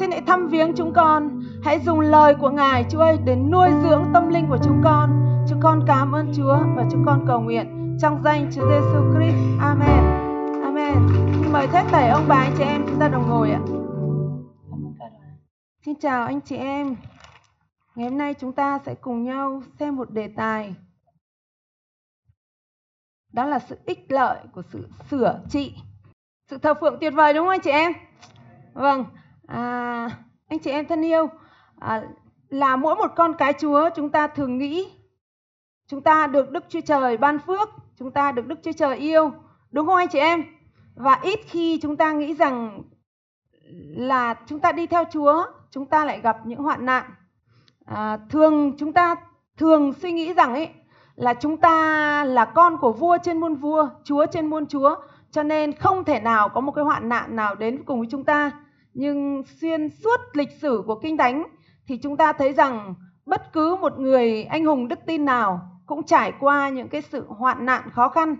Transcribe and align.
xin 0.00 0.10
hãy 0.10 0.20
thăm 0.20 0.48
viếng 0.48 0.72
chúng 0.76 0.92
con. 0.92 1.42
Hãy 1.64 1.80
dùng 1.80 2.00
lời 2.00 2.34
của 2.40 2.50
Ngài, 2.50 2.84
Chúa 2.90 3.00
ơi, 3.00 3.18
để 3.24 3.36
nuôi 3.36 3.68
dưỡng 3.82 4.04
tâm 4.14 4.28
linh 4.28 4.46
của 4.48 4.58
chúng 4.64 4.80
con. 4.84 5.10
Chúng 5.48 5.60
con 5.62 5.84
cảm 5.86 6.12
ơn 6.12 6.32
Chúa 6.36 6.58
và 6.76 6.84
chúng 6.90 7.04
con 7.06 7.24
cầu 7.26 7.40
nguyện 7.40 7.96
trong 8.02 8.22
danh 8.24 8.50
Chúa 8.54 8.70
Giêsu 8.70 9.12
Christ. 9.14 9.36
Amen. 9.60 10.04
Amen. 10.62 10.94
Mời 11.52 11.66
thét 11.66 11.86
thảy 11.88 12.08
ông 12.08 12.24
bà 12.28 12.36
anh 12.36 12.54
chị 12.58 12.64
em 12.64 12.84
chúng 12.88 13.00
ta 13.00 13.08
đồng 13.08 13.28
ngồi 13.28 13.50
ạ. 13.50 13.60
Xin 15.84 15.94
chào 16.00 16.26
anh 16.26 16.40
chị 16.40 16.56
em. 16.56 16.96
Ngày 17.94 18.08
hôm 18.08 18.18
nay 18.18 18.34
chúng 18.34 18.52
ta 18.52 18.78
sẽ 18.86 18.94
cùng 18.94 19.24
nhau 19.24 19.62
xem 19.78 19.96
một 19.96 20.10
đề 20.10 20.28
tài. 20.28 20.74
Đó 23.32 23.44
là 23.44 23.58
sự 23.58 23.76
ích 23.84 24.12
lợi 24.12 24.38
của 24.54 24.62
sự 24.72 24.88
sửa 25.10 25.40
trị. 25.48 25.74
Sự 26.50 26.58
thờ 26.58 26.74
phượng 26.80 26.98
tuyệt 27.00 27.14
vời 27.14 27.34
đúng 27.34 27.42
không 27.42 27.50
anh 27.50 27.60
chị 27.60 27.70
em? 27.70 27.92
Vâng, 28.74 29.04
à, 29.50 30.10
anh 30.48 30.58
chị 30.58 30.70
em 30.70 30.86
thân 30.86 31.04
yêu, 31.04 31.28
à, 31.78 32.02
là 32.48 32.76
mỗi 32.76 32.94
một 32.94 33.10
con 33.16 33.34
cái 33.34 33.52
Chúa 33.60 33.88
chúng 33.96 34.10
ta 34.10 34.26
thường 34.26 34.58
nghĩ 34.58 34.88
chúng 35.86 36.02
ta 36.02 36.26
được 36.26 36.50
Đức 36.50 36.64
Chúa 36.68 36.80
Trời 36.80 37.16
ban 37.16 37.38
phước, 37.38 37.68
chúng 37.98 38.10
ta 38.10 38.32
được 38.32 38.46
Đức 38.46 38.58
Chúa 38.62 38.72
Trời 38.72 38.96
yêu, 38.96 39.32
đúng 39.70 39.86
không 39.86 39.96
anh 39.96 40.08
chị 40.08 40.18
em? 40.18 40.44
Và 40.94 41.18
ít 41.22 41.40
khi 41.46 41.78
chúng 41.82 41.96
ta 41.96 42.12
nghĩ 42.12 42.34
rằng 42.34 42.82
là 43.96 44.34
chúng 44.46 44.60
ta 44.60 44.72
đi 44.72 44.86
theo 44.86 45.04
Chúa, 45.12 45.46
chúng 45.70 45.86
ta 45.86 46.04
lại 46.04 46.20
gặp 46.20 46.36
những 46.44 46.62
hoạn 46.62 46.86
nạn. 46.86 47.04
À, 47.84 48.18
thường 48.30 48.76
chúng 48.78 48.92
ta 48.92 49.16
thường 49.56 49.92
suy 49.92 50.12
nghĩ 50.12 50.34
rằng 50.34 50.54
ấy 50.54 50.68
là 51.14 51.34
chúng 51.34 51.56
ta 51.56 52.24
là 52.24 52.44
con 52.44 52.76
của 52.76 52.92
vua 52.92 53.18
trên 53.22 53.40
muôn 53.40 53.54
vua, 53.54 53.88
chúa 54.04 54.26
trên 54.26 54.46
muôn 54.46 54.66
chúa, 54.66 54.96
cho 55.30 55.42
nên 55.42 55.72
không 55.72 56.04
thể 56.04 56.20
nào 56.20 56.48
có 56.48 56.60
một 56.60 56.72
cái 56.72 56.84
hoạn 56.84 57.08
nạn 57.08 57.36
nào 57.36 57.54
đến 57.54 57.84
cùng 57.84 57.98
với 57.98 58.08
chúng 58.10 58.24
ta. 58.24 58.50
Nhưng 58.94 59.42
xuyên 59.60 59.88
suốt 59.88 60.20
lịch 60.32 60.50
sử 60.60 60.82
của 60.86 61.00
Kinh 61.02 61.16
Thánh 61.16 61.44
thì 61.86 61.98
chúng 61.98 62.16
ta 62.16 62.32
thấy 62.32 62.52
rằng 62.52 62.94
bất 63.26 63.52
cứ 63.52 63.76
một 63.80 63.98
người 63.98 64.44
anh 64.44 64.64
hùng 64.64 64.88
đức 64.88 64.98
tin 65.06 65.24
nào 65.24 65.60
cũng 65.86 66.02
trải 66.02 66.32
qua 66.40 66.68
những 66.68 66.88
cái 66.88 67.02
sự 67.02 67.26
hoạn 67.28 67.66
nạn 67.66 67.90
khó 67.92 68.08
khăn. 68.08 68.36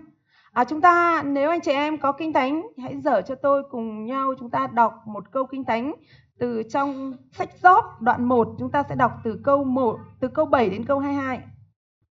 À, 0.51 0.63
chúng 0.63 0.81
ta 0.81 1.23
nếu 1.25 1.49
anh 1.49 1.61
chị 1.61 1.71
em 1.71 1.97
có 1.97 2.11
kinh 2.11 2.33
thánh 2.33 2.67
hãy 2.83 3.01
dở 3.01 3.21
cho 3.21 3.35
tôi 3.35 3.63
cùng 3.71 4.05
nhau 4.05 4.33
chúng 4.39 4.49
ta 4.49 4.67
đọc 4.67 4.93
một 5.05 5.31
câu 5.31 5.45
kinh 5.45 5.63
thánh 5.63 5.93
từ 6.39 6.63
trong 6.73 7.13
sách 7.31 7.49
Job 7.61 7.81
đoạn 7.99 8.23
1 8.23 8.47
chúng 8.59 8.71
ta 8.71 8.83
sẽ 8.89 8.95
đọc 8.95 9.11
từ 9.23 9.39
câu 9.43 9.63
1 9.63 9.99
từ 10.19 10.27
câu 10.27 10.45
7 10.45 10.69
đến 10.69 10.85
câu 10.85 10.99
22. 10.99 11.39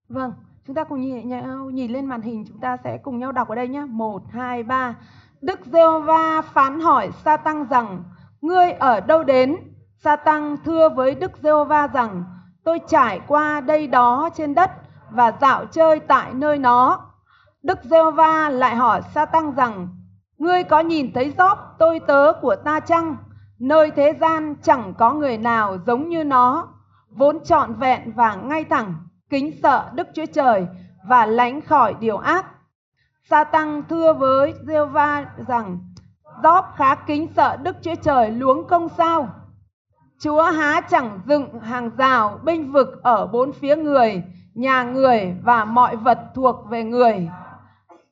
Vâng, 0.09 0.33
chúng 0.67 0.75
ta 0.75 0.83
cùng 0.83 1.01
nhìn 1.01 1.29
nhau 1.29 1.69
nhìn 1.69 1.91
lên 1.91 2.05
màn 2.05 2.21
hình 2.21 2.45
chúng 2.47 2.59
ta 2.59 2.77
sẽ 2.83 2.97
cùng 2.97 3.19
nhau 3.19 3.31
đọc 3.31 3.47
ở 3.47 3.55
đây 3.55 3.67
nhé. 3.67 3.85
1 3.89 4.21
2 4.29 4.63
3. 4.63 4.95
Đức 5.41 5.59
Giê-hô-va 5.65 6.41
phán 6.41 6.79
hỏi 6.79 7.09
Sa-tăng 7.23 7.65
rằng: 7.69 8.03
Ngươi 8.43 8.71
ở 8.71 8.99
đâu 8.99 9.23
đến? 9.23 9.55
Sa-tăng 9.97 10.57
thưa 10.65 10.89
với 10.89 11.15
Đức 11.15 11.31
Giê-hô-va 11.43 11.87
rằng: 11.87 12.23
Tôi 12.63 12.79
trải 12.87 13.19
qua 13.27 13.61
đây 13.61 13.87
đó 13.87 14.29
trên 14.35 14.53
đất 14.53 14.71
và 15.11 15.33
dạo 15.41 15.65
chơi 15.65 15.99
tại 15.99 16.33
nơi 16.33 16.57
nó. 16.57 16.99
Đức 17.63 17.79
Giê-hô-va 17.83 18.49
lại 18.49 18.75
hỏi 18.75 19.01
Sa-tăng 19.13 19.55
rằng: 19.55 19.87
Ngươi 20.37 20.63
có 20.63 20.79
nhìn 20.79 21.13
thấy 21.13 21.33
Gióp 21.37 21.75
tôi 21.79 21.99
tớ 21.99 22.33
của 22.41 22.55
ta 22.55 22.79
chăng? 22.79 23.15
Nơi 23.59 23.91
thế 23.91 24.13
gian 24.21 24.55
chẳng 24.63 24.93
có 24.97 25.13
người 25.13 25.37
nào 25.37 25.77
giống 25.87 26.09
như 26.09 26.23
nó, 26.23 26.67
vốn 27.09 27.43
trọn 27.43 27.73
vẹn 27.73 28.13
và 28.15 28.35
ngay 28.35 28.63
thẳng, 28.63 28.93
kính 29.29 29.51
sợ 29.63 29.89
Đức 29.93 30.07
Chúa 30.13 30.25
Trời 30.25 30.67
và 31.07 31.25
lánh 31.25 31.61
khỏi 31.61 31.95
điều 31.99 32.17
ác. 32.17 32.45
Sa 33.29 33.43
tăng 33.43 33.83
thưa 33.89 34.13
với 34.13 34.53
giê 34.67 34.85
va 34.85 35.25
rằng, 35.47 35.92
Gióp 36.43 36.65
khá 36.75 36.95
kính 36.95 37.27
sợ 37.35 37.57
Đức 37.63 37.75
Chúa 37.81 37.95
Trời 37.95 38.31
luống 38.31 38.67
công 38.67 38.89
sao? 38.89 39.27
Chúa 40.19 40.43
há 40.43 40.81
chẳng 40.81 41.19
dựng 41.25 41.59
hàng 41.59 41.91
rào 41.97 42.39
binh 42.43 42.71
vực 42.71 43.03
ở 43.03 43.27
bốn 43.27 43.51
phía 43.51 43.75
người, 43.75 44.23
nhà 44.53 44.83
người 44.83 45.35
và 45.43 45.65
mọi 45.65 45.95
vật 45.95 46.19
thuộc 46.35 46.55
về 46.69 46.83
người. 46.83 47.29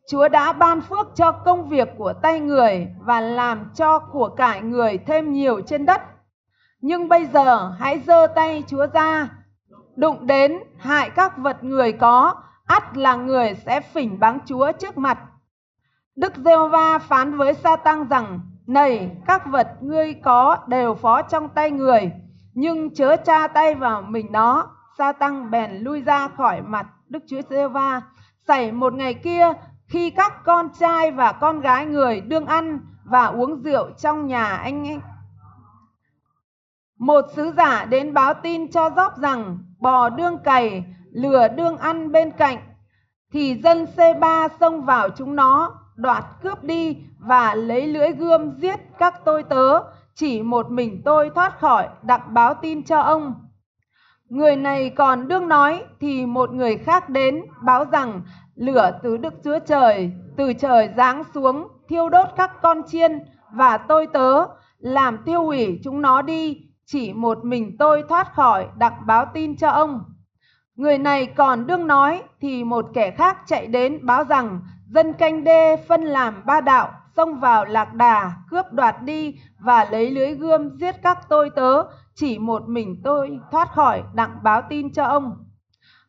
Chúa 0.09 0.27
đã 0.27 0.53
ban 0.53 0.81
phước 0.81 1.07
cho 1.15 1.31
công 1.31 1.69
việc 1.69 1.89
của 1.97 2.13
tay 2.13 2.39
người 2.39 2.87
và 2.99 3.21
làm 3.21 3.71
cho 3.75 3.99
của 3.99 4.27
cải 4.27 4.61
người 4.61 4.97
thêm 4.97 5.33
nhiều 5.33 5.61
trên 5.61 5.85
đất. 5.85 6.01
Nhưng 6.81 7.09
bây 7.09 7.25
giờ 7.25 7.75
hãy 7.79 7.99
giơ 7.99 8.27
tay 8.35 8.63
Chúa 8.67 8.87
ra, 8.93 9.29
đụng 9.95 10.27
đến 10.27 10.59
hại 10.77 11.09
các 11.09 11.37
vật 11.37 11.63
người 11.63 11.91
có, 11.91 12.35
ắt 12.65 12.97
là 12.97 13.15
người 13.15 13.55
sẽ 13.65 13.81
phỉnh 13.81 14.19
báng 14.19 14.39
Chúa 14.45 14.71
trước 14.71 14.97
mặt. 14.97 15.19
Đức 16.15 16.35
giê 16.35 16.57
va 16.71 16.99
phán 16.99 17.37
với 17.37 17.53
sa 17.53 17.75
tăng 17.75 18.07
rằng, 18.07 18.39
này 18.67 19.17
các 19.27 19.45
vật 19.45 19.67
ngươi 19.81 20.13
có 20.13 20.57
đều 20.67 20.95
phó 20.95 21.21
trong 21.21 21.49
tay 21.49 21.71
người, 21.71 22.11
nhưng 22.53 22.95
chớ 22.95 23.15
tra 23.15 23.47
tay 23.47 23.75
vào 23.75 24.01
mình 24.01 24.31
nó. 24.31 24.67
Sa 24.97 25.11
tăng 25.11 25.51
bèn 25.51 25.71
lui 25.77 26.01
ra 26.01 26.27
khỏi 26.27 26.61
mặt 26.61 26.87
Đức 27.09 27.23
Chúa 27.27 27.41
giê 27.49 27.67
va 27.67 28.01
Xảy 28.47 28.71
một 28.71 28.93
ngày 28.93 29.13
kia, 29.13 29.53
khi 29.87 30.09
các 30.09 30.43
con 30.45 30.69
trai 30.79 31.11
và 31.11 31.31
con 31.31 31.59
gái 31.59 31.85
người 31.85 32.21
đương 32.21 32.45
ăn 32.45 32.79
và 33.03 33.25
uống 33.25 33.61
rượu 33.61 33.91
trong 33.91 34.27
nhà 34.27 34.45
anh 34.45 34.87
ấy. 34.87 34.99
Một 36.99 37.25
sứ 37.35 37.51
giả 37.57 37.85
đến 37.85 38.13
báo 38.13 38.33
tin 38.33 38.71
cho 38.71 38.89
Gióp 38.89 39.17
rằng 39.17 39.57
bò 39.79 40.09
đương 40.09 40.37
cày, 40.37 40.83
lừa 41.11 41.47
đương 41.47 41.77
ăn 41.77 42.11
bên 42.11 42.31
cạnh, 42.31 42.57
thì 43.31 43.61
dân 43.63 43.85
C3 43.95 44.49
xông 44.59 44.85
vào 44.85 45.09
chúng 45.09 45.35
nó, 45.35 45.80
đoạt 46.01 46.23
cướp 46.43 46.63
đi 46.63 46.97
và 47.19 47.55
lấy 47.55 47.87
lưỡi 47.87 48.11
gươm 48.11 48.51
giết 48.57 48.79
các 48.99 49.25
tôi 49.25 49.43
tớ, 49.43 49.79
chỉ 50.15 50.41
một 50.41 50.71
mình 50.71 51.01
tôi 51.05 51.29
thoát 51.35 51.59
khỏi, 51.59 51.87
đặng 52.03 52.33
báo 52.33 52.53
tin 52.53 52.83
cho 52.83 52.99
ông. 52.99 53.35
Người 54.29 54.55
này 54.55 54.89
còn 54.89 55.27
đương 55.27 55.47
nói 55.47 55.83
thì 55.99 56.25
một 56.25 56.51
người 56.51 56.77
khác 56.77 57.09
đến 57.09 57.45
báo 57.61 57.85
rằng 57.85 58.21
lửa 58.55 58.99
từ 59.03 59.17
Đức 59.17 59.33
Chúa 59.43 59.59
Trời 59.59 60.11
từ 60.37 60.53
trời 60.53 60.89
giáng 60.97 61.23
xuống 61.33 61.67
thiêu 61.89 62.09
đốt 62.09 62.27
các 62.37 62.61
con 62.61 62.81
chiên 62.87 63.19
và 63.51 63.77
tôi 63.77 64.07
tớ 64.07 64.45
làm 64.77 65.17
tiêu 65.25 65.43
hủy 65.43 65.79
chúng 65.83 66.01
nó 66.01 66.21
đi. 66.21 66.61
Chỉ 66.85 67.13
một 67.13 67.45
mình 67.45 67.77
tôi 67.79 68.03
thoát 68.09 68.33
khỏi 68.33 68.67
đặng 68.77 69.05
báo 69.05 69.25
tin 69.33 69.57
cho 69.57 69.69
ông. 69.69 70.03
Người 70.75 70.97
này 70.97 71.25
còn 71.25 71.67
đương 71.67 71.87
nói 71.87 72.23
thì 72.41 72.63
một 72.63 72.85
kẻ 72.93 73.11
khác 73.11 73.37
chạy 73.45 73.67
đến 73.67 74.05
báo 74.05 74.23
rằng 74.23 74.59
dân 74.93 75.13
canh 75.13 75.43
đê 75.43 75.77
phân 75.87 76.03
làm 76.03 76.45
ba 76.45 76.61
đạo 76.61 76.91
xông 77.15 77.39
vào 77.39 77.65
lạc 77.65 77.93
đà 77.93 78.31
cướp 78.49 78.65
đoạt 78.71 78.95
đi 79.03 79.39
và 79.59 79.87
lấy 79.91 80.11
lưới 80.11 80.31
gươm 80.31 80.77
giết 80.77 80.95
các 81.03 81.29
tôi 81.29 81.49
tớ 81.49 81.83
chỉ 82.15 82.39
một 82.39 82.69
mình 82.69 83.01
tôi 83.03 83.39
thoát 83.51 83.71
khỏi 83.71 84.03
đặng 84.13 84.37
báo 84.43 84.61
tin 84.69 84.93
cho 84.93 85.05
ông 85.05 85.45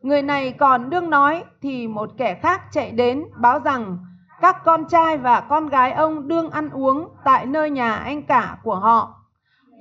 Người 0.03 0.23
này 0.23 0.53
còn 0.53 0.91
đương 0.91 1.11
nói 1.11 1.45
thì 1.61 1.89
một 1.89 2.11
kẻ 2.17 2.35
khác 2.35 2.63
chạy 2.71 2.91
đến 2.91 3.25
báo 3.37 3.59
rằng 3.59 3.99
các 4.41 4.65
con 4.65 4.85
trai 4.89 5.19
và 5.19 5.41
con 5.41 5.69
gái 5.69 5.93
ông 5.93 6.29
đương 6.29 6.51
ăn 6.51 6.71
uống 6.71 7.09
tại 7.25 7.47
nơi 7.47 7.71
nhà 7.71 7.95
anh 7.95 8.23
cả 8.23 8.59
của 8.63 8.75
họ. 8.75 9.15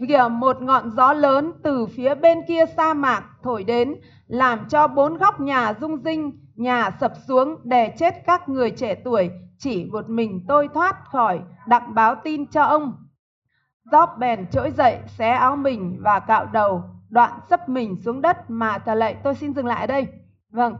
Kìa 0.07 0.27
một 0.31 0.61
ngọn 0.61 0.91
gió 0.91 1.13
lớn 1.13 1.51
từ 1.63 1.85
phía 1.95 2.15
bên 2.15 2.39
kia 2.47 2.65
sa 2.77 2.93
mạc 2.93 3.23
thổi 3.43 3.63
đến 3.63 3.95
làm 4.27 4.59
cho 4.69 4.87
bốn 4.87 5.17
góc 5.17 5.39
nhà 5.39 5.73
rung 5.81 5.97
rinh, 6.03 6.31
nhà 6.61 6.91
sập 6.99 7.13
xuống 7.27 7.57
đè 7.63 7.95
chết 7.97 8.15
các 8.25 8.49
người 8.49 8.71
trẻ 8.71 8.95
tuổi, 8.95 9.29
chỉ 9.57 9.85
một 9.85 10.09
mình 10.09 10.45
tôi 10.47 10.69
thoát 10.73 10.95
khỏi 11.05 11.41
đặng 11.67 11.95
báo 11.95 12.15
tin 12.23 12.45
cho 12.45 12.63
ông. 12.63 12.93
Gióp 13.91 14.09
bèn 14.17 14.47
trỗi 14.51 14.71
dậy, 14.71 14.99
xé 15.07 15.29
áo 15.29 15.55
mình 15.55 15.97
và 16.01 16.19
cạo 16.19 16.45
đầu, 16.45 16.83
đoạn 17.11 17.39
sấp 17.49 17.69
mình 17.69 17.97
xuống 18.05 18.21
đất 18.21 18.37
mà 18.47 18.77
thờ 18.77 18.95
lệ 18.95 19.15
tôi 19.23 19.35
xin 19.35 19.53
dừng 19.53 19.65
lại 19.65 19.81
ở 19.81 19.87
đây 19.87 20.07
vâng 20.49 20.75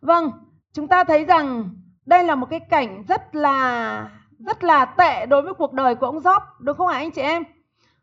vâng 0.00 0.30
chúng 0.72 0.88
ta 0.88 1.04
thấy 1.04 1.24
rằng 1.24 1.70
đây 2.06 2.24
là 2.24 2.34
một 2.34 2.46
cái 2.50 2.60
cảnh 2.60 3.04
rất 3.08 3.34
là 3.34 4.10
rất 4.38 4.64
là 4.64 4.84
tệ 4.84 5.26
đối 5.26 5.42
với 5.42 5.54
cuộc 5.54 5.72
đời 5.72 5.94
của 5.94 6.06
ông 6.06 6.20
Gióp 6.20 6.42
đúng 6.60 6.76
không 6.76 6.86
ạ 6.86 6.98
anh 6.98 7.10
chị 7.10 7.22
em 7.22 7.42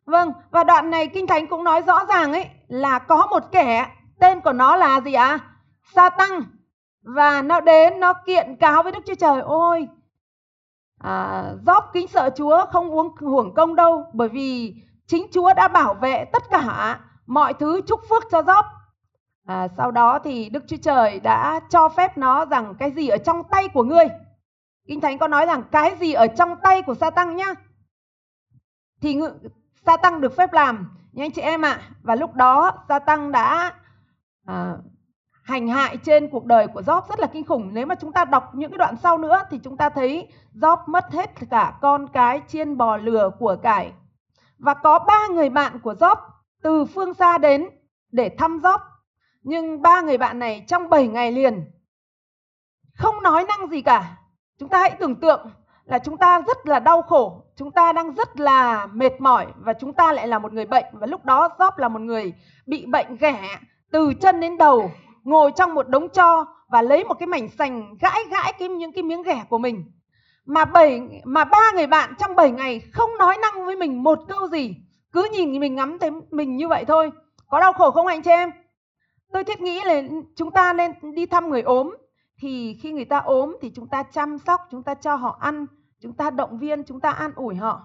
vâng 0.06 0.32
và 0.52 0.64
đoạn 0.64 0.90
này 0.90 1.08
kinh 1.08 1.28
thánh 1.28 1.48
cũng 1.48 1.64
nói 1.64 1.82
rõ 1.82 2.06
ràng 2.06 2.34
ấy 2.34 2.50
là 2.68 3.00
có 3.00 3.28
một 3.28 3.44
kẻ 3.52 3.92
tên 4.20 4.42
của 4.42 4.54
nó 4.54 4.76
là 4.76 5.02
gì 5.02 5.14
ạ 5.14 5.28
à? 5.28 5.40
sa 5.96 6.10
tăng 6.10 6.42
và 7.02 7.42
nó 7.42 7.60
đến 7.60 8.00
nó 8.00 8.14
kiện 8.26 8.56
cáo 8.56 8.84
với 8.84 8.92
đức 8.92 9.00
chúa 9.08 9.16
trời 9.16 9.42
ôi 9.42 9.88
à, 10.98 11.44
dóp 11.66 11.90
kính 11.94 12.08
sợ 12.08 12.30
chúa 12.36 12.66
không 12.72 12.90
uống 12.90 13.16
hưởng 13.18 13.54
công 13.54 13.76
đâu 13.76 14.06
bởi 14.14 14.30
vì 14.30 14.76
chính 15.08 15.28
chúa 15.32 15.54
đã 15.54 15.68
bảo 15.68 15.94
vệ 15.94 16.26
tất 16.26 16.44
cả 16.50 17.00
mọi 17.30 17.54
thứ 17.54 17.82
chúc 17.88 18.00
phước 18.10 18.24
cho 18.32 18.44
Gióp. 18.44 18.66
À, 19.46 19.68
sau 19.78 19.92
đó 19.92 20.20
thì 20.24 20.50
Đức 20.50 20.64
Chúa 20.68 20.78
Trời 20.82 21.20
đã 21.20 21.60
cho 21.70 21.90
phép 21.90 22.18
nó 22.18 22.46
rằng 22.46 22.76
cái 22.80 22.92
gì 22.92 23.08
ở 23.08 23.18
trong 23.18 23.44
tay 23.44 23.68
của 23.68 23.84
ngươi. 23.84 24.06
Kinh 24.88 25.02
Thánh 25.02 25.18
có 25.18 25.28
nói 25.28 25.46
rằng 25.46 25.64
cái 25.72 25.96
gì 26.00 26.14
ở 26.14 26.28
trong 26.28 26.56
tay 26.64 26.82
của 26.82 26.96
sa 26.96 27.10
tăng 27.10 27.36
nhá. 27.36 27.54
Thì 29.02 29.20
sa 29.86 29.98
tăng 29.98 30.22
được 30.22 30.36
phép 30.38 30.54
làm. 30.54 30.98
Nhưng 31.12 31.26
anh 31.26 31.32
chị 31.32 31.42
em 31.42 31.66
ạ, 31.66 31.72
à, 31.72 31.90
và 32.02 32.16
lúc 32.16 32.34
đó 32.34 32.72
sa 32.90 33.00
tăng 33.00 33.32
đã 33.32 33.74
à, 34.46 34.76
hành 35.50 35.68
hại 35.68 35.98
trên 35.98 36.30
cuộc 36.30 36.46
đời 36.46 36.68
của 36.68 36.82
Job 36.82 37.02
rất 37.10 37.20
là 37.20 37.28
kinh 37.28 37.46
khủng. 37.46 37.70
Nếu 37.74 37.86
mà 37.86 37.96
chúng 37.96 38.12
ta 38.12 38.26
đọc 38.26 38.56
những 38.56 38.72
cái 38.72 38.78
đoạn 38.78 38.96
sau 39.04 39.18
nữa 39.18 39.44
thì 39.50 39.60
chúng 39.64 39.78
ta 39.78 39.90
thấy 39.90 40.28
Job 40.54 40.78
mất 40.88 41.12
hết 41.12 41.32
cả 41.50 41.74
con 41.82 42.08
cái 42.08 42.42
chiên 42.48 42.78
bò 42.78 42.98
lừa 42.98 43.30
của 43.40 43.56
cải 43.64 43.92
và 44.58 44.74
có 44.74 45.00
ba 45.00 45.28
người 45.32 45.50
bạn 45.50 45.80
của 45.80 45.94
Job 45.94 46.16
từ 46.64 46.86
phương 46.86 47.14
xa 47.14 47.38
đến 47.38 47.70
để 48.12 48.30
thăm 48.38 48.60
Job. 48.60 48.80
Nhưng 49.42 49.82
ba 49.82 50.02
người 50.02 50.18
bạn 50.18 50.40
này 50.40 50.66
trong 50.68 50.90
7 50.90 51.08
ngày 51.08 51.32
liền 51.32 51.72
không 52.94 53.24
nói 53.24 53.44
năng 53.44 53.70
gì 53.70 53.82
cả. 53.82 54.18
Chúng 54.60 54.70
ta 54.70 54.80
hãy 54.80 54.92
tưởng 55.00 55.16
tượng 55.16 55.50
là 55.86 56.00
chúng 56.00 56.18
ta 56.18 56.42
rất 56.42 56.58
là 56.68 56.80
đau 56.80 57.02
khổ, 57.02 57.44
chúng 57.56 57.72
ta 57.72 57.94
đang 57.94 58.14
rất 58.14 58.40
là 58.40 58.86
mệt 58.86 59.22
mỏi 59.22 59.48
và 59.58 59.74
chúng 59.74 59.94
ta 59.94 60.14
lại 60.14 60.28
là 60.28 60.40
một 60.40 60.54
người 60.54 60.66
bệnh 60.66 60.86
và 60.94 61.08
lúc 61.08 61.26
đó 61.26 61.50
Job 61.58 61.72
là 61.78 61.88
một 61.88 62.02
người 62.02 62.34
bị 62.66 62.86
bệnh 62.86 63.18
ghẻ 63.18 63.60
từ 63.92 64.14
chân 64.14 64.40
đến 64.40 64.58
đầu, 64.58 64.92
ngồi 65.24 65.52
trong 65.56 65.74
một 65.74 65.90
đống 65.90 66.10
cho 66.10 66.46
và 66.70 66.82
lấy 66.82 67.04
một 67.04 67.14
cái 67.14 67.28
mảnh 67.28 67.50
sành 67.50 67.96
gãi 68.02 68.24
gãi 68.32 68.54
cái 68.60 68.70
những 68.70 68.92
cái 68.92 69.04
miếng 69.04 69.24
ghẻ 69.24 69.44
của 69.50 69.58
mình. 69.58 69.92
Mà 70.46 70.66
bảy 70.66 71.02
mà 71.24 71.46
ba 71.46 71.72
người 71.76 71.88
bạn 71.88 72.14
trong 72.20 72.36
7 72.36 72.52
ngày 72.52 72.80
không 72.94 73.18
nói 73.18 73.38
năng 73.42 73.66
với 73.66 73.76
mình 73.76 74.04
một 74.04 74.20
câu 74.28 74.48
gì, 74.48 74.76
cứ 75.12 75.28
nhìn 75.32 75.60
mình 75.60 75.76
ngắm 75.76 76.00
thấy 76.00 76.12
mình 76.32 76.56
như 76.56 76.68
vậy 76.68 76.86
thôi. 76.86 77.12
Có 77.48 77.60
đau 77.60 77.74
khổ 77.74 77.92
không 77.92 78.08
anh 78.08 78.22
chị 78.22 78.32
em? 78.32 78.52
Tôi 79.34 79.44
thiết 79.44 79.62
nghĩ 79.62 79.82
là 79.84 80.02
chúng 80.36 80.52
ta 80.52 80.74
nên 80.74 80.92
đi 81.16 81.26
thăm 81.26 81.50
người 81.50 81.62
ốm 81.62 81.96
thì 82.42 82.78
khi 82.82 82.92
người 82.92 83.06
ta 83.06 83.18
ốm 83.18 83.56
thì 83.62 83.72
chúng 83.76 83.88
ta 83.88 84.04
chăm 84.04 84.38
sóc, 84.38 84.62
chúng 84.72 84.84
ta 84.84 84.94
cho 84.94 85.16
họ 85.16 85.38
ăn, 85.42 85.66
chúng 86.02 86.14
ta 86.14 86.30
động 86.30 86.60
viên, 86.60 86.84
chúng 86.84 87.00
ta 87.00 87.10
an 87.10 87.32
ủi 87.36 87.56
họ. 87.56 87.82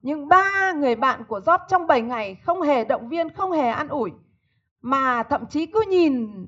Nhưng 0.00 0.28
ba 0.28 0.72
người 0.72 0.96
bạn 0.96 1.24
của 1.28 1.40
Job 1.40 1.58
trong 1.68 1.86
7 1.86 2.00
ngày 2.00 2.34
không 2.34 2.62
hề 2.62 2.84
động 2.84 3.08
viên, 3.08 3.30
không 3.30 3.52
hề 3.52 3.68
an 3.68 3.88
ủi. 3.88 4.10
Mà 4.80 5.22
thậm 5.22 5.46
chí 5.46 5.66
cứ 5.66 5.84
nhìn 5.88 6.46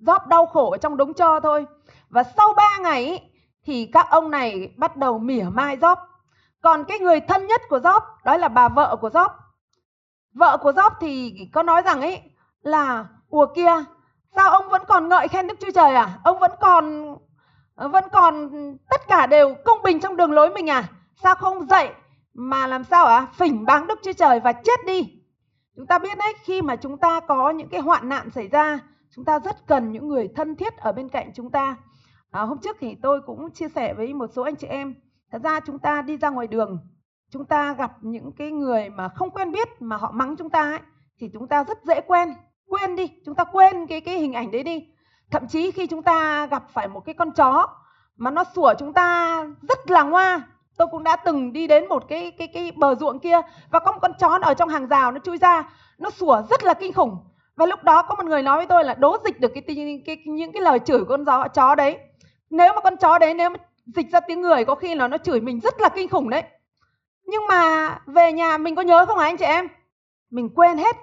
rót 0.00 0.26
đau 0.26 0.46
khổ 0.46 0.70
ở 0.70 0.78
trong 0.78 0.96
đống 0.96 1.14
cho 1.14 1.40
thôi. 1.40 1.66
Và 2.08 2.22
sau 2.22 2.54
3 2.56 2.78
ngày 2.80 3.30
thì 3.66 3.90
các 3.92 4.06
ông 4.10 4.30
này 4.30 4.74
bắt 4.76 4.96
đầu 4.96 5.18
mỉa 5.18 5.44
mai 5.52 5.76
Job. 5.76 5.96
Còn 6.60 6.84
cái 6.84 6.98
người 6.98 7.20
thân 7.20 7.46
nhất 7.46 7.62
của 7.68 7.78
Job 7.78 8.00
đó 8.24 8.36
là 8.36 8.48
bà 8.48 8.68
vợ 8.68 8.96
của 9.00 9.08
Job. 9.08 9.28
Vợ 10.34 10.58
của 10.62 10.72
Job 10.72 10.90
thì 11.00 11.34
có 11.52 11.62
nói 11.62 11.82
rằng 11.82 12.00
ấy 12.00 12.22
là 12.62 13.06
ủa 13.30 13.46
kia 13.46 13.84
sao 14.34 14.50
ông 14.50 14.68
vẫn 14.68 14.82
còn 14.88 15.08
ngợi 15.08 15.28
khen 15.28 15.46
Đức 15.46 15.54
Chúa 15.60 15.70
Trời 15.74 15.94
à? 15.94 16.18
Ông 16.24 16.38
vẫn 16.38 16.52
còn 16.60 17.14
vẫn 17.74 18.04
còn 18.12 18.50
tất 18.90 19.08
cả 19.08 19.26
đều 19.26 19.54
công 19.64 19.82
bình 19.82 20.00
trong 20.00 20.16
đường 20.16 20.32
lối 20.32 20.50
mình 20.50 20.70
à? 20.70 20.84
Sao 21.22 21.34
không 21.34 21.66
dậy 21.66 21.88
mà 22.34 22.66
làm 22.66 22.84
sao 22.84 23.06
à? 23.06 23.26
Phỉnh 23.34 23.64
báng 23.64 23.86
Đức 23.86 23.98
Chúa 24.02 24.12
Trời 24.12 24.40
và 24.40 24.52
chết 24.52 24.86
đi. 24.86 25.14
Chúng 25.76 25.86
ta 25.86 25.98
biết 25.98 26.18
đấy, 26.18 26.34
khi 26.42 26.62
mà 26.62 26.76
chúng 26.76 26.98
ta 26.98 27.20
có 27.20 27.50
những 27.50 27.68
cái 27.68 27.80
hoạn 27.80 28.08
nạn 28.08 28.30
xảy 28.30 28.48
ra, 28.48 28.78
chúng 29.16 29.24
ta 29.24 29.38
rất 29.38 29.66
cần 29.66 29.92
những 29.92 30.08
người 30.08 30.28
thân 30.36 30.56
thiết 30.56 30.76
ở 30.76 30.92
bên 30.92 31.08
cạnh 31.08 31.30
chúng 31.34 31.50
ta. 31.50 31.76
À, 32.30 32.42
hôm 32.42 32.58
trước 32.58 32.76
thì 32.80 32.96
tôi 33.02 33.20
cũng 33.26 33.50
chia 33.50 33.68
sẻ 33.68 33.94
với 33.94 34.14
một 34.14 34.30
số 34.32 34.42
anh 34.42 34.56
chị 34.56 34.66
em, 34.66 34.94
thật 35.32 35.42
ra 35.42 35.60
chúng 35.60 35.78
ta 35.78 36.02
đi 36.02 36.16
ra 36.16 36.30
ngoài 36.30 36.46
đường, 36.46 36.78
chúng 37.30 37.44
ta 37.44 37.72
gặp 37.72 37.92
những 38.02 38.32
cái 38.32 38.50
người 38.50 38.90
mà 38.90 39.08
không 39.08 39.30
quen 39.30 39.52
biết 39.52 39.68
mà 39.80 39.96
họ 39.96 40.10
mắng 40.10 40.36
chúng 40.36 40.50
ta 40.50 40.62
ấy, 40.62 40.80
thì 41.20 41.30
chúng 41.32 41.48
ta 41.48 41.64
rất 41.64 41.78
dễ 41.84 42.00
quen, 42.00 42.34
quên 42.66 42.96
đi, 42.96 43.10
chúng 43.24 43.34
ta 43.34 43.44
quên 43.44 43.86
cái 43.86 44.00
cái 44.00 44.18
hình 44.18 44.32
ảnh 44.32 44.50
đấy 44.50 44.62
đi. 44.62 44.86
Thậm 45.30 45.48
chí 45.48 45.70
khi 45.70 45.86
chúng 45.86 46.02
ta 46.02 46.46
gặp 46.46 46.64
phải 46.72 46.88
một 46.88 47.00
cái 47.00 47.14
con 47.14 47.30
chó 47.30 47.66
mà 48.16 48.30
nó 48.30 48.44
sủa 48.54 48.74
chúng 48.78 48.92
ta 48.92 49.44
rất 49.68 49.90
là 49.90 50.02
ngoa, 50.02 50.48
tôi 50.76 50.88
cũng 50.90 51.02
đã 51.02 51.16
từng 51.16 51.52
đi 51.52 51.66
đến 51.66 51.88
một 51.88 52.08
cái 52.08 52.30
cái 52.30 52.48
cái 52.48 52.72
bờ 52.76 52.94
ruộng 52.94 53.18
kia 53.18 53.40
và 53.70 53.78
có 53.78 53.92
một 53.92 53.98
con 54.02 54.12
chó 54.18 54.38
ở 54.42 54.54
trong 54.54 54.68
hàng 54.68 54.86
rào 54.86 55.12
nó 55.12 55.18
chui 55.18 55.38
ra, 55.38 55.70
nó 55.98 56.10
sủa 56.10 56.42
rất 56.50 56.64
là 56.64 56.74
kinh 56.74 56.92
khủng. 56.92 57.16
Và 57.58 57.66
lúc 57.66 57.84
đó 57.84 58.02
có 58.02 58.14
một 58.14 58.24
người 58.24 58.42
nói 58.42 58.56
với 58.56 58.66
tôi 58.66 58.84
là 58.84 58.94
đố 58.94 59.16
dịch 59.24 59.40
được 59.40 59.50
cái, 59.54 59.62
cái, 59.66 60.02
cái 60.06 60.16
những 60.24 60.52
cái 60.52 60.62
lời 60.62 60.78
chửi 60.78 60.98
của 60.98 61.04
con 61.08 61.24
chó, 61.24 61.48
chó 61.48 61.74
đấy. 61.74 61.98
Nếu 62.50 62.72
mà 62.74 62.80
con 62.80 62.96
chó 62.96 63.18
đấy 63.18 63.34
nếu 63.34 63.50
mà 63.50 63.56
dịch 63.86 64.12
ra 64.12 64.20
tiếng 64.20 64.40
người 64.40 64.64
có 64.64 64.74
khi 64.74 64.94
là 64.94 65.08
nó 65.08 65.18
chửi 65.18 65.40
mình 65.40 65.60
rất 65.60 65.80
là 65.80 65.88
kinh 65.88 66.08
khủng 66.08 66.30
đấy. 66.30 66.42
Nhưng 67.24 67.46
mà 67.48 67.88
về 68.06 68.32
nhà 68.32 68.58
mình 68.58 68.74
có 68.74 68.82
nhớ 68.82 69.06
không 69.06 69.18
hả 69.18 69.24
anh 69.24 69.36
chị 69.36 69.44
em? 69.44 69.68
Mình 70.30 70.48
quên 70.54 70.78
hết. 70.78 70.96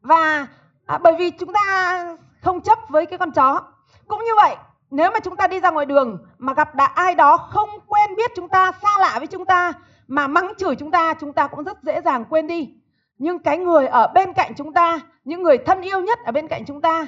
Và 0.00 0.46
à, 0.86 0.98
bởi 0.98 1.14
vì 1.18 1.30
chúng 1.30 1.52
ta 1.52 2.04
không 2.42 2.60
chấp 2.60 2.78
với 2.88 3.06
cái 3.06 3.18
con 3.18 3.32
chó. 3.32 3.60
Cũng 4.06 4.24
như 4.24 4.32
vậy, 4.36 4.56
nếu 4.90 5.10
mà 5.10 5.20
chúng 5.20 5.36
ta 5.36 5.46
đi 5.46 5.60
ra 5.60 5.70
ngoài 5.70 5.86
đường 5.86 6.18
mà 6.38 6.54
gặp 6.54 6.74
đã 6.74 6.84
ai 6.84 7.14
đó 7.14 7.36
không 7.36 7.70
quen 7.86 8.16
biết 8.16 8.30
chúng 8.36 8.48
ta, 8.48 8.72
xa 8.82 8.88
lạ 9.00 9.14
với 9.18 9.26
chúng 9.26 9.44
ta 9.44 9.72
mà 10.08 10.26
mắng 10.26 10.52
chửi 10.58 10.76
chúng 10.76 10.90
ta, 10.90 11.14
chúng 11.20 11.32
ta 11.32 11.46
cũng 11.46 11.64
rất 11.64 11.82
dễ 11.82 12.00
dàng 12.00 12.24
quên 12.24 12.46
đi. 12.46 12.79
Nhưng 13.20 13.38
cái 13.38 13.58
người 13.58 13.86
ở 13.86 14.06
bên 14.14 14.32
cạnh 14.32 14.52
chúng 14.56 14.72
ta, 14.72 15.00
những 15.24 15.42
người 15.42 15.58
thân 15.58 15.80
yêu 15.80 16.00
nhất 16.00 16.18
ở 16.24 16.32
bên 16.32 16.48
cạnh 16.48 16.64
chúng 16.66 16.80
ta 16.80 17.06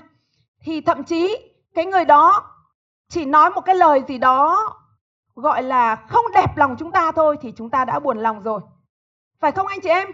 thì 0.61 0.81
thậm 0.81 1.05
chí 1.05 1.37
cái 1.75 1.87
người 1.87 2.05
đó 2.05 2.50
chỉ 3.09 3.25
nói 3.25 3.50
một 3.50 3.61
cái 3.61 3.75
lời 3.75 4.03
gì 4.09 4.19
đó 4.19 4.59
gọi 5.35 5.62
là 5.62 5.97
không 5.97 6.25
đẹp 6.35 6.56
lòng 6.56 6.76
chúng 6.79 6.93
ta 6.93 7.12
thôi 7.12 7.37
thì 7.41 7.53
chúng 7.56 7.70
ta 7.70 7.85
đã 7.85 7.99
buồn 7.99 8.19
lòng 8.19 8.43
rồi. 8.43 8.61
Phải 9.41 9.53
không 9.53 9.67
anh 9.67 9.81
chị 9.81 9.88
em? 9.88 10.09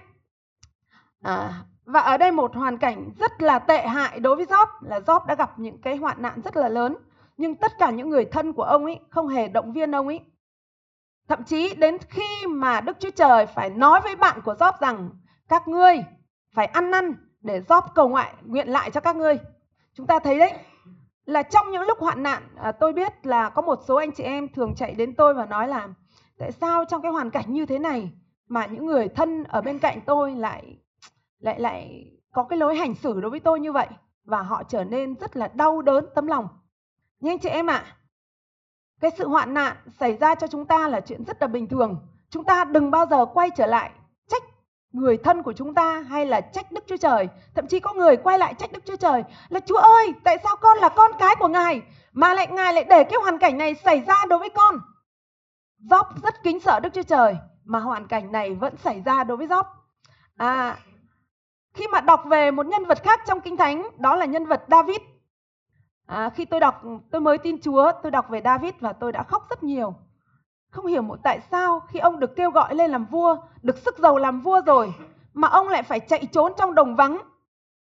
À, 1.22 1.64
và 1.84 2.00
ở 2.00 2.16
đây 2.16 2.32
một 2.32 2.56
hoàn 2.56 2.78
cảnh 2.78 3.10
rất 3.18 3.42
là 3.42 3.58
tệ 3.58 3.86
hại 3.86 4.20
đối 4.20 4.36
với 4.36 4.46
Job 4.46 4.66
là 4.80 4.98
Job 4.98 5.26
đã 5.26 5.34
gặp 5.34 5.58
những 5.58 5.80
cái 5.80 5.96
hoạn 5.96 6.22
nạn 6.22 6.40
rất 6.44 6.56
là 6.56 6.68
lớn. 6.68 6.96
Nhưng 7.36 7.54
tất 7.54 7.72
cả 7.78 7.90
những 7.90 8.10
người 8.10 8.24
thân 8.24 8.52
của 8.52 8.62
ông 8.62 8.84
ấy 8.84 9.00
không 9.10 9.28
hề 9.28 9.48
động 9.48 9.72
viên 9.72 9.94
ông 9.94 10.08
ấy. 10.08 10.20
Thậm 11.28 11.44
chí 11.44 11.74
đến 11.74 11.98
khi 12.08 12.46
mà 12.46 12.80
Đức 12.80 12.96
Chúa 13.00 13.10
Trời 13.10 13.46
phải 13.46 13.70
nói 13.70 14.00
với 14.00 14.16
bạn 14.16 14.40
của 14.44 14.54
Job 14.54 14.72
rằng 14.80 15.10
các 15.48 15.68
ngươi 15.68 16.04
phải 16.54 16.66
ăn 16.66 16.90
năn 16.90 17.14
để 17.40 17.60
Job 17.60 17.82
cầu 17.94 18.08
ngoại 18.08 18.34
nguyện 18.42 18.68
lại 18.68 18.90
cho 18.90 19.00
các 19.00 19.16
ngươi. 19.16 19.38
Chúng 19.94 20.06
ta 20.06 20.18
thấy 20.18 20.38
đấy, 20.38 20.52
là 21.28 21.42
trong 21.42 21.70
những 21.70 21.82
lúc 21.82 21.98
hoạn 21.98 22.22
nạn 22.22 22.42
à, 22.56 22.72
tôi 22.72 22.92
biết 22.92 23.26
là 23.26 23.50
có 23.50 23.62
một 23.62 23.80
số 23.88 23.94
anh 23.96 24.12
chị 24.12 24.24
em 24.24 24.48
thường 24.48 24.74
chạy 24.76 24.94
đến 24.94 25.14
tôi 25.14 25.34
và 25.34 25.46
nói 25.46 25.68
là 25.68 25.88
tại 26.38 26.52
sao 26.52 26.84
trong 26.84 27.02
cái 27.02 27.12
hoàn 27.12 27.30
cảnh 27.30 27.52
như 27.52 27.66
thế 27.66 27.78
này 27.78 28.12
mà 28.48 28.66
những 28.66 28.86
người 28.86 29.08
thân 29.08 29.44
ở 29.44 29.60
bên 29.60 29.78
cạnh 29.78 30.00
tôi 30.06 30.34
lại 30.34 30.76
lại 31.38 31.60
lại 31.60 32.10
có 32.32 32.42
cái 32.42 32.58
lối 32.58 32.76
hành 32.76 32.94
xử 32.94 33.20
đối 33.20 33.30
với 33.30 33.40
tôi 33.40 33.60
như 33.60 33.72
vậy 33.72 33.86
và 34.24 34.42
họ 34.42 34.62
trở 34.62 34.84
nên 34.84 35.14
rất 35.14 35.36
là 35.36 35.48
đau 35.54 35.82
đớn 35.82 36.06
tấm 36.14 36.26
lòng. 36.26 36.48
Nhưng 37.20 37.32
anh 37.32 37.38
chị 37.38 37.48
em 37.48 37.70
ạ, 37.70 37.84
à, 37.86 37.96
cái 39.00 39.10
sự 39.18 39.28
hoạn 39.28 39.54
nạn 39.54 39.76
xảy 40.00 40.16
ra 40.16 40.34
cho 40.34 40.46
chúng 40.46 40.64
ta 40.64 40.88
là 40.88 41.00
chuyện 41.00 41.24
rất 41.24 41.42
là 41.42 41.46
bình 41.46 41.66
thường. 41.66 42.06
Chúng 42.30 42.44
ta 42.44 42.64
đừng 42.64 42.90
bao 42.90 43.06
giờ 43.06 43.26
quay 43.26 43.50
trở 43.56 43.66
lại 43.66 43.90
người 44.92 45.16
thân 45.16 45.42
của 45.42 45.52
chúng 45.52 45.74
ta 45.74 46.00
hay 46.00 46.26
là 46.26 46.40
trách 46.40 46.72
Đức 46.72 46.84
Chúa 46.86 46.96
Trời. 46.96 47.28
Thậm 47.54 47.66
chí 47.66 47.80
có 47.80 47.94
người 47.94 48.16
quay 48.16 48.38
lại 48.38 48.54
trách 48.58 48.72
Đức 48.72 48.86
Chúa 48.86 48.96
Trời 48.96 49.24
là 49.48 49.60
Chúa 49.60 49.78
ơi, 49.78 50.12
tại 50.24 50.38
sao 50.44 50.56
con 50.56 50.78
là 50.78 50.88
con 50.88 51.12
cái 51.18 51.36
của 51.38 51.48
Ngài 51.48 51.82
mà 52.12 52.34
lại 52.34 52.46
Ngài 52.46 52.74
lại 52.74 52.84
để 52.84 53.04
cái 53.04 53.18
hoàn 53.22 53.38
cảnh 53.38 53.58
này 53.58 53.74
xảy 53.74 54.00
ra 54.00 54.24
đối 54.28 54.38
với 54.38 54.50
con? 54.50 54.80
gióp 55.90 56.22
rất 56.22 56.42
kính 56.42 56.60
sợ 56.60 56.80
Đức 56.80 56.94
Chúa 56.94 57.02
Trời 57.02 57.36
mà 57.64 57.78
hoàn 57.78 58.06
cảnh 58.06 58.32
này 58.32 58.54
vẫn 58.54 58.76
xảy 58.76 59.02
ra 59.04 59.24
đối 59.24 59.36
với 59.36 59.46
gióp 59.46 59.66
À, 60.36 60.76
khi 61.74 61.86
mà 61.92 62.00
đọc 62.00 62.22
về 62.26 62.50
một 62.50 62.66
nhân 62.66 62.84
vật 62.84 62.98
khác 63.02 63.20
trong 63.26 63.40
Kinh 63.40 63.56
Thánh, 63.56 63.88
đó 63.98 64.16
là 64.16 64.24
nhân 64.24 64.46
vật 64.46 64.64
David. 64.70 64.96
À, 66.06 66.30
khi 66.30 66.44
tôi 66.44 66.60
đọc, 66.60 66.82
tôi 67.10 67.20
mới 67.20 67.38
tin 67.38 67.60
Chúa, 67.60 67.92
tôi 68.02 68.10
đọc 68.10 68.28
về 68.28 68.40
David 68.44 68.74
và 68.80 68.92
tôi 68.92 69.12
đã 69.12 69.22
khóc 69.22 69.46
rất 69.50 69.62
nhiều. 69.62 69.94
Không 70.70 70.86
hiểu 70.86 71.02
một 71.02 71.18
tại 71.22 71.40
sao 71.50 71.80
khi 71.88 71.98
ông 71.98 72.20
được 72.20 72.36
kêu 72.36 72.50
gọi 72.50 72.74
lên 72.74 72.90
làm 72.90 73.04
vua, 73.04 73.36
được 73.62 73.78
sức 73.78 73.98
giàu 73.98 74.18
làm 74.18 74.40
vua 74.40 74.60
rồi, 74.66 74.94
mà 75.34 75.48
ông 75.48 75.68
lại 75.68 75.82
phải 75.82 76.00
chạy 76.00 76.26
trốn 76.32 76.52
trong 76.56 76.74
đồng 76.74 76.96
vắng. 76.96 77.18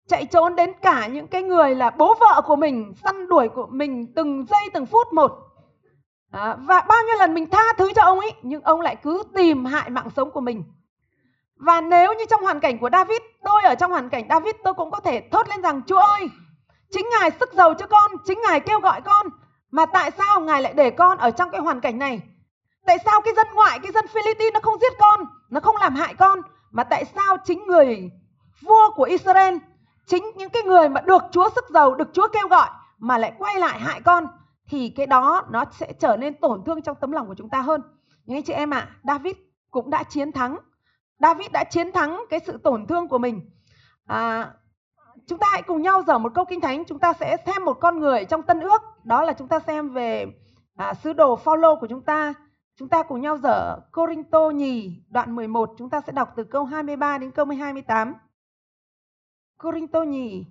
Chạy 0.08 0.26
trốn 0.26 0.56
đến 0.56 0.74
cả 0.82 1.08
những 1.08 1.28
cái 1.28 1.44
người 1.44 1.76
là 1.76 1.90
bố 1.90 2.16
vợ 2.20 2.42
của 2.46 2.56
mình, 2.56 2.94
săn 3.04 3.30
đuổi 3.30 3.50
của 3.50 3.68
mình 3.72 4.14
từng 4.16 4.46
giây 4.50 4.70
từng 4.74 4.86
phút 4.86 5.14
một. 5.14 5.32
À, 6.32 6.56
và 6.60 6.82
bao 6.82 6.98
nhiêu 7.06 7.16
lần 7.20 7.34
mình 7.34 7.50
tha 7.50 7.74
thứ 7.78 7.92
cho 7.96 8.02
ông 8.04 8.20
ấy, 8.20 8.34
nhưng 8.42 8.62
ông 8.62 8.82
lại 8.82 8.96
cứ 8.96 9.24
tìm 9.36 9.66
hại 9.66 9.90
mạng 9.90 10.10
sống 10.16 10.32
của 10.32 10.42
mình. 10.42 10.64
Và 11.56 11.82
nếu 11.82 12.14
như 12.14 12.26
trong 12.30 12.44
hoàn 12.44 12.60
cảnh 12.60 12.80
của 12.80 12.90
David, 12.92 13.22
tôi 13.44 13.64
ở 13.64 13.76
trong 13.76 13.92
hoàn 13.92 14.10
cảnh 14.10 14.26
David 14.30 14.56
tôi 14.64 14.74
cũng 14.74 14.92
có 14.92 15.00
thể 15.00 15.22
thốt 15.32 15.50
lên 15.50 15.62
rằng 15.62 15.82
Chúa 15.88 16.00
ơi, 16.00 16.30
chính 16.92 17.06
Ngài 17.10 17.32
sức 17.32 17.54
giàu 17.54 17.74
cho 17.74 17.88
con, 17.88 18.12
chính 18.26 18.42
Ngài 18.42 18.60
kêu 18.60 18.80
gọi 18.80 19.02
con. 19.02 19.28
Mà 19.72 19.86
tại 19.86 20.12
sao 20.12 20.40
Ngài 20.40 20.62
lại 20.62 20.74
để 20.74 20.90
con 20.90 21.18
ở 21.18 21.32
trong 21.32 21.50
cái 21.50 21.62
hoàn 21.62 21.80
cảnh 21.80 22.00
này? 22.00 22.22
Tại 22.90 22.98
sao 23.06 23.22
cái 23.22 23.34
dân 23.34 23.48
ngoại, 23.54 23.80
cái 23.80 23.92
dân 23.92 24.06
Philippines 24.08 24.54
nó 24.54 24.60
không 24.64 24.80
giết 24.82 24.94
con, 25.00 25.20
nó 25.50 25.60
không 25.60 25.76
làm 25.76 25.96
hại 25.96 26.14
con? 26.14 26.40
Mà 26.72 26.84
tại 26.84 27.06
sao 27.06 27.38
chính 27.46 27.66
người 27.68 28.12
vua 28.62 28.92
của 28.96 29.04
Israel, 29.04 29.56
chính 30.06 30.24
những 30.36 30.50
cái 30.50 30.64
người 30.64 30.90
mà 30.90 31.02
được 31.02 31.24
Chúa 31.32 31.50
sức 31.56 31.66
giàu, 31.70 31.96
được 31.96 32.10
Chúa 32.14 32.28
kêu 32.28 32.48
gọi 32.48 32.70
mà 32.98 33.18
lại 33.18 33.34
quay 33.38 33.60
lại 33.60 33.80
hại 33.80 34.02
con? 34.02 34.28
Thì 34.70 34.90
cái 34.90 35.06
đó 35.06 35.46
nó 35.50 35.66
sẽ 35.72 35.94
trở 36.00 36.18
nên 36.18 36.34
tổn 36.34 36.64
thương 36.66 36.82
trong 36.82 36.98
tấm 37.02 37.12
lòng 37.12 37.28
của 37.28 37.36
chúng 37.38 37.50
ta 37.50 37.62
hơn. 37.62 37.82
Nhưng 38.26 38.38
anh 38.38 38.44
chị 38.44 38.54
em 38.54 38.74
ạ, 38.74 38.88
à, 38.90 38.96
David 39.04 39.36
cũng 39.72 39.90
đã 39.90 40.04
chiến 40.04 40.32
thắng 40.32 40.58
David 41.20 41.52
đã 41.52 41.64
chiến 41.64 41.92
thắng 41.92 42.24
cái 42.30 42.40
sự 42.46 42.58
tổn 42.58 42.88
thương 42.88 43.08
của 43.08 43.18
mình. 43.18 43.50
À, 44.06 44.54
chúng 45.28 45.40
ta 45.40 45.48
hãy 45.52 45.62
cùng 45.62 45.82
nhau 45.82 46.04
dở 46.08 46.18
một 46.18 46.32
câu 46.36 46.46
kinh 46.46 46.62
thánh. 46.62 46.84
Chúng 46.86 47.00
ta 47.00 47.14
sẽ 47.14 47.38
xem 47.46 47.66
một 47.66 47.78
con 47.82 48.00
người 48.00 48.26
trong 48.26 48.44
Tân 48.44 48.60
Ước. 48.60 48.82
Đó 49.04 49.22
là 49.24 49.34
chúng 49.34 49.48
ta 49.48 49.60
xem 49.60 49.90
về 49.90 50.26
à, 50.76 50.94
sứ 50.94 51.14
đồ 51.14 51.36
Phaolô 51.36 51.76
của 51.76 51.88
chúng 51.88 52.02
ta. 52.02 52.34
Chúng 52.80 52.90
ta 52.90 53.04
cùng 53.04 53.22
nhau 53.22 53.38
dở 53.38 53.80
Corinto 53.92 54.50
nhì 54.50 55.02
đoạn 55.10 55.36
11. 55.36 55.74
Chúng 55.78 55.90
ta 55.90 56.02
sẽ 56.02 56.12
đọc 56.12 56.34
từ 56.36 56.44
câu 56.44 56.66
23 56.66 57.18
đến 57.18 57.32
câu 57.32 57.46
28. 57.46 58.14
Corinto 59.58 60.04
nhì. 60.04 60.46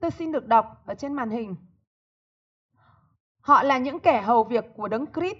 Tôi 0.00 0.10
xin 0.10 0.32
được 0.32 0.46
đọc 0.46 0.82
ở 0.86 0.94
trên 0.94 1.12
màn 1.12 1.30
hình. 1.30 1.56
Họ 3.40 3.62
là 3.62 3.78
những 3.78 4.00
kẻ 4.00 4.22
hầu 4.22 4.44
việc 4.44 4.64
của 4.76 4.88
đấng 4.88 5.06
Christ. 5.12 5.36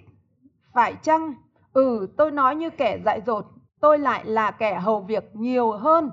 Phải 0.73 0.95
chăng? 1.01 1.33
Ừ, 1.73 2.07
tôi 2.17 2.31
nói 2.31 2.55
như 2.55 2.69
kẻ 2.69 3.01
dại 3.05 3.21
dột 3.25 3.45
tôi 3.79 3.99
lại 3.99 4.25
là 4.25 4.51
kẻ 4.51 4.79
hầu 4.79 5.01
việc 5.01 5.23
nhiều 5.33 5.71
hơn. 5.71 6.11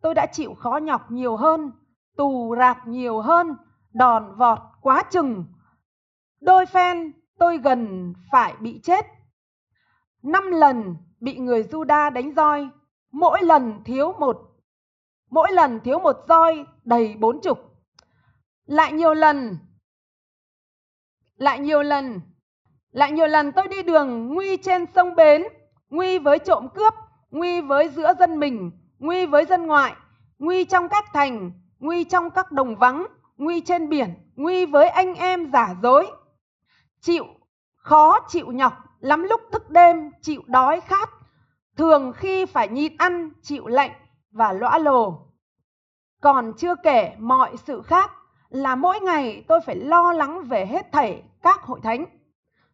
Tôi 0.00 0.14
đã 0.14 0.26
chịu 0.32 0.54
khó 0.54 0.76
nhọc 0.76 1.10
nhiều 1.10 1.36
hơn, 1.36 1.72
tù 2.16 2.54
rạc 2.58 2.86
nhiều 2.86 3.20
hơn, 3.20 3.56
đòn 3.92 4.34
vọt 4.36 4.58
quá 4.80 5.02
chừng. 5.10 5.44
Đôi 6.40 6.66
phen 6.66 7.12
tôi 7.38 7.58
gần 7.58 8.12
phải 8.32 8.54
bị 8.60 8.80
chết. 8.82 9.06
Năm 10.24 10.50
lần 10.50 10.96
bị 11.20 11.38
người 11.38 11.62
Juda 11.62 12.12
đánh 12.12 12.32
roi, 12.36 12.68
mỗi 13.12 13.42
lần 13.42 13.84
thiếu 13.84 14.12
một 14.18 14.50
mỗi 15.30 15.52
lần 15.52 15.80
thiếu 15.80 15.98
một 15.98 16.16
roi 16.28 16.66
đầy 16.84 17.14
bốn 17.18 17.40
chục. 17.40 17.58
Lại 18.66 18.92
nhiều 18.92 19.14
lần 19.14 19.58
lại 21.36 21.58
nhiều 21.60 21.82
lần 21.82 22.20
lại 22.90 23.12
nhiều 23.12 23.26
lần 23.26 23.52
tôi 23.52 23.68
đi 23.68 23.82
đường 23.82 24.34
nguy 24.34 24.56
trên 24.56 24.86
sông 24.94 25.14
bến, 25.14 25.42
nguy 25.90 26.18
với 26.18 26.38
trộm 26.38 26.68
cướp, 26.74 26.94
nguy 27.30 27.60
với 27.60 27.88
giữa 27.88 28.14
dân 28.18 28.40
mình, 28.40 28.70
nguy 28.98 29.26
với 29.26 29.44
dân 29.44 29.66
ngoại, 29.66 29.94
nguy 30.38 30.64
trong 30.64 30.88
các 30.88 31.04
thành, 31.12 31.52
nguy 31.78 32.04
trong 32.04 32.30
các 32.30 32.52
đồng 32.52 32.76
vắng, 32.76 33.06
nguy 33.36 33.60
trên 33.60 33.88
biển, 33.88 34.14
nguy 34.36 34.66
với 34.66 34.88
anh 34.88 35.14
em 35.14 35.50
giả 35.52 35.74
dối. 35.82 36.06
Chịu 37.00 37.24
khó 37.76 38.18
chịu 38.28 38.46
nhọc, 38.46 38.72
lắm 39.04 39.22
lúc 39.22 39.40
thức 39.52 39.70
đêm, 39.70 40.10
chịu 40.22 40.42
đói 40.46 40.80
khát, 40.80 41.10
thường 41.76 42.12
khi 42.16 42.46
phải 42.46 42.68
nhịn 42.68 42.96
ăn, 42.96 43.30
chịu 43.42 43.66
lạnh 43.66 43.90
và 44.30 44.52
lõa 44.52 44.78
lồ. 44.78 45.26
Còn 46.20 46.52
chưa 46.56 46.74
kể 46.74 47.16
mọi 47.18 47.56
sự 47.56 47.82
khác 47.82 48.10
là 48.48 48.74
mỗi 48.74 49.00
ngày 49.00 49.44
tôi 49.48 49.60
phải 49.66 49.76
lo 49.76 50.12
lắng 50.12 50.44
về 50.44 50.66
hết 50.66 50.92
thảy 50.92 51.22
các 51.42 51.62
hội 51.62 51.80
thánh. 51.82 52.04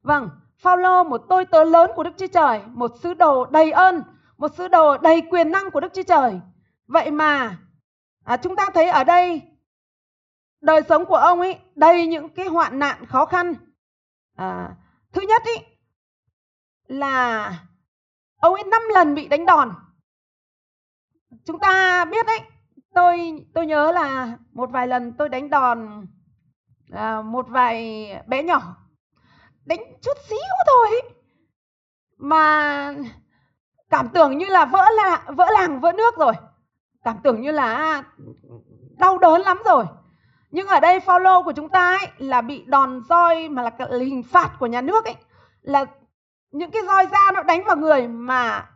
Vâng, 0.02 0.30
Phaolô 0.58 1.04
một 1.04 1.22
tôi 1.28 1.44
tớ 1.44 1.64
lớn 1.64 1.90
của 1.96 2.02
Đức 2.02 2.10
Chúa 2.18 2.26
Trời, 2.26 2.60
một 2.66 2.92
sứ 3.02 3.14
đồ 3.14 3.44
đầy 3.44 3.70
ơn, 3.70 4.02
một 4.38 4.54
sứ 4.54 4.68
đồ 4.68 4.96
đầy 4.98 5.22
quyền 5.30 5.50
năng 5.50 5.70
của 5.70 5.80
Đức 5.80 5.94
Chúa 5.94 6.02
Trời. 6.02 6.40
Vậy 6.86 7.10
mà 7.10 7.56
à, 8.24 8.36
chúng 8.36 8.56
ta 8.56 8.66
thấy 8.74 8.88
ở 8.88 9.04
đây 9.04 9.42
đời 10.60 10.82
sống 10.88 11.04
của 11.04 11.16
ông 11.16 11.40
ấy 11.40 11.58
đầy 11.74 12.06
những 12.06 12.28
cái 12.28 12.46
hoạn 12.46 12.78
nạn 12.78 13.06
khó 13.06 13.24
khăn. 13.24 13.54
À, 14.36 14.76
thứ 15.12 15.20
nhất 15.20 15.42
ý 15.44 15.69
là 16.90 17.52
ông 18.40 18.54
ấy 18.54 18.64
năm 18.64 18.82
lần 18.94 19.14
bị 19.14 19.28
đánh 19.28 19.46
đòn. 19.46 19.74
Chúng 21.44 21.58
ta 21.58 22.04
biết 22.04 22.26
đấy, 22.26 22.40
tôi 22.94 23.44
tôi 23.54 23.66
nhớ 23.66 23.92
là 23.92 24.38
một 24.52 24.70
vài 24.70 24.86
lần 24.86 25.12
tôi 25.12 25.28
đánh 25.28 25.50
đòn 25.50 26.06
à, 26.92 27.22
một 27.22 27.46
vài 27.48 28.06
bé 28.26 28.42
nhỏ 28.42 28.76
đánh 29.64 29.80
chút 30.02 30.16
xíu 30.28 30.38
thôi 30.66 30.88
ấy. 30.90 31.02
mà 32.18 32.94
cảm 33.90 34.08
tưởng 34.08 34.38
như 34.38 34.46
là 34.46 34.64
vỡ 34.64 34.84
là 34.96 35.24
vỡ 35.26 35.46
làng 35.50 35.80
vỡ 35.80 35.92
nước 35.92 36.16
rồi 36.18 36.32
cảm 37.04 37.16
tưởng 37.22 37.40
như 37.40 37.50
là 37.50 38.02
đau 38.98 39.18
đớn 39.18 39.40
lắm 39.40 39.58
rồi 39.64 39.84
nhưng 40.50 40.66
ở 40.66 40.80
đây 40.80 40.98
follow 40.98 41.44
của 41.44 41.52
chúng 41.52 41.68
ta 41.68 41.96
ấy 42.00 42.08
là 42.18 42.40
bị 42.40 42.64
đòn 42.66 43.02
roi 43.08 43.48
mà 43.48 43.62
là 43.62 43.70
hình 44.00 44.22
phạt 44.22 44.56
của 44.58 44.66
nhà 44.66 44.80
nước 44.80 45.04
ấy 45.04 45.16
là 45.62 45.84
những 46.50 46.70
cái 46.70 46.82
roi 46.86 47.06
da 47.06 47.32
nó 47.34 47.42
đánh 47.42 47.64
vào 47.64 47.76
người 47.76 48.08
mà 48.08 48.70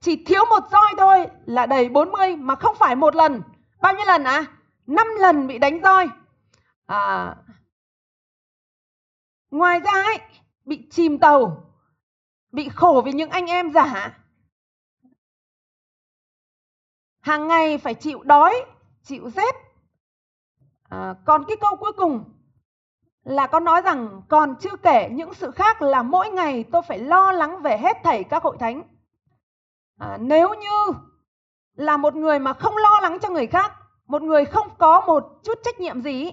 chỉ 0.00 0.24
thiếu 0.24 0.44
một 0.50 0.70
roi 0.70 0.94
thôi 0.98 1.26
là 1.46 1.66
đầy 1.66 1.88
40 1.88 2.36
mà 2.36 2.54
không 2.54 2.76
phải 2.78 2.96
một 2.96 3.16
lần. 3.16 3.42
Bao 3.80 3.94
nhiêu 3.94 4.04
lần 4.06 4.24
à 4.24 4.44
năm 4.86 5.06
lần 5.18 5.46
bị 5.46 5.58
đánh 5.58 5.80
roi. 5.82 6.08
À, 6.86 7.36
ngoài 9.50 9.80
ra 9.80 9.92
ấy 9.92 10.18
bị 10.64 10.88
chìm 10.90 11.18
tàu 11.18 11.70
bị 12.52 12.68
khổ 12.68 13.02
vì 13.04 13.12
những 13.12 13.30
anh 13.30 13.46
em 13.46 13.72
giả. 13.72 14.18
Hàng 17.20 17.48
ngày 17.48 17.78
phải 17.78 17.94
chịu 17.94 18.22
đói 18.22 18.64
chịu 19.02 19.30
rét. 19.30 19.54
À, 20.88 21.14
còn 21.24 21.44
cái 21.48 21.56
câu 21.60 21.76
cuối 21.76 21.92
cùng 21.92 22.33
là 23.24 23.46
có 23.46 23.60
nói 23.60 23.82
rằng 23.82 24.22
còn 24.28 24.54
chưa 24.60 24.76
kể 24.82 25.08
những 25.12 25.34
sự 25.34 25.50
khác 25.50 25.82
là 25.82 26.02
mỗi 26.02 26.30
ngày 26.30 26.64
tôi 26.72 26.82
phải 26.82 26.98
lo 26.98 27.32
lắng 27.32 27.62
về 27.62 27.78
hết 27.78 27.96
thảy 28.04 28.24
các 28.24 28.42
hội 28.42 28.56
thánh. 28.60 28.82
À, 29.98 30.18
nếu 30.20 30.54
như 30.54 30.98
là 31.74 31.96
một 31.96 32.14
người 32.14 32.38
mà 32.38 32.52
không 32.52 32.76
lo 32.76 33.00
lắng 33.02 33.18
cho 33.22 33.30
người 33.30 33.46
khác 33.46 33.72
một 34.06 34.22
người 34.22 34.44
không 34.44 34.68
có 34.78 35.00
một 35.06 35.40
chút 35.44 35.58
trách 35.64 35.80
nhiệm 35.80 36.02
gì 36.02 36.32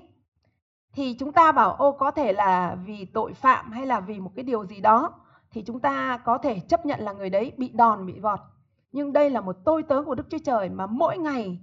thì 0.94 1.16
chúng 1.20 1.32
ta 1.32 1.52
bảo 1.52 1.74
ô 1.74 1.92
có 1.92 2.12
thể 2.12 2.34
là 2.34 2.78
vì 2.86 3.06
tội 3.14 3.34
phạm 3.34 3.72
hay 3.72 3.86
là 3.86 4.00
vì 4.00 4.20
một 4.20 4.32
cái 4.36 4.44
điều 4.44 4.66
gì 4.66 4.80
đó 4.80 5.14
thì 5.52 5.64
chúng 5.68 5.80
ta 5.80 6.20
có 6.26 6.38
thể 6.38 6.60
chấp 6.60 6.86
nhận 6.86 7.00
là 7.00 7.12
người 7.12 7.30
đấy 7.30 7.52
bị 7.58 7.70
đòn 7.70 8.06
bị 8.06 8.20
vọt. 8.20 8.40
Nhưng 8.92 9.14
đây 9.14 9.30
là 9.30 9.42
một 9.42 9.56
tôi 9.66 9.84
tớ 9.84 10.04
của 10.06 10.16
Đức 10.16 10.24
Chúa 10.30 10.38
Trời 10.46 10.70
mà 10.70 10.86
mỗi 10.86 11.18
ngày 11.18 11.60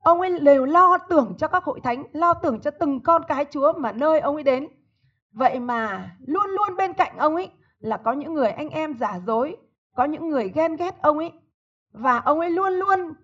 ông 0.00 0.20
ấy 0.20 0.40
đều 0.40 0.64
lo 0.64 0.98
tưởng 0.98 1.34
cho 1.38 1.48
các 1.48 1.64
hội 1.64 1.80
thánh, 1.80 2.04
lo 2.12 2.34
tưởng 2.34 2.60
cho 2.60 2.70
từng 2.70 3.00
con 3.00 3.22
cái 3.28 3.44
Chúa 3.44 3.72
mà 3.72 3.92
nơi 3.92 4.20
ông 4.20 4.36
ấy 4.36 4.42
đến. 4.42 4.68
Vậy 5.32 5.60
mà 5.60 6.10
luôn 6.26 6.50
luôn 6.50 6.76
bên 6.76 6.92
cạnh 6.92 7.16
ông 7.16 7.34
ấy 7.36 7.50
là 7.78 7.96
có 7.96 8.12
những 8.12 8.34
người 8.34 8.50
anh 8.50 8.68
em 8.68 8.94
giả 8.94 9.20
dối, 9.26 9.56
có 9.96 10.04
những 10.04 10.28
người 10.28 10.52
ghen 10.54 10.76
ghét 10.76 11.02
ông 11.02 11.18
ấy. 11.18 11.32
Và 11.92 12.18
ông 12.18 12.40
ấy 12.40 12.50
luôn 12.50 12.72
luôn 12.72 13.14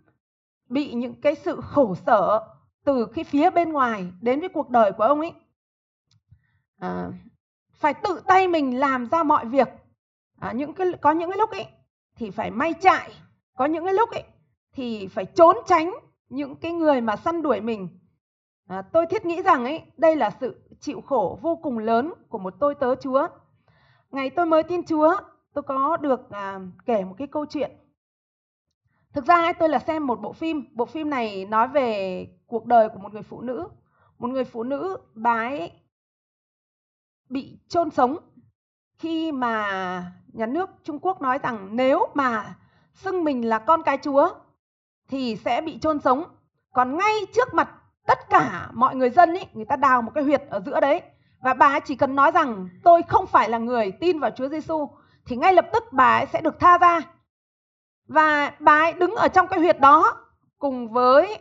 bị 0.69 0.93
những 0.93 1.21
cái 1.21 1.35
sự 1.35 1.61
khổ 1.61 1.95
sở 1.95 2.41
từ 2.85 3.07
cái 3.07 3.25
phía 3.25 3.51
bên 3.51 3.73
ngoài 3.73 4.13
đến 4.21 4.41
với 4.41 4.49
cuộc 4.49 4.71
đời 4.71 4.93
của 4.93 5.05
ông 5.05 5.21
ấy. 5.21 5.33
À, 6.79 7.09
phải 7.75 7.95
tự 7.95 8.21
tay 8.27 8.49
mình 8.49 8.79
làm 8.79 9.07
ra 9.07 9.23
mọi 9.23 9.45
việc. 9.45 9.69
À, 10.41 10.53
những 10.53 10.75
cái 10.75 10.87
có 11.01 11.11
những 11.11 11.31
cái 11.31 11.39
lúc 11.39 11.51
ấy 11.51 11.67
thì 12.17 12.31
phải 12.31 12.51
may 12.51 12.75
chạy 12.81 13.11
có 13.57 13.65
những 13.65 13.85
cái 13.85 13.95
lúc 13.95 14.11
ấy 14.11 14.25
thì 14.73 15.07
phải 15.07 15.25
trốn 15.25 15.57
tránh 15.67 15.95
những 16.29 16.57
cái 16.57 16.73
người 16.73 17.01
mà 17.01 17.17
săn 17.17 17.43
đuổi 17.43 17.61
mình. 17.61 17.89
À, 18.67 18.83
tôi 18.83 19.07
thiết 19.07 19.27
nghĩ 19.27 19.43
rằng 19.43 19.65
ấy 19.65 19.83
đây 19.97 20.17
là 20.17 20.31
sự 20.31 20.69
chịu 20.81 21.01
khổ 21.01 21.39
vô 21.43 21.57
cùng 21.57 21.79
lớn 21.79 22.13
của 22.29 22.39
một 22.39 22.55
tôi 22.61 22.75
tớ 22.75 22.95
chúa. 22.95 23.29
Ngày 24.11 24.31
tôi 24.31 24.47
mới 24.47 24.63
tin 24.63 24.85
chúa 24.85 25.17
tôi 25.55 25.63
có 25.63 25.97
được 25.97 26.31
à, 26.31 26.61
kể 26.87 27.05
một 27.05 27.15
cái 27.19 27.27
câu 27.27 27.47
chuyện. 27.47 27.71
Thực 29.13 29.27
ra 29.27 29.35
ấy, 29.35 29.53
tôi 29.53 29.69
là 29.69 29.79
xem 29.79 30.07
một 30.07 30.21
bộ 30.21 30.33
phim. 30.33 30.65
Bộ 30.73 30.85
phim 30.85 31.11
này 31.11 31.45
nói 31.45 31.69
về 31.69 32.27
cuộc 32.47 32.67
đời 32.67 32.89
của 32.89 32.99
một 32.99 33.13
người 33.13 33.23
phụ 33.23 33.41
nữ. 33.41 33.69
Một 34.19 34.29
người 34.29 34.45
phụ 34.45 34.63
nữ 34.63 34.97
bà 35.15 35.33
ấy 35.33 35.73
bị 37.29 37.59
chôn 37.69 37.91
sống 37.91 38.17
khi 38.99 39.33
mà 39.33 40.13
nhà 40.33 40.47
nước 40.47 40.71
Trung 40.85 40.99
Quốc 40.99 41.23
nói 41.23 41.39
rằng 41.39 41.69
nếu 41.77 42.07
mà 42.15 42.57
xưng 42.95 43.25
mình 43.25 43.49
là 43.49 43.59
con 43.59 43.83
cái 43.83 43.99
Chúa 44.03 44.35
thì 45.09 45.37
sẽ 45.45 45.61
bị 45.61 45.79
chôn 45.79 46.01
sống. 46.01 46.25
Còn 46.73 46.97
ngay 46.97 47.15
trước 47.35 47.55
mặt 47.55 47.69
tất 48.07 48.31
cả 48.31 48.69
mọi 48.73 48.97
người 48.97 49.11
dân 49.11 49.35
ý, 49.35 49.41
người 49.53 49.65
ta 49.65 49.77
đào 49.77 50.03
một 50.03 50.13
cái 50.15 50.25
huyệt 50.25 50.43
ở 50.51 50.61
giữa 50.61 50.81
đấy 50.81 51.03
và 51.41 51.55
bà 51.55 51.67
ấy 51.67 51.81
chỉ 51.81 51.95
cần 51.97 52.15
nói 52.15 52.31
rằng 52.31 52.69
tôi 52.85 53.03
không 53.09 53.27
phải 53.27 53.51
là 53.51 53.59
người 53.59 53.93
tin 54.01 54.19
vào 54.19 54.31
Chúa 54.31 54.49
Giêsu 54.49 54.89
thì 55.27 55.37
ngay 55.37 55.53
lập 55.55 55.67
tức 55.73 55.85
bà 55.93 56.17
ấy 56.17 56.27
sẽ 56.27 56.41
được 56.41 56.61
tha 56.61 56.79
ra. 56.79 57.01
Và 58.09 58.53
bà 58.61 58.79
ấy 58.79 58.93
đứng 58.93 59.15
ở 59.15 59.29
trong 59.29 59.49
cái 59.49 59.59
huyệt 59.59 59.81
đó 59.81 60.17
cùng 60.59 60.93
với 60.93 61.39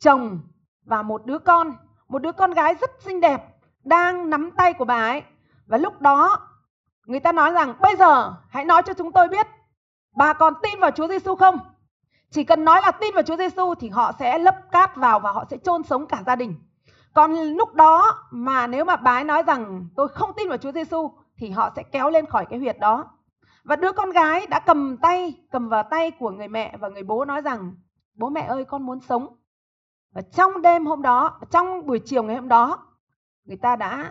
chồng 0.00 0.40
và 0.84 1.02
một 1.02 1.26
đứa 1.26 1.38
con, 1.38 1.76
một 2.08 2.22
đứa 2.22 2.32
con 2.32 2.50
gái 2.50 2.74
rất 2.74 2.90
xinh 3.00 3.20
đẹp 3.20 3.42
đang 3.84 4.30
nắm 4.30 4.50
tay 4.56 4.72
của 4.72 4.84
bà 4.84 5.06
ấy. 5.06 5.22
Và 5.66 5.78
lúc 5.78 6.00
đó 6.00 6.48
người 7.06 7.20
ta 7.20 7.32
nói 7.32 7.50
rằng 7.50 7.74
bây 7.80 7.96
giờ 7.96 8.34
hãy 8.48 8.64
nói 8.64 8.82
cho 8.86 8.94
chúng 8.94 9.12
tôi 9.12 9.28
biết 9.28 9.46
bà 10.16 10.32
còn 10.32 10.54
tin 10.62 10.80
vào 10.80 10.90
Chúa 10.90 11.08
Giêsu 11.08 11.34
không? 11.34 11.58
Chỉ 12.34 12.44
cần 12.44 12.64
nói 12.64 12.80
là 12.82 12.90
tin 12.90 13.14
vào 13.14 13.22
Chúa 13.22 13.36
Giêsu 13.36 13.74
thì 13.74 13.88
họ 13.88 14.12
sẽ 14.18 14.38
lấp 14.38 14.56
cát 14.72 14.96
vào 14.96 15.20
và 15.20 15.32
họ 15.32 15.44
sẽ 15.50 15.56
chôn 15.56 15.82
sống 15.82 16.06
cả 16.06 16.22
gia 16.26 16.36
đình. 16.36 16.54
Còn 17.12 17.32
lúc 17.32 17.74
đó 17.74 18.22
mà 18.30 18.66
nếu 18.66 18.84
mà 18.84 18.96
bái 18.96 19.24
nói 19.24 19.42
rằng 19.46 19.86
tôi 19.96 20.08
không 20.08 20.32
tin 20.36 20.48
vào 20.48 20.58
Chúa 20.58 20.72
Giêsu 20.72 21.10
thì 21.36 21.50
họ 21.50 21.70
sẽ 21.76 21.82
kéo 21.82 22.10
lên 22.10 22.26
khỏi 22.26 22.46
cái 22.50 22.58
huyệt 22.58 22.78
đó. 22.78 23.04
Và 23.64 23.76
đứa 23.76 23.92
con 23.92 24.10
gái 24.10 24.46
đã 24.46 24.60
cầm 24.60 24.96
tay, 24.96 25.34
cầm 25.50 25.68
vào 25.68 25.82
tay 25.82 26.10
của 26.10 26.30
người 26.30 26.48
mẹ 26.48 26.76
và 26.80 26.88
người 26.88 27.02
bố 27.02 27.24
nói 27.24 27.42
rằng 27.42 27.74
bố 28.14 28.28
mẹ 28.28 28.40
ơi 28.40 28.64
con 28.64 28.86
muốn 28.86 29.00
sống. 29.00 29.36
Và 30.14 30.22
trong 30.22 30.62
đêm 30.62 30.86
hôm 30.86 31.02
đó, 31.02 31.40
trong 31.50 31.86
buổi 31.86 31.98
chiều 31.98 32.22
ngày 32.22 32.36
hôm 32.36 32.48
đó, 32.48 32.78
người 33.44 33.56
ta 33.56 33.76
đã 33.76 34.10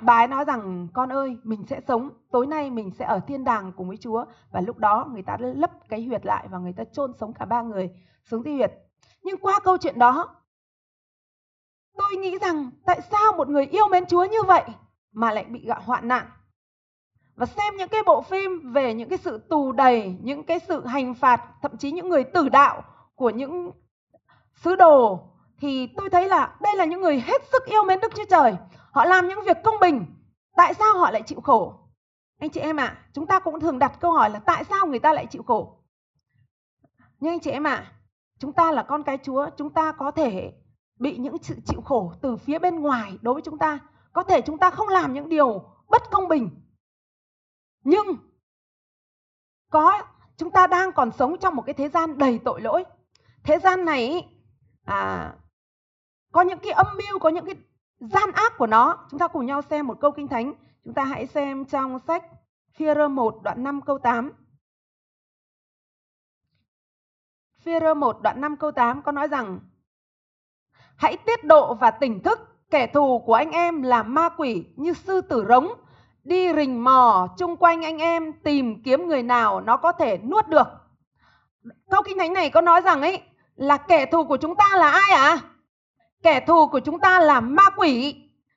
bà 0.00 0.16
ấy 0.16 0.26
nói 0.26 0.44
rằng, 0.44 0.88
con 0.92 1.12
ơi, 1.12 1.36
mình 1.42 1.64
sẽ 1.66 1.80
sống. 1.88 2.10
Tối 2.30 2.46
nay 2.46 2.70
mình 2.70 2.90
sẽ 2.98 3.04
ở 3.04 3.20
thiên 3.26 3.44
đàng 3.44 3.72
cùng 3.76 3.88
với 3.88 3.96
Chúa. 3.96 4.24
Và 4.50 4.60
lúc 4.60 4.78
đó 4.78 5.08
người 5.12 5.22
ta 5.22 5.36
lấp 5.40 5.70
cái 5.88 6.04
huyệt 6.04 6.26
lại 6.26 6.48
và 6.50 6.58
người 6.58 6.72
ta 6.72 6.84
chôn 6.92 7.12
sống 7.20 7.32
cả 7.32 7.44
ba 7.44 7.62
người 7.62 7.90
xuống 8.24 8.42
cái 8.42 8.54
huyệt. 8.54 8.72
Nhưng 9.22 9.38
qua 9.38 9.60
câu 9.64 9.76
chuyện 9.76 9.98
đó, 9.98 10.28
tôi 11.96 12.16
nghĩ 12.18 12.38
rằng 12.38 12.70
tại 12.86 13.00
sao 13.10 13.32
một 13.36 13.48
người 13.48 13.66
yêu 13.66 13.88
mến 13.90 14.06
Chúa 14.06 14.24
như 14.24 14.42
vậy 14.42 14.62
mà 15.12 15.32
lại 15.32 15.44
bị 15.44 15.66
gặp 15.66 15.82
hoạn 15.84 16.08
nạn? 16.08 16.26
Và 17.36 17.46
xem 17.46 17.76
những 17.76 17.88
cái 17.88 18.02
bộ 18.06 18.22
phim 18.22 18.72
về 18.72 18.94
những 18.94 19.08
cái 19.08 19.18
sự 19.18 19.38
tù 19.38 19.72
đầy, 19.72 20.16
những 20.22 20.44
cái 20.44 20.58
sự 20.58 20.86
hành 20.86 21.14
phạt, 21.14 21.40
thậm 21.62 21.76
chí 21.76 21.90
những 21.90 22.08
người 22.08 22.24
tử 22.24 22.48
đạo 22.48 22.82
của 23.14 23.30
những 23.30 23.70
sứ 24.54 24.76
đồ, 24.76 25.20
thì 25.60 25.88
tôi 25.96 26.10
thấy 26.10 26.28
là 26.28 26.56
đây 26.60 26.76
là 26.76 26.84
những 26.84 27.00
người 27.00 27.20
hết 27.20 27.42
sức 27.52 27.66
yêu 27.66 27.84
mến 27.84 28.00
Đức 28.00 28.12
Chúa 28.16 28.24
Trời. 28.30 28.56
Họ 28.90 29.04
làm 29.04 29.28
những 29.28 29.40
việc 29.46 29.56
công 29.64 29.80
bình. 29.80 30.06
Tại 30.56 30.74
sao 30.74 30.98
họ 30.98 31.10
lại 31.10 31.22
chịu 31.22 31.40
khổ? 31.40 31.80
anh 32.40 32.50
chị 32.50 32.60
em 32.60 32.76
ạ 32.76 32.84
à, 32.84 32.98
chúng 33.12 33.26
ta 33.26 33.38
cũng 33.38 33.60
thường 33.60 33.78
đặt 33.78 33.92
câu 34.00 34.12
hỏi 34.12 34.30
là 34.30 34.38
tại 34.38 34.64
sao 34.64 34.86
người 34.86 34.98
ta 34.98 35.12
lại 35.12 35.26
chịu 35.26 35.42
khổ 35.42 35.78
nhưng 37.20 37.32
anh 37.32 37.40
chị 37.40 37.50
em 37.50 37.66
ạ 37.66 37.74
à, 37.74 37.92
chúng 38.38 38.52
ta 38.52 38.72
là 38.72 38.82
con 38.82 39.02
cái 39.02 39.18
chúa 39.22 39.46
chúng 39.56 39.70
ta 39.70 39.92
có 39.92 40.10
thể 40.10 40.52
bị 40.98 41.16
những 41.16 41.36
sự 41.42 41.54
chịu 41.66 41.80
khổ 41.80 42.12
từ 42.22 42.36
phía 42.36 42.58
bên 42.58 42.80
ngoài 42.80 43.18
đối 43.22 43.34
với 43.34 43.42
chúng 43.42 43.58
ta 43.58 43.78
có 44.12 44.22
thể 44.22 44.40
chúng 44.40 44.58
ta 44.58 44.70
không 44.70 44.88
làm 44.88 45.12
những 45.12 45.28
điều 45.28 45.62
bất 45.88 46.02
công 46.10 46.28
bình 46.28 46.50
nhưng 47.84 48.06
có 49.70 50.02
chúng 50.36 50.50
ta 50.50 50.66
đang 50.66 50.92
còn 50.92 51.12
sống 51.12 51.38
trong 51.38 51.56
một 51.56 51.62
cái 51.66 51.74
thế 51.74 51.88
gian 51.88 52.18
đầy 52.18 52.40
tội 52.44 52.60
lỗi 52.60 52.84
thế 53.44 53.58
gian 53.58 53.84
này 53.84 54.28
à, 54.84 55.32
có 56.32 56.42
những 56.42 56.58
cái 56.58 56.72
âm 56.72 56.86
mưu 56.96 57.18
có 57.18 57.28
những 57.28 57.46
cái 57.46 57.54
gian 58.00 58.32
ác 58.32 58.52
của 58.58 58.66
nó 58.66 59.06
chúng 59.10 59.20
ta 59.20 59.28
cùng 59.28 59.46
nhau 59.46 59.62
xem 59.62 59.86
một 59.86 60.00
câu 60.00 60.10
kinh 60.10 60.28
thánh 60.28 60.54
chúng 60.84 60.94
ta 60.94 61.04
hãy 61.04 61.26
xem 61.26 61.64
trong 61.64 61.98
sách 61.98 62.24
Phi-rơ 62.76 63.08
1 63.08 63.42
đoạn 63.42 63.64
5 63.64 63.80
câu 63.80 63.98
8 63.98 64.32
Phi-rơ 67.64 67.94
1 67.94 68.22
đoạn 68.22 68.40
5 68.40 68.56
câu 68.56 68.70
8 68.72 69.02
có 69.02 69.12
nói 69.12 69.28
rằng, 69.28 69.60
Hãy 70.96 71.16
tiết 71.16 71.44
độ 71.44 71.74
và 71.74 71.90
tỉnh 71.90 72.22
thức, 72.22 72.38
Kẻ 72.70 72.86
thù 72.86 73.18
của 73.18 73.34
anh 73.34 73.50
em 73.50 73.82
là 73.82 74.02
ma 74.02 74.28
quỷ 74.28 74.64
như 74.76 74.92
sư 74.92 75.20
tử 75.20 75.44
rống 75.48 75.68
Đi 76.24 76.54
rình 76.54 76.84
mò 76.84 77.28
chung 77.38 77.56
quanh 77.56 77.84
anh 77.84 77.98
em, 77.98 78.32
tìm 78.32 78.82
kiếm 78.82 79.08
người 79.08 79.22
nào 79.22 79.60
nó 79.60 79.76
có 79.76 79.92
thể 79.92 80.18
nuốt 80.18 80.48
được 80.48 80.66
Câu 81.90 82.02
kinh 82.02 82.18
thánh 82.18 82.32
này 82.32 82.50
có 82.50 82.60
nói 82.60 82.80
rằng 82.80 83.02
ấy, 83.02 83.22
là 83.56 83.76
kẻ 83.76 84.06
thù 84.06 84.24
của 84.24 84.36
chúng 84.36 84.56
ta 84.56 84.76
là 84.76 84.90
ai 84.90 85.12
ạ? 85.12 85.28
À? 85.28 85.49
Kẻ 86.22 86.40
thù 86.40 86.66
của 86.66 86.80
chúng 86.80 87.00
ta 87.00 87.20
là 87.20 87.40
ma 87.40 87.62
quỷ. 87.76 88.16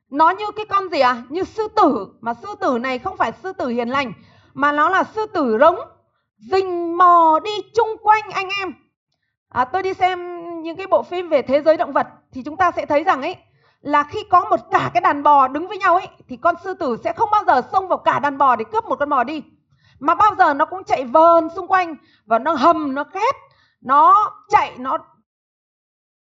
Nó 0.10 0.29
như 0.29 0.46
cái 0.55 0.65
con 0.65 0.89
gì? 0.89 1.00
À? 1.00 1.24
Như 1.29 1.43
sư 1.43 1.67
tử. 1.75 2.08
Mà 2.22 2.34
sư 2.34 2.48
tử 2.62 2.77
này 2.82 3.00
không 3.00 3.17
phải 3.17 3.32
sư 3.43 3.53
tử 3.53 3.67
hiền 3.67 3.89
lành. 3.89 4.13
Mà 4.53 4.72
nó 4.72 4.89
là 4.89 5.03
sư 5.03 5.25
tử 5.25 5.58
rống. 5.60 5.79
Rình 6.51 6.98
mò 6.98 7.39
đi 7.43 7.51
chung 7.75 7.89
quanh 8.03 8.32
anh 8.34 8.50
em. 8.60 8.74
À, 9.50 9.65
tôi 9.65 9.84
đi 9.84 9.93
xem 9.93 10.20
những 10.62 10.77
cái 10.77 10.88
bộ 10.88 11.03
phim 11.03 11.29
về 11.29 11.41
thế 11.41 11.62
giới 11.62 11.77
động 11.77 11.93
vật. 11.93 12.08
Thì 12.32 12.43
chúng 12.43 12.58
ta 12.58 12.72
sẽ 12.72 12.86
thấy 12.86 13.03
rằng 13.03 13.22
ấy 13.22 13.36
là 13.84 14.03
khi 14.03 14.24
có 14.24 14.46
một 14.50 14.60
cả 14.72 14.91
cái 14.93 15.01
đàn 15.01 15.24
bò 15.24 15.48
đứng 15.48 15.67
với 15.67 15.77
nhau 15.77 15.96
ấy 15.96 16.08
thì 16.27 16.38
con 16.38 16.55
sư 16.63 16.74
tử 16.74 16.98
sẽ 17.03 17.13
không 17.13 17.29
bao 17.32 17.43
giờ 17.48 17.62
xông 17.72 17.88
vào 17.88 17.98
cả 17.98 18.20
đàn 18.20 18.38
bò 18.38 18.55
để 18.55 18.65
cướp 18.72 18.86
một 18.86 19.00
con 19.00 19.10
bò 19.10 19.24
đi 19.24 19.43
mà 20.00 20.15
bao 20.15 20.36
giờ 20.38 20.53
nó 20.53 20.65
cũng 20.65 20.84
chạy 20.84 21.05
vờn 21.05 21.50
xung 21.55 21.67
quanh 21.67 21.96
và 22.25 22.39
nó 22.39 22.53
hầm 22.53 22.96
nó 22.96 23.03
khét 23.03 23.36
nó 23.82 24.32
chạy 24.50 24.74
nó 24.77 24.98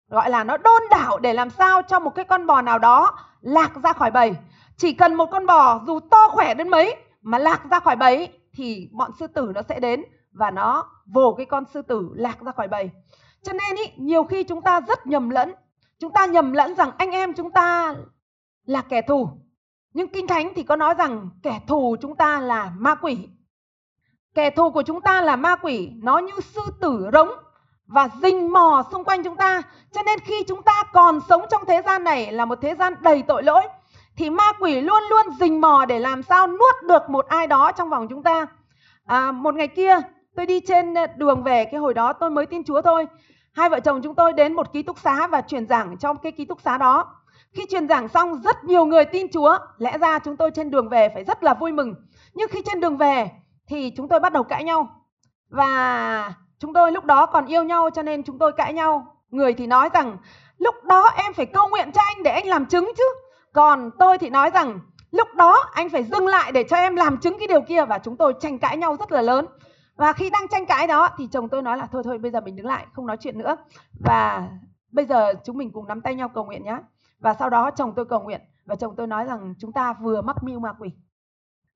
gọi 0.10 0.30
là 0.30 0.44
nó 0.44 0.58
đôn 0.58 0.82
đảo 0.92 1.20
để 1.20 1.34
làm 1.34 1.50
sao 1.50 1.82
cho 1.82 2.00
một 2.00 2.16
cái 2.16 2.26
con 2.26 2.46
bò 2.46 2.62
nào 2.62 2.80
đó 2.80 3.18
lạc 3.42 3.72
ra 3.84 3.94
khỏi 3.94 4.12
bầy. 4.12 4.36
Chỉ 4.78 4.94
cần 4.94 5.16
một 5.16 5.26
con 5.32 5.46
bò 5.46 5.82
dù 5.88 6.00
to 6.00 6.30
khỏe 6.30 6.54
đến 6.54 6.70
mấy 6.70 6.96
mà 7.22 7.38
lạc 7.38 7.62
ra 7.72 7.80
khỏi 7.80 7.96
bầy 7.96 8.30
thì 8.54 8.90
bọn 8.92 9.12
sư 9.20 9.28
tử 9.28 9.52
nó 9.56 9.62
sẽ 9.70 9.80
đến 9.80 10.04
và 10.32 10.52
nó 10.52 10.86
vồ 11.06 11.34
cái 11.34 11.46
con 11.46 11.64
sư 11.74 11.82
tử 11.82 12.10
lạc 12.16 12.42
ra 12.42 12.52
khỏi 12.52 12.68
bầy. 12.68 12.90
Cho 13.44 13.54
nên 13.54 13.76
ý, 13.76 13.84
nhiều 13.98 14.24
khi 14.24 14.44
chúng 14.44 14.62
ta 14.62 14.82
rất 14.82 15.08
nhầm 15.08 15.30
lẫn. 15.30 15.54
Chúng 16.00 16.14
ta 16.14 16.26
nhầm 16.26 16.54
lẫn 16.54 16.76
rằng 16.76 16.92
anh 16.98 17.12
em 17.12 17.34
chúng 17.34 17.52
ta 17.52 17.96
là 18.66 18.82
kẻ 18.82 19.02
thù. 19.02 19.30
Nhưng 19.94 20.08
kinh 20.08 20.28
thánh 20.28 20.54
thì 20.56 20.64
có 20.64 20.76
nói 20.76 20.94
rằng 20.98 21.30
kẻ 21.44 21.62
thù 21.68 21.96
chúng 22.02 22.16
ta 22.16 22.40
là 22.40 22.72
ma 22.78 22.96
quỷ. 22.96 23.30
Kẻ 24.36 24.50
thù 24.50 24.72
của 24.72 24.82
chúng 24.82 25.02
ta 25.02 25.22
là 25.22 25.36
ma 25.36 25.56
quỷ, 25.56 25.92
nó 26.04 26.18
như 26.18 26.34
sư 26.42 26.62
tử 26.82 27.10
rống 27.14 27.30
và 27.90 28.10
rình 28.22 28.54
mò 28.54 28.84
xung 28.92 29.04
quanh 29.04 29.24
chúng 29.24 29.36
ta. 29.36 29.62
Cho 29.92 30.04
nên 30.04 30.20
khi 30.20 30.44
chúng 30.48 30.62
ta 30.62 30.84
còn 30.94 31.20
sống 31.30 31.46
trong 31.52 31.66
thế 31.68 31.82
gian 31.86 32.04
này 32.04 32.32
là 32.32 32.46
một 32.46 32.60
thế 32.62 32.76
gian 32.76 32.94
đầy 33.02 33.22
tội 33.22 33.44
lỗi, 33.44 33.62
thì 34.18 34.30
ma 34.30 34.54
quỷ 34.60 34.82
luôn 34.82 35.04
luôn 35.10 35.26
rình 35.40 35.62
mò 35.62 35.86
để 35.86 36.00
làm 36.00 36.24
sao 36.24 36.48
nuốt 36.48 36.84
được 36.84 37.10
một 37.10 37.28
ai 37.28 37.48
đó 37.48 37.72
trong 37.72 37.90
vòng 37.90 38.08
chúng 38.08 38.24
ta. 38.24 38.48
À, 39.06 39.32
một 39.32 39.56
ngày 39.56 39.68
kia, 39.68 39.98
tôi 40.36 40.46
đi 40.46 40.60
trên 40.60 40.94
ờ, 40.94 41.08
đường 41.18 41.44
về, 41.44 41.66
cái 41.66 41.80
hồi 41.80 41.94
đó 41.94 42.14
tôi 42.14 42.30
mới 42.30 42.46
tin 42.46 42.64
Chúa 42.64 42.82
thôi. 42.82 43.08
Hai 43.54 43.70
vợ 43.70 43.80
chồng 43.80 44.02
chúng 44.02 44.16
tôi 44.16 44.34
đến 44.34 44.54
một 44.54 44.74
ký 44.74 44.84
túc 44.84 45.00
xá 45.00 45.28
và 45.28 45.42
truyền 45.42 45.68
giảng 45.68 45.98
trong 45.98 46.18
cái 46.18 46.32
ký 46.32 46.46
túc 46.46 46.62
xá 46.62 46.78
đó. 46.78 47.16
Khi 47.54 47.66
truyền 47.70 47.88
giảng 47.88 48.08
xong, 48.08 48.42
rất 48.42 48.64
nhiều 48.64 48.86
người 48.86 49.06
tin 49.06 49.28
Chúa. 49.32 49.58
Lẽ 49.78 49.98
ra 49.98 50.20
chúng 50.20 50.38
tôi 50.38 50.52
trên 50.52 50.72
đường 50.72 50.90
về 50.90 51.10
phải 51.14 51.24
rất 51.24 51.44
là 51.44 51.54
vui 51.54 51.72
mừng. 51.72 51.96
Nhưng 52.34 52.50
khi 52.50 52.62
trên 52.66 52.80
đường 52.80 52.98
về, 52.98 53.32
thì 53.68 53.94
chúng 53.98 54.08
tôi 54.08 54.20
bắt 54.20 54.34
đầu 54.34 54.44
cãi 54.44 54.64
nhau 54.64 54.88
và 55.50 56.34
chúng 56.60 56.74
tôi 56.74 56.92
lúc 56.92 57.06
đó 57.06 57.26
còn 57.26 57.46
yêu 57.46 57.64
nhau 57.64 57.90
cho 57.94 58.02
nên 58.02 58.24
chúng 58.24 58.40
tôi 58.40 58.52
cãi 58.52 58.74
nhau. 58.74 59.16
Người 59.30 59.54
thì 59.54 59.68
nói 59.68 59.90
rằng, 59.94 60.18
lúc 60.58 60.76
đó 60.84 61.10
em 61.16 61.34
phải 61.34 61.46
cầu 61.46 61.70
nguyện 61.70 61.92
cho 61.92 62.02
anh 62.08 62.24
để 62.24 62.32
anh 62.32 62.48
làm 62.48 62.66
chứng 62.66 62.92
chứ. 62.98 63.04
Còn 63.54 63.92
tôi 64.00 64.18
thì 64.18 64.30
nói 64.30 64.50
rằng, 64.50 64.80
lúc 65.12 65.28
đó 65.36 65.64
anh 65.74 65.90
phải 65.90 66.04
dừng 66.04 66.28
lại 66.28 66.52
để 66.52 66.64
cho 66.70 66.78
em 66.78 66.96
làm 66.96 67.18
chứng 67.18 67.40
cái 67.40 67.48
điều 67.48 67.62
kia. 67.62 67.86
Và 67.86 67.98
chúng 67.98 68.18
tôi 68.18 68.34
tranh 68.40 68.60
cãi 68.60 68.78
nhau 68.78 68.96
rất 69.00 69.12
là 69.12 69.22
lớn. 69.22 69.46
Và 69.96 70.14
khi 70.14 70.30
đang 70.30 70.48
tranh 70.48 70.66
cãi 70.66 70.88
đó 70.88 71.10
thì 71.18 71.28
chồng 71.32 71.50
tôi 71.50 71.62
nói 71.62 71.78
là, 71.78 71.88
thôi 71.92 72.02
thôi, 72.06 72.18
bây 72.18 72.32
giờ 72.32 72.42
mình 72.42 72.56
đứng 72.56 72.66
lại, 72.66 72.86
không 72.94 73.08
nói 73.08 73.18
chuyện 73.18 73.38
nữa. 73.38 73.56
Và 74.00 74.50
bây 74.92 75.06
giờ 75.06 75.34
chúng 75.44 75.58
mình 75.58 75.72
cùng 75.72 75.88
nắm 75.88 76.02
tay 76.02 76.16
nhau 76.16 76.30
cầu 76.30 76.46
nguyện 76.46 76.64
nhé 76.64 76.78
và 77.20 77.34
sau 77.34 77.50
đó 77.50 77.72
chồng 77.72 77.94
tôi 77.96 78.06
cầu 78.06 78.20
nguyện 78.20 78.42
và 78.66 78.76
chồng 78.76 78.96
tôi 78.96 79.08
nói 79.08 79.26
rằng, 79.26 79.54
chúng 79.60 79.72
ta 79.72 79.94
vừa 79.94 80.22
mắc 80.22 80.44
mưu 80.44 80.60
ma 80.60 80.74
quỷ. 80.80 80.90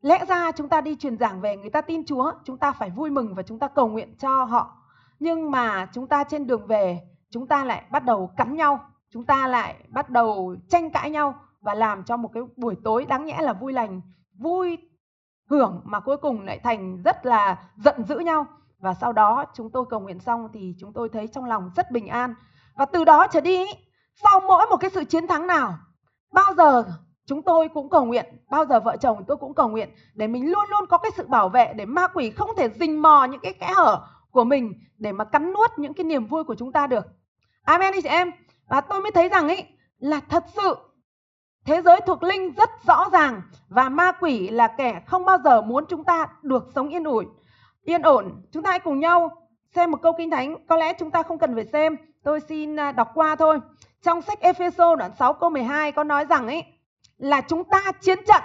Lẽ 0.03 0.25
ra 0.25 0.51
chúng 0.51 0.69
ta 0.69 0.81
đi 0.81 0.95
truyền 0.95 1.17
giảng 1.17 1.41
về 1.41 1.57
người 1.57 1.69
ta 1.69 1.81
tin 1.81 2.05
Chúa, 2.05 2.31
chúng 2.43 2.57
ta 2.57 2.71
phải 2.71 2.89
vui 2.89 3.09
mừng 3.09 3.35
và 3.35 3.43
chúng 3.43 3.59
ta 3.59 3.67
cầu 3.67 3.87
nguyện 3.87 4.15
cho 4.19 4.43
họ. 4.43 4.77
Nhưng 5.19 5.51
mà 5.51 5.87
chúng 5.93 6.07
ta 6.07 6.23
trên 6.23 6.47
đường 6.47 6.67
về, 6.67 7.01
chúng 7.29 7.47
ta 7.47 7.65
lại 7.65 7.83
bắt 7.91 8.05
đầu 8.05 8.31
cắn 8.37 8.55
nhau, 8.55 8.79
chúng 9.09 9.25
ta 9.25 9.47
lại 9.47 9.75
bắt 9.89 10.09
đầu 10.09 10.55
tranh 10.69 10.89
cãi 10.89 11.09
nhau 11.09 11.35
và 11.61 11.73
làm 11.73 12.03
cho 12.03 12.17
một 12.17 12.29
cái 12.33 12.43
buổi 12.55 12.75
tối 12.83 13.05
đáng 13.05 13.25
nhẽ 13.25 13.41
là 13.41 13.53
vui 13.53 13.73
lành, 13.73 14.01
vui 14.39 14.77
hưởng 15.49 15.81
mà 15.83 15.99
cuối 15.99 16.17
cùng 16.17 16.45
lại 16.45 16.59
thành 16.59 17.01
rất 17.01 17.25
là 17.25 17.57
giận 17.75 18.03
dữ 18.03 18.19
nhau. 18.19 18.45
Và 18.79 18.93
sau 18.93 19.13
đó 19.13 19.45
chúng 19.53 19.69
tôi 19.71 19.85
cầu 19.89 19.99
nguyện 19.99 20.19
xong 20.19 20.49
thì 20.53 20.75
chúng 20.79 20.93
tôi 20.93 21.09
thấy 21.09 21.27
trong 21.27 21.45
lòng 21.45 21.71
rất 21.75 21.91
bình 21.91 22.07
an. 22.07 22.35
Và 22.75 22.85
từ 22.85 23.05
đó 23.05 23.27
trở 23.27 23.41
đi, 23.41 23.65
sau 24.15 24.39
mỗi 24.39 24.65
một 24.69 24.77
cái 24.77 24.89
sự 24.89 25.03
chiến 25.03 25.27
thắng 25.27 25.47
nào, 25.47 25.77
bao 26.33 26.53
giờ 26.57 26.83
Chúng 27.25 27.41
tôi 27.41 27.69
cũng 27.73 27.89
cầu 27.89 28.05
nguyện, 28.05 28.25
bao 28.49 28.65
giờ 28.65 28.79
vợ 28.79 28.97
chồng 28.97 29.23
tôi 29.27 29.37
cũng 29.37 29.53
cầu 29.53 29.69
nguyện 29.69 29.89
để 30.13 30.27
mình 30.27 30.51
luôn 30.51 30.63
luôn 30.69 30.85
có 30.89 30.97
cái 30.97 31.11
sự 31.17 31.27
bảo 31.27 31.49
vệ 31.49 31.73
để 31.73 31.85
ma 31.85 32.07
quỷ 32.07 32.29
không 32.29 32.49
thể 32.57 32.69
rình 32.79 33.01
mò 33.01 33.25
những 33.25 33.41
cái 33.43 33.53
kẽ 33.53 33.73
hở 33.75 34.01
của 34.31 34.43
mình 34.43 34.73
để 34.97 35.11
mà 35.11 35.25
cắn 35.25 35.53
nuốt 35.53 35.71
những 35.77 35.93
cái 35.93 36.03
niềm 36.03 36.25
vui 36.25 36.43
của 36.43 36.55
chúng 36.55 36.71
ta 36.71 36.87
được. 36.87 37.05
Amen 37.63 37.93
đi 37.93 38.01
chị 38.01 38.09
em. 38.09 38.31
Và 38.67 38.81
tôi 38.81 39.01
mới 39.01 39.11
thấy 39.11 39.29
rằng 39.29 39.47
ấy 39.47 39.65
là 39.99 40.19
thật 40.29 40.43
sự 40.55 40.75
thế 41.65 41.81
giới 41.81 42.01
thuộc 42.01 42.23
linh 42.23 42.53
rất 42.53 42.69
rõ 42.87 43.09
ràng 43.11 43.41
và 43.69 43.89
ma 43.89 44.11
quỷ 44.11 44.49
là 44.49 44.67
kẻ 44.67 45.01
không 45.07 45.25
bao 45.25 45.37
giờ 45.43 45.61
muốn 45.61 45.85
chúng 45.89 46.03
ta 46.03 46.27
được 46.41 46.71
sống 46.75 46.89
yên 46.89 47.03
ủi, 47.03 47.25
yên 47.83 48.01
ổn. 48.01 48.41
Chúng 48.51 48.63
ta 48.63 48.71
hãy 48.71 48.79
cùng 48.79 48.99
nhau 48.99 49.31
xem 49.75 49.91
một 49.91 50.01
câu 50.01 50.13
kinh 50.17 50.31
thánh, 50.31 50.55
có 50.67 50.75
lẽ 50.75 50.93
chúng 50.99 51.11
ta 51.11 51.23
không 51.23 51.37
cần 51.37 51.55
phải 51.55 51.65
xem, 51.65 51.97
tôi 52.23 52.39
xin 52.39 52.79
à, 52.79 52.91
đọc 52.91 53.11
qua 53.13 53.35
thôi. 53.35 53.59
Trong 54.01 54.21
sách 54.21 54.39
Ephesos 54.39 54.99
đoạn 54.99 55.11
6 55.19 55.33
câu 55.33 55.49
12 55.49 55.91
có 55.91 56.03
nói 56.03 56.25
rằng 56.25 56.47
ấy 56.47 56.63
là 57.23 57.41
chúng 57.41 57.63
ta 57.63 57.91
chiến 58.01 58.19
trận. 58.27 58.41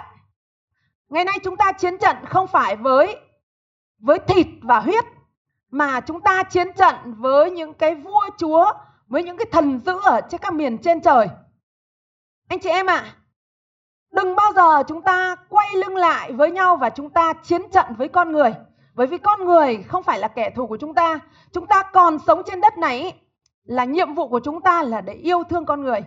Ngày 1.09 1.25
nay 1.25 1.39
chúng 1.43 1.57
ta 1.57 1.71
chiến 1.71 1.97
trận 1.97 2.17
không 2.25 2.47
phải 2.47 2.75
với 2.75 3.17
với 3.99 4.19
thịt 4.19 4.47
và 4.61 4.79
huyết 4.79 5.05
mà 5.71 6.01
chúng 6.01 6.21
ta 6.21 6.43
chiến 6.43 6.73
trận 6.73 6.95
với 7.17 7.51
những 7.51 7.73
cái 7.73 7.95
vua 7.95 8.29
chúa, 8.37 8.73
với 9.07 9.23
những 9.23 9.37
cái 9.37 9.45
thần 9.51 9.81
dữ 9.85 9.99
ở 10.03 10.21
trên 10.29 10.41
các 10.41 10.53
miền 10.53 10.77
trên 10.77 11.01
trời. 11.01 11.27
Anh 12.47 12.59
chị 12.59 12.69
em 12.69 12.85
ạ, 12.85 12.95
à, 12.95 13.15
đừng 14.11 14.35
bao 14.35 14.53
giờ 14.53 14.83
chúng 14.87 15.01
ta 15.01 15.35
quay 15.49 15.67
lưng 15.75 15.95
lại 15.95 16.31
với 16.31 16.51
nhau 16.51 16.77
và 16.77 16.89
chúng 16.89 17.09
ta 17.09 17.33
chiến 17.33 17.61
trận 17.71 17.85
với 17.97 18.07
con 18.07 18.31
người. 18.31 18.53
Bởi 18.93 19.07
vì 19.07 19.17
con 19.17 19.45
người 19.45 19.83
không 19.87 20.03
phải 20.03 20.19
là 20.19 20.27
kẻ 20.27 20.49
thù 20.49 20.67
của 20.67 20.77
chúng 20.77 20.93
ta. 20.93 21.19
Chúng 21.51 21.67
ta 21.67 21.83
còn 21.93 22.17
sống 22.27 22.41
trên 22.45 22.61
đất 22.61 22.77
này 22.77 23.21
là 23.63 23.85
nhiệm 23.85 24.13
vụ 24.13 24.27
của 24.27 24.39
chúng 24.43 24.61
ta 24.61 24.83
là 24.83 25.01
để 25.01 25.13
yêu 25.13 25.43
thương 25.49 25.65
con 25.65 25.83
người. 25.83 26.03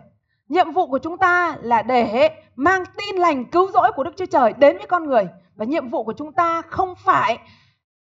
Nhiệm 0.52 0.72
vụ 0.72 0.86
của 0.86 0.98
chúng 0.98 1.18
ta 1.18 1.56
là 1.62 1.82
để 1.82 2.30
mang 2.56 2.84
tin 2.98 3.16
lành 3.16 3.44
cứu 3.44 3.70
rỗi 3.72 3.92
của 3.96 4.04
Đức 4.04 4.16
Chúa 4.16 4.26
Trời 4.26 4.52
đến 4.52 4.76
với 4.76 4.86
con 4.86 5.06
người. 5.06 5.28
Và 5.54 5.64
nhiệm 5.64 5.88
vụ 5.88 6.04
của 6.04 6.12
chúng 6.12 6.32
ta 6.32 6.62
không 6.62 6.94
phải 6.94 7.38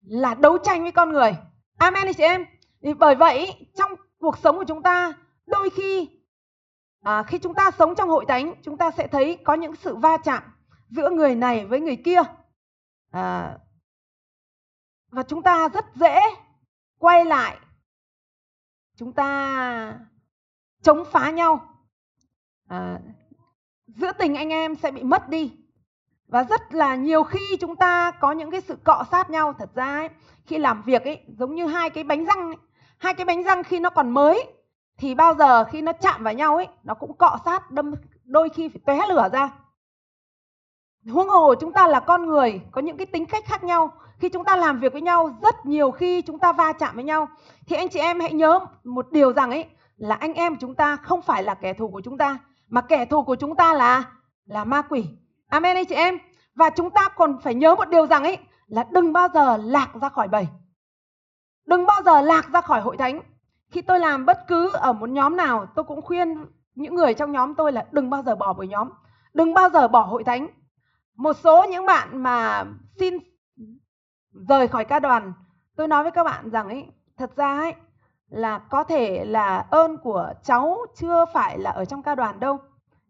là 0.03 0.35
đấu 0.35 0.59
tranh 0.59 0.83
với 0.83 0.93
con 0.93 1.13
người. 1.13 1.37
Amen 1.79 2.13
chị 2.17 2.23
em. 2.23 2.47
Thì 2.83 2.95
bởi 2.95 3.15
vậy 3.15 3.67
trong 3.75 3.91
cuộc 4.19 4.39
sống 4.39 4.57
của 4.57 4.65
chúng 4.65 4.83
ta 4.83 5.13
đôi 5.47 5.71
khi 5.71 6.09
à, 7.03 7.23
khi 7.23 7.39
chúng 7.39 7.55
ta 7.55 7.71
sống 7.79 7.95
trong 7.95 8.09
hội 8.09 8.25
thánh 8.29 8.55
chúng 8.63 8.77
ta 8.77 8.91
sẽ 8.91 9.07
thấy 9.07 9.39
có 9.45 9.55
những 9.55 9.77
sự 9.77 9.97
va 9.97 10.17
chạm 10.17 10.43
giữa 10.91 11.11
người 11.11 11.35
này 11.35 11.67
với 11.67 11.81
người 11.81 11.97
kia. 11.97 12.21
À, 13.11 13.59
và 15.11 15.23
chúng 15.23 15.43
ta 15.43 15.69
rất 15.69 15.85
dễ 15.95 16.21
quay 16.99 17.25
lại 17.25 17.57
chúng 18.97 19.13
ta 19.13 19.99
chống 20.83 21.05
phá 21.13 21.31
nhau 21.31 21.70
à, 22.71 22.99
giữa 23.87 24.13
tình 24.13 24.35
anh 24.35 24.49
em 24.49 24.77
sẽ 24.77 24.91
bị 24.91 25.03
mất 25.03 25.29
đi. 25.29 25.53
Và 26.29 26.45
rất 26.45 26.75
là 26.75 26.95
nhiều 26.95 27.23
khi 27.23 27.57
chúng 27.61 27.77
ta 27.77 28.11
có 28.11 28.33
những 28.33 28.51
cái 28.51 28.61
sự 28.61 28.77
cọ 28.85 29.05
sát 29.11 29.31
nhau 29.31 29.53
thật 29.59 29.71
ra 29.75 29.97
ấy, 29.97 30.09
khi 30.47 30.59
làm 30.59 30.83
việc 30.83 31.05
ấy 31.05 31.21
giống 31.39 31.55
như 31.55 31.67
hai 31.67 31.91
cái 31.91 32.05
bánh 32.05 32.25
răng 32.25 32.47
ấy. 32.47 32.57
hai 32.99 33.15
cái 33.15 33.25
bánh 33.25 33.43
răng 33.43 33.63
khi 33.63 33.81
nó 33.81 33.91
còn 33.91 34.11
mới 34.11 34.47
thì 34.99 35.15
bao 35.15 35.35
giờ 35.35 35.65
khi 35.65 35.83
nó 35.83 35.93
chạm 35.93 36.25
vào 36.25 36.35
nhau 36.35 36.57
ấy 36.57 36.69
nó 36.85 36.95
cũng 36.95 37.17
cọ 37.17 37.39
sát 37.45 37.71
đâm 37.71 37.95
đôi 38.25 38.49
khi 38.49 38.69
phải 38.69 38.81
tóe 38.87 39.07
lửa 39.09 39.29
ra. 39.33 39.51
Huống 41.09 41.29
hồ 41.29 41.55
chúng 41.55 41.73
ta 41.73 41.87
là 41.87 42.01
con 42.01 42.27
người 42.27 42.61
có 42.71 42.81
những 42.81 42.97
cái 42.97 43.07
tính 43.07 43.27
cách 43.27 43.45
khác 43.47 43.65
nhau. 43.65 43.93
Khi 44.19 44.29
chúng 44.29 44.45
ta 44.45 44.57
làm 44.57 44.81
việc 44.81 44.93
với 44.93 45.03
nhau 45.03 45.39
rất 45.43 45.67
nhiều 45.67 45.91
khi 45.91 46.23
chúng 46.23 46.39
ta 46.39 46.53
va 46.53 46.73
chạm 46.73 46.95
với 46.95 47.05
nhau. 47.05 47.29
Thì 47.67 47.77
anh 47.77 47.89
chị 47.89 47.99
em 48.01 48.21
hãy 48.21 48.33
nhớ 48.33 48.61
một 48.85 49.13
điều 49.13 49.33
rằng 49.33 49.51
ấy 49.51 49.67
là 49.97 50.15
anh 50.15 50.35
em 50.35 50.57
chúng 50.57 50.75
ta 50.75 50.97
không 50.97 51.23
phải 51.23 51.43
là 51.43 51.55
kẻ 51.55 51.73
thù 51.73 51.89
của 51.89 52.01
chúng 52.05 52.19
ta 52.19 52.39
mà 52.71 52.81
kẻ 52.81 53.05
thù 53.05 53.23
của 53.23 53.35
chúng 53.35 53.57
ta 53.57 53.75
là 53.75 54.05
là 54.47 54.65
ma 54.65 54.83
quỷ. 54.83 55.07
Amen 55.49 55.77
anh 55.77 55.87
chị 55.87 55.95
em. 55.95 56.19
Và 56.55 56.71
chúng 56.71 56.91
ta 56.91 57.09
còn 57.09 57.39
phải 57.41 57.55
nhớ 57.55 57.75
một 57.75 57.89
điều 57.89 58.07
rằng 58.07 58.23
ấy, 58.23 58.39
là 58.67 58.85
đừng 58.91 59.13
bao 59.13 59.29
giờ 59.35 59.57
lạc 59.57 59.91
ra 60.03 60.09
khỏi 60.09 60.29
bầy. 60.29 60.49
Đừng 61.67 61.87
bao 61.87 62.03
giờ 62.05 62.21
lạc 62.21 62.49
ra 62.53 62.61
khỏi 62.61 62.81
hội 62.81 62.97
thánh. 62.97 63.21
Khi 63.71 63.83
tôi 63.83 64.01
làm 64.01 64.27
bất 64.27 64.39
cứ 64.49 64.71
ở 64.73 64.93
một 64.93 65.09
nhóm 65.09 65.37
nào, 65.37 65.67
tôi 65.75 65.85
cũng 65.85 66.03
khuyên 66.03 66.47
những 66.75 66.95
người 66.95 67.15
trong 67.15 67.33
nhóm 67.33 67.55
tôi 67.55 67.73
là 67.73 67.87
đừng 67.93 68.11
bao 68.11 68.23
giờ 68.23 68.37
bỏ 68.37 68.53
buổi 68.53 68.69
nhóm. 68.69 68.91
Đừng 69.35 69.55
bao 69.55 69.71
giờ 69.71 69.89
bỏ 69.89 70.01
hội 70.01 70.25
thánh. 70.25 70.47
Một 71.17 71.33
số 71.33 71.65
những 71.65 71.87
bạn 71.87 72.23
mà 72.23 72.65
xin 72.99 73.19
rời 74.49 74.69
khỏi 74.69 74.85
ca 74.85 74.99
đoàn, 74.99 75.33
tôi 75.77 75.89
nói 75.89 76.03
với 76.03 76.13
các 76.13 76.25
bạn 76.25 76.51
rằng 76.51 76.69
ấy, 76.69 76.87
thật 77.17 77.37
ra 77.37 77.59
ấy 77.59 77.75
là 78.31 78.59
có 78.59 78.85
thể 78.85 79.25
là 79.25 79.67
ơn 79.71 79.97
của 79.97 80.33
cháu 80.45 80.79
chưa 80.97 81.25
phải 81.33 81.59
là 81.59 81.71
ở 81.71 81.85
trong 81.85 82.03
ca 82.03 82.15
đoàn 82.15 82.41
đâu. 82.41 82.59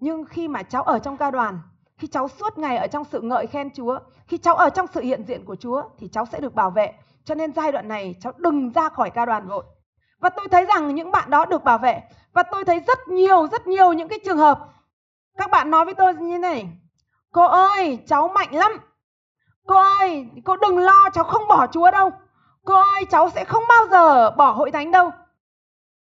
Nhưng 0.00 0.24
khi 0.24 0.48
mà 0.48 0.62
cháu 0.62 0.82
ở 0.82 0.98
trong 0.98 1.16
ca 1.16 1.30
đoàn 1.30 1.58
khi 2.00 2.08
cháu 2.08 2.28
suốt 2.28 2.58
ngày 2.58 2.76
ở 2.76 2.86
trong 2.86 3.04
sự 3.04 3.20
ngợi 3.20 3.46
khen 3.46 3.70
Chúa, 3.74 3.98
khi 4.26 4.38
cháu 4.38 4.54
ở 4.54 4.70
trong 4.70 4.86
sự 4.86 5.00
hiện 5.00 5.24
diện 5.24 5.44
của 5.44 5.56
Chúa 5.56 5.82
thì 5.98 6.08
cháu 6.08 6.26
sẽ 6.26 6.40
được 6.40 6.54
bảo 6.54 6.70
vệ. 6.70 6.92
Cho 7.24 7.34
nên 7.34 7.52
giai 7.52 7.72
đoạn 7.72 7.88
này 7.88 8.14
cháu 8.20 8.32
đừng 8.36 8.72
ra 8.72 8.88
khỏi 8.88 9.10
ca 9.10 9.26
đoàn 9.26 9.48
vội. 9.48 9.64
Và 10.20 10.28
tôi 10.28 10.48
thấy 10.50 10.64
rằng 10.64 10.94
những 10.94 11.10
bạn 11.10 11.30
đó 11.30 11.44
được 11.44 11.64
bảo 11.64 11.78
vệ. 11.78 12.02
Và 12.32 12.42
tôi 12.42 12.64
thấy 12.64 12.80
rất 12.86 13.08
nhiều 13.08 13.46
rất 13.46 13.66
nhiều 13.66 13.92
những 13.92 14.08
cái 14.08 14.18
trường 14.24 14.38
hợp. 14.38 14.68
Các 15.38 15.50
bạn 15.50 15.70
nói 15.70 15.84
với 15.84 15.94
tôi 15.94 16.14
như 16.14 16.38
này. 16.38 16.68
Cô 17.32 17.46
ơi 17.46 17.98
cháu 18.06 18.28
mạnh 18.28 18.54
lắm. 18.54 18.72
Cô 19.66 19.76
ơi 19.98 20.26
cô 20.44 20.56
đừng 20.56 20.78
lo 20.78 21.10
cháu 21.12 21.24
không 21.24 21.48
bỏ 21.48 21.66
chúa 21.66 21.90
đâu 21.90 22.10
cô 22.64 22.74
ơi, 22.74 23.04
cháu 23.10 23.30
sẽ 23.30 23.44
không 23.44 23.64
bao 23.68 23.86
giờ 23.90 24.30
bỏ 24.30 24.52
hội 24.52 24.70
thánh 24.70 24.90
đâu. 24.90 25.10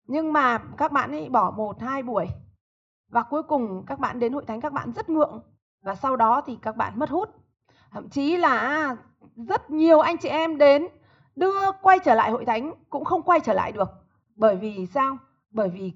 Nhưng 0.07 0.33
mà 0.33 0.57
các 0.77 0.91
bạn 0.91 1.11
ấy 1.11 1.29
bỏ 1.29 1.51
một, 1.57 1.81
hai 1.81 2.03
buổi. 2.03 2.27
Và 3.11 3.23
cuối 3.23 3.43
cùng 3.43 3.85
các 3.87 3.99
bạn 3.99 4.19
đến 4.19 4.33
hội 4.33 4.45
thánh 4.47 4.61
các 4.61 4.73
bạn 4.73 4.91
rất 4.91 5.09
ngượng. 5.09 5.41
Và 5.83 5.95
sau 5.95 6.15
đó 6.15 6.41
thì 6.45 6.57
các 6.61 6.75
bạn 6.75 6.99
mất 6.99 7.09
hút. 7.09 7.29
Thậm 7.91 8.09
chí 8.09 8.37
là 8.37 8.57
à, 8.57 8.97
rất 9.35 9.69
nhiều 9.69 9.99
anh 9.99 10.17
chị 10.17 10.29
em 10.29 10.57
đến 10.57 10.87
đưa 11.35 11.71
quay 11.81 11.99
trở 11.99 12.15
lại 12.15 12.31
hội 12.31 12.45
thánh 12.45 12.73
cũng 12.89 13.05
không 13.05 13.21
quay 13.21 13.39
trở 13.39 13.53
lại 13.53 13.71
được. 13.71 13.89
Bởi 14.35 14.55
vì 14.55 14.85
sao? 14.85 15.17
Bởi 15.51 15.69
vì 15.69 15.93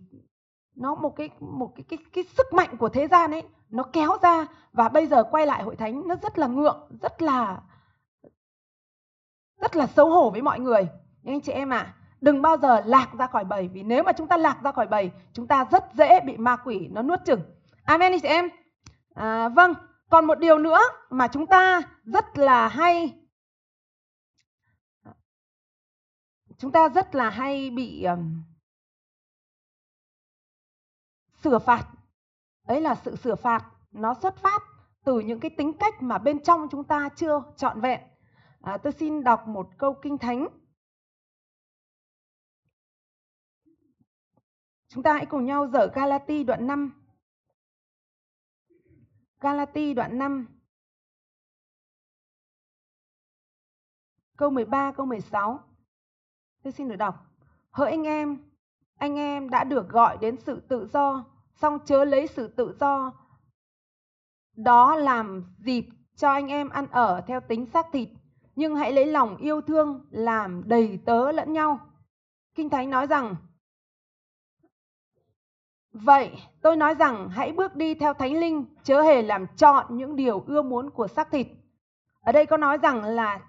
nó 0.75 0.95
một 0.95 1.15
cái 1.15 1.29
một 1.39 1.71
cái 1.75 1.83
cái 1.89 1.99
cái 2.13 2.23
sức 2.37 2.53
mạnh 2.53 2.77
của 2.77 2.89
thế 2.89 3.07
gian 3.07 3.31
ấy, 3.31 3.43
nó 3.69 3.83
kéo 3.83 4.17
ra. 4.21 4.45
Và 4.73 4.89
bây 4.89 5.07
giờ 5.07 5.23
quay 5.23 5.45
lại 5.45 5.63
hội 5.63 5.75
thánh 5.75 6.07
nó 6.07 6.15
rất 6.15 6.39
là 6.39 6.47
ngượng, 6.47 6.89
rất 7.01 7.21
là 7.21 7.61
rất 9.61 9.75
là 9.75 9.87
xấu 9.87 10.09
hổ 10.09 10.29
với 10.29 10.41
mọi 10.41 10.59
người. 10.59 10.87
Nhưng 11.21 11.33
anh 11.33 11.41
chị 11.41 11.51
em 11.51 11.69
ạ 11.69 11.77
à, 11.77 11.93
đừng 12.21 12.41
bao 12.41 12.57
giờ 12.57 12.81
lạc 12.85 13.09
ra 13.17 13.27
khỏi 13.27 13.43
bầy 13.43 13.67
vì 13.67 13.83
nếu 13.83 14.03
mà 14.03 14.11
chúng 14.11 14.27
ta 14.27 14.37
lạc 14.37 14.57
ra 14.63 14.71
khỏi 14.71 14.87
bầy 14.87 15.11
chúng 15.33 15.47
ta 15.47 15.65
rất 15.71 15.83
dễ 15.93 16.19
bị 16.19 16.37
ma 16.37 16.55
quỷ 16.55 16.87
nó 16.91 17.01
nuốt 17.01 17.19
chửng. 17.25 17.41
Amen 17.83 18.11
anh 18.11 18.21
chị 18.21 18.27
em. 18.27 18.49
À, 19.15 19.49
vâng 19.49 19.73
còn 20.09 20.25
một 20.25 20.39
điều 20.39 20.57
nữa 20.57 20.79
mà 21.09 21.27
chúng 21.27 21.45
ta 21.45 21.81
rất 22.03 22.37
là 22.37 22.67
hay 22.67 23.13
chúng 26.57 26.71
ta 26.71 26.89
rất 26.89 27.15
là 27.15 27.29
hay 27.29 27.69
bị 27.69 28.03
um, 28.03 28.43
sửa 31.43 31.59
phạt. 31.59 31.87
Ấy 32.67 32.81
là 32.81 32.95
sự 32.95 33.15
sửa 33.15 33.35
phạt 33.35 33.65
nó 33.91 34.13
xuất 34.21 34.37
phát 34.37 34.61
từ 35.03 35.19
những 35.19 35.39
cái 35.39 35.51
tính 35.57 35.73
cách 35.73 36.01
mà 36.01 36.17
bên 36.17 36.43
trong 36.43 36.67
chúng 36.71 36.83
ta 36.83 37.09
chưa 37.15 37.43
trọn 37.55 37.81
vẹn 37.81 38.01
à, 38.61 38.77
tôi 38.77 38.93
xin 38.93 39.23
đọc 39.23 39.47
một 39.47 39.69
câu 39.77 39.93
kinh 40.01 40.17
thánh. 40.17 40.47
Chúng 44.87 45.03
ta 45.03 45.13
hãy 45.13 45.25
cùng 45.25 45.45
nhau 45.45 45.67
dở 45.67 45.87
Galati 45.93 46.43
đoạn 46.43 46.67
5 46.67 46.93
Galati 49.39 49.93
đoạn 49.93 50.17
5 50.17 50.47
câu 54.37 54.49
13 54.49 54.91
câu 54.91 55.05
16 55.05 55.59
tôi 56.63 56.73
xin 56.73 56.87
được 56.89 56.95
đọc. 56.95 57.15
Hỡi 57.71 57.91
anh 57.91 58.03
em 58.03 58.49
anh 58.95 59.15
em 59.15 59.49
đã 59.49 59.63
được 59.63 59.89
gọi 59.89 60.17
đến 60.17 60.37
sự 60.37 60.61
tự 60.69 60.87
do, 60.93 61.25
song 61.55 61.79
chớ 61.85 62.05
lấy 62.05 62.27
sự 62.27 62.47
tự 62.47 62.75
do 62.79 63.13
đó 64.63 64.95
làm 64.95 65.43
dịp 65.57 65.85
cho 66.15 66.31
anh 66.31 66.47
em 66.47 66.69
ăn 66.69 66.87
ở 66.91 67.21
theo 67.27 67.39
tính 67.41 67.65
xác 67.65 67.85
thịt, 67.91 68.09
nhưng 68.59 68.75
hãy 68.75 68.91
lấy 68.91 69.05
lòng 69.05 69.37
yêu 69.37 69.61
thương 69.61 70.01
làm 70.11 70.63
đầy 70.65 70.99
tớ 71.05 71.31
lẫn 71.31 71.53
nhau. 71.53 71.79
Kinh 72.55 72.69
Thánh 72.69 72.89
nói 72.89 73.07
rằng 73.07 73.35
Vậy 75.91 76.31
tôi 76.61 76.75
nói 76.75 76.95
rằng 76.95 77.29
hãy 77.29 77.51
bước 77.51 77.75
đi 77.75 77.93
theo 77.93 78.13
Thánh 78.13 78.39
Linh, 78.39 78.65
chớ 78.83 79.01
hề 79.01 79.21
làm 79.21 79.47
chọn 79.57 79.97
những 79.97 80.15
điều 80.15 80.43
ưa 80.47 80.61
muốn 80.61 80.89
của 80.89 81.07
xác 81.07 81.31
thịt. 81.31 81.47
Ở 82.21 82.31
đây 82.31 82.45
có 82.45 82.57
nói 82.57 82.77
rằng 82.77 83.03
là 83.03 83.39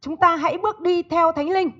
chúng 0.00 0.16
ta 0.16 0.36
hãy 0.36 0.58
bước 0.58 0.80
đi 0.80 1.02
theo 1.02 1.32
Thánh 1.32 1.50
Linh. 1.50 1.70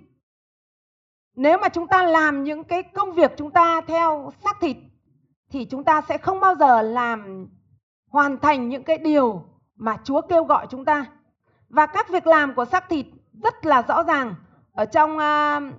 Nếu 1.34 1.58
mà 1.58 1.68
chúng 1.68 1.86
ta 1.86 2.02
làm 2.02 2.44
những 2.44 2.64
cái 2.64 2.82
công 2.82 3.12
việc 3.12 3.32
chúng 3.36 3.50
ta 3.50 3.80
theo 3.80 4.32
xác 4.44 4.60
thịt 4.60 4.76
thì 5.50 5.64
chúng 5.64 5.84
ta 5.84 6.00
sẽ 6.08 6.18
không 6.18 6.40
bao 6.40 6.54
giờ 6.54 6.82
làm 6.82 7.48
hoàn 8.10 8.38
thành 8.38 8.68
những 8.68 8.82
cái 8.82 8.98
điều 8.98 9.44
mà 9.76 9.96
Chúa 10.04 10.20
kêu 10.20 10.44
gọi 10.44 10.66
chúng 10.70 10.84
ta. 10.84 11.19
Và 11.70 11.86
các 11.86 12.08
việc 12.08 12.26
làm 12.26 12.54
của 12.54 12.64
xác 12.64 12.88
thịt 12.88 13.06
rất 13.42 13.66
là 13.66 13.82
rõ 13.82 14.02
ràng 14.02 14.34
ở 14.72 14.84
trong 14.84 15.16
uh, 15.16 15.74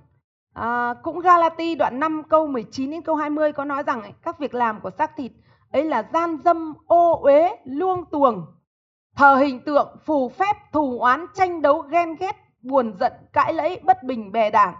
uh, 0.58 0.96
cũng 1.02 1.20
Galati 1.20 1.74
đoạn 1.74 2.00
5 2.00 2.22
câu 2.28 2.46
19 2.46 2.90
đến 2.90 3.02
câu 3.02 3.14
20 3.14 3.52
có 3.52 3.64
nói 3.64 3.82
rằng 3.82 4.12
các 4.22 4.38
việc 4.38 4.54
làm 4.54 4.80
của 4.80 4.90
xác 4.90 5.16
thịt 5.16 5.32
ấy 5.72 5.84
là 5.84 6.08
gian 6.12 6.38
dâm, 6.44 6.74
ô 6.86 7.20
uế, 7.22 7.56
luông 7.64 8.04
tuồng, 8.10 8.46
thờ 9.16 9.34
hình 9.34 9.60
tượng, 9.64 9.96
phù 10.04 10.28
phép, 10.28 10.56
thù 10.72 11.00
oán, 11.00 11.26
tranh 11.34 11.62
đấu, 11.62 11.80
ghen 11.80 12.16
ghét, 12.16 12.36
buồn 12.62 12.94
giận, 13.00 13.12
cãi 13.32 13.52
lẫy, 13.52 13.80
bất 13.84 14.02
bình, 14.02 14.32
bè 14.32 14.50
đảng 14.50 14.74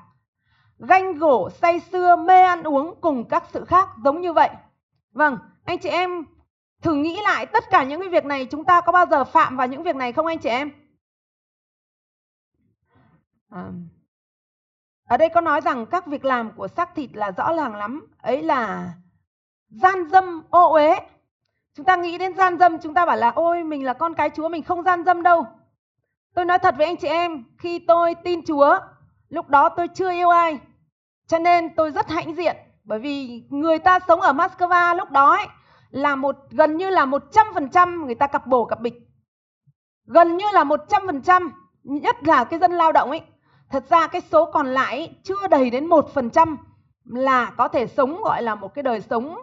ganh 0.88 1.18
gổ, 1.18 1.50
say 1.50 1.80
sưa, 1.80 2.16
mê 2.16 2.42
ăn 2.42 2.62
uống 2.62 2.94
cùng 3.00 3.24
các 3.24 3.44
sự 3.52 3.64
khác 3.64 3.88
giống 4.04 4.20
như 4.20 4.32
vậy. 4.32 4.50
Vâng, 5.12 5.38
anh 5.64 5.78
chị 5.78 5.88
em 5.88 6.24
thử 6.82 6.94
nghĩ 6.94 7.20
lại 7.24 7.46
tất 7.46 7.64
cả 7.70 7.84
những 7.84 8.00
cái 8.00 8.08
việc 8.08 8.24
này 8.24 8.46
chúng 8.50 8.64
ta 8.64 8.80
có 8.80 8.92
bao 8.92 9.06
giờ 9.06 9.24
phạm 9.24 9.56
vào 9.56 9.66
những 9.66 9.82
việc 9.82 9.96
này 9.96 10.12
không 10.12 10.26
anh 10.26 10.38
chị 10.38 10.48
em? 10.48 10.70
À, 13.54 13.70
ở 15.08 15.16
đây 15.16 15.28
có 15.28 15.40
nói 15.40 15.60
rằng 15.60 15.86
các 15.86 16.06
việc 16.06 16.24
làm 16.24 16.52
của 16.56 16.68
xác 16.68 16.94
thịt 16.94 17.10
là 17.12 17.30
rõ 17.30 17.54
ràng 17.54 17.74
lắm, 17.74 18.06
ấy 18.18 18.42
là 18.42 18.92
gian 19.68 20.08
dâm 20.08 20.42
ô 20.50 20.72
uế. 20.72 21.00
Chúng 21.74 21.86
ta 21.86 21.96
nghĩ 21.96 22.18
đến 22.18 22.36
gian 22.36 22.58
dâm 22.58 22.78
chúng 22.78 22.94
ta 22.94 23.06
bảo 23.06 23.16
là 23.16 23.30
ôi 23.30 23.64
mình 23.64 23.84
là 23.84 23.92
con 23.92 24.14
cái 24.14 24.30
Chúa 24.30 24.48
mình 24.48 24.62
không 24.62 24.82
gian 24.82 25.04
dâm 25.04 25.22
đâu. 25.22 25.46
Tôi 26.34 26.44
nói 26.44 26.58
thật 26.58 26.74
với 26.76 26.86
anh 26.86 26.96
chị 26.96 27.08
em, 27.08 27.44
khi 27.58 27.78
tôi 27.78 28.14
tin 28.14 28.44
Chúa, 28.44 28.78
lúc 29.28 29.48
đó 29.48 29.68
tôi 29.68 29.88
chưa 29.88 30.10
yêu 30.12 30.28
ai, 30.28 30.58
cho 31.26 31.38
nên 31.38 31.74
tôi 31.74 31.90
rất 31.90 32.08
hãnh 32.08 32.34
diện 32.36 32.56
bởi 32.84 32.98
vì 32.98 33.42
người 33.50 33.78
ta 33.78 33.98
sống 34.08 34.20
ở 34.20 34.32
Moscow 34.32 34.96
lúc 34.96 35.10
đó 35.10 35.30
ấy, 35.36 35.46
là 35.90 36.16
một 36.16 36.36
gần 36.50 36.76
như 36.76 36.90
là 36.90 37.06
100% 37.06 38.06
người 38.06 38.14
ta 38.14 38.26
cặp 38.26 38.46
bồ 38.46 38.64
cặp 38.64 38.80
bịch. 38.80 38.94
Gần 40.04 40.36
như 40.36 40.44
là 40.52 40.64
100%, 40.64 41.50
nhất 41.82 42.16
là 42.22 42.44
cái 42.44 42.58
dân 42.58 42.72
lao 42.72 42.92
động 42.92 43.10
ấy. 43.10 43.22
Thật 43.72 43.84
ra 43.88 44.06
cái 44.06 44.20
số 44.20 44.50
còn 44.52 44.66
lại 44.66 44.96
ấy, 44.96 45.16
chưa 45.22 45.48
đầy 45.50 45.70
đến 45.70 45.86
1% 45.86 46.56
là 47.04 47.50
có 47.56 47.68
thể 47.68 47.86
sống 47.86 48.22
gọi 48.22 48.42
là 48.42 48.54
một 48.54 48.74
cái 48.74 48.82
đời 48.82 49.00
sống 49.00 49.36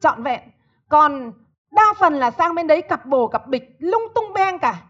trọn 0.00 0.22
vẹn. 0.22 0.40
Còn 0.88 1.32
đa 1.70 1.94
phần 1.98 2.14
là 2.14 2.30
sang 2.30 2.54
bên 2.54 2.66
đấy 2.66 2.82
cặp 2.82 3.06
bồ 3.06 3.28
cặp 3.28 3.48
bịch 3.48 3.76
lung 3.78 4.02
tung 4.14 4.32
beng 4.34 4.58
cả. 4.58 4.82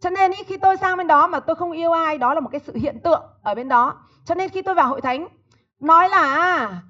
Cho 0.00 0.10
nên 0.10 0.30
ý, 0.30 0.42
khi 0.44 0.56
tôi 0.56 0.76
sang 0.76 0.96
bên 0.96 1.06
đó 1.06 1.26
mà 1.26 1.40
tôi 1.40 1.56
không 1.56 1.72
yêu 1.72 1.92
ai, 1.92 2.18
đó 2.18 2.34
là 2.34 2.40
một 2.40 2.48
cái 2.52 2.60
sự 2.60 2.72
hiện 2.76 3.00
tượng 3.04 3.22
ở 3.42 3.54
bên 3.54 3.68
đó. 3.68 3.94
Cho 4.24 4.34
nên 4.34 4.50
khi 4.50 4.62
tôi 4.62 4.74
vào 4.74 4.88
hội 4.88 5.00
thánh, 5.00 5.28
nói 5.80 6.08
là 6.08 6.34
à, 6.34 6.82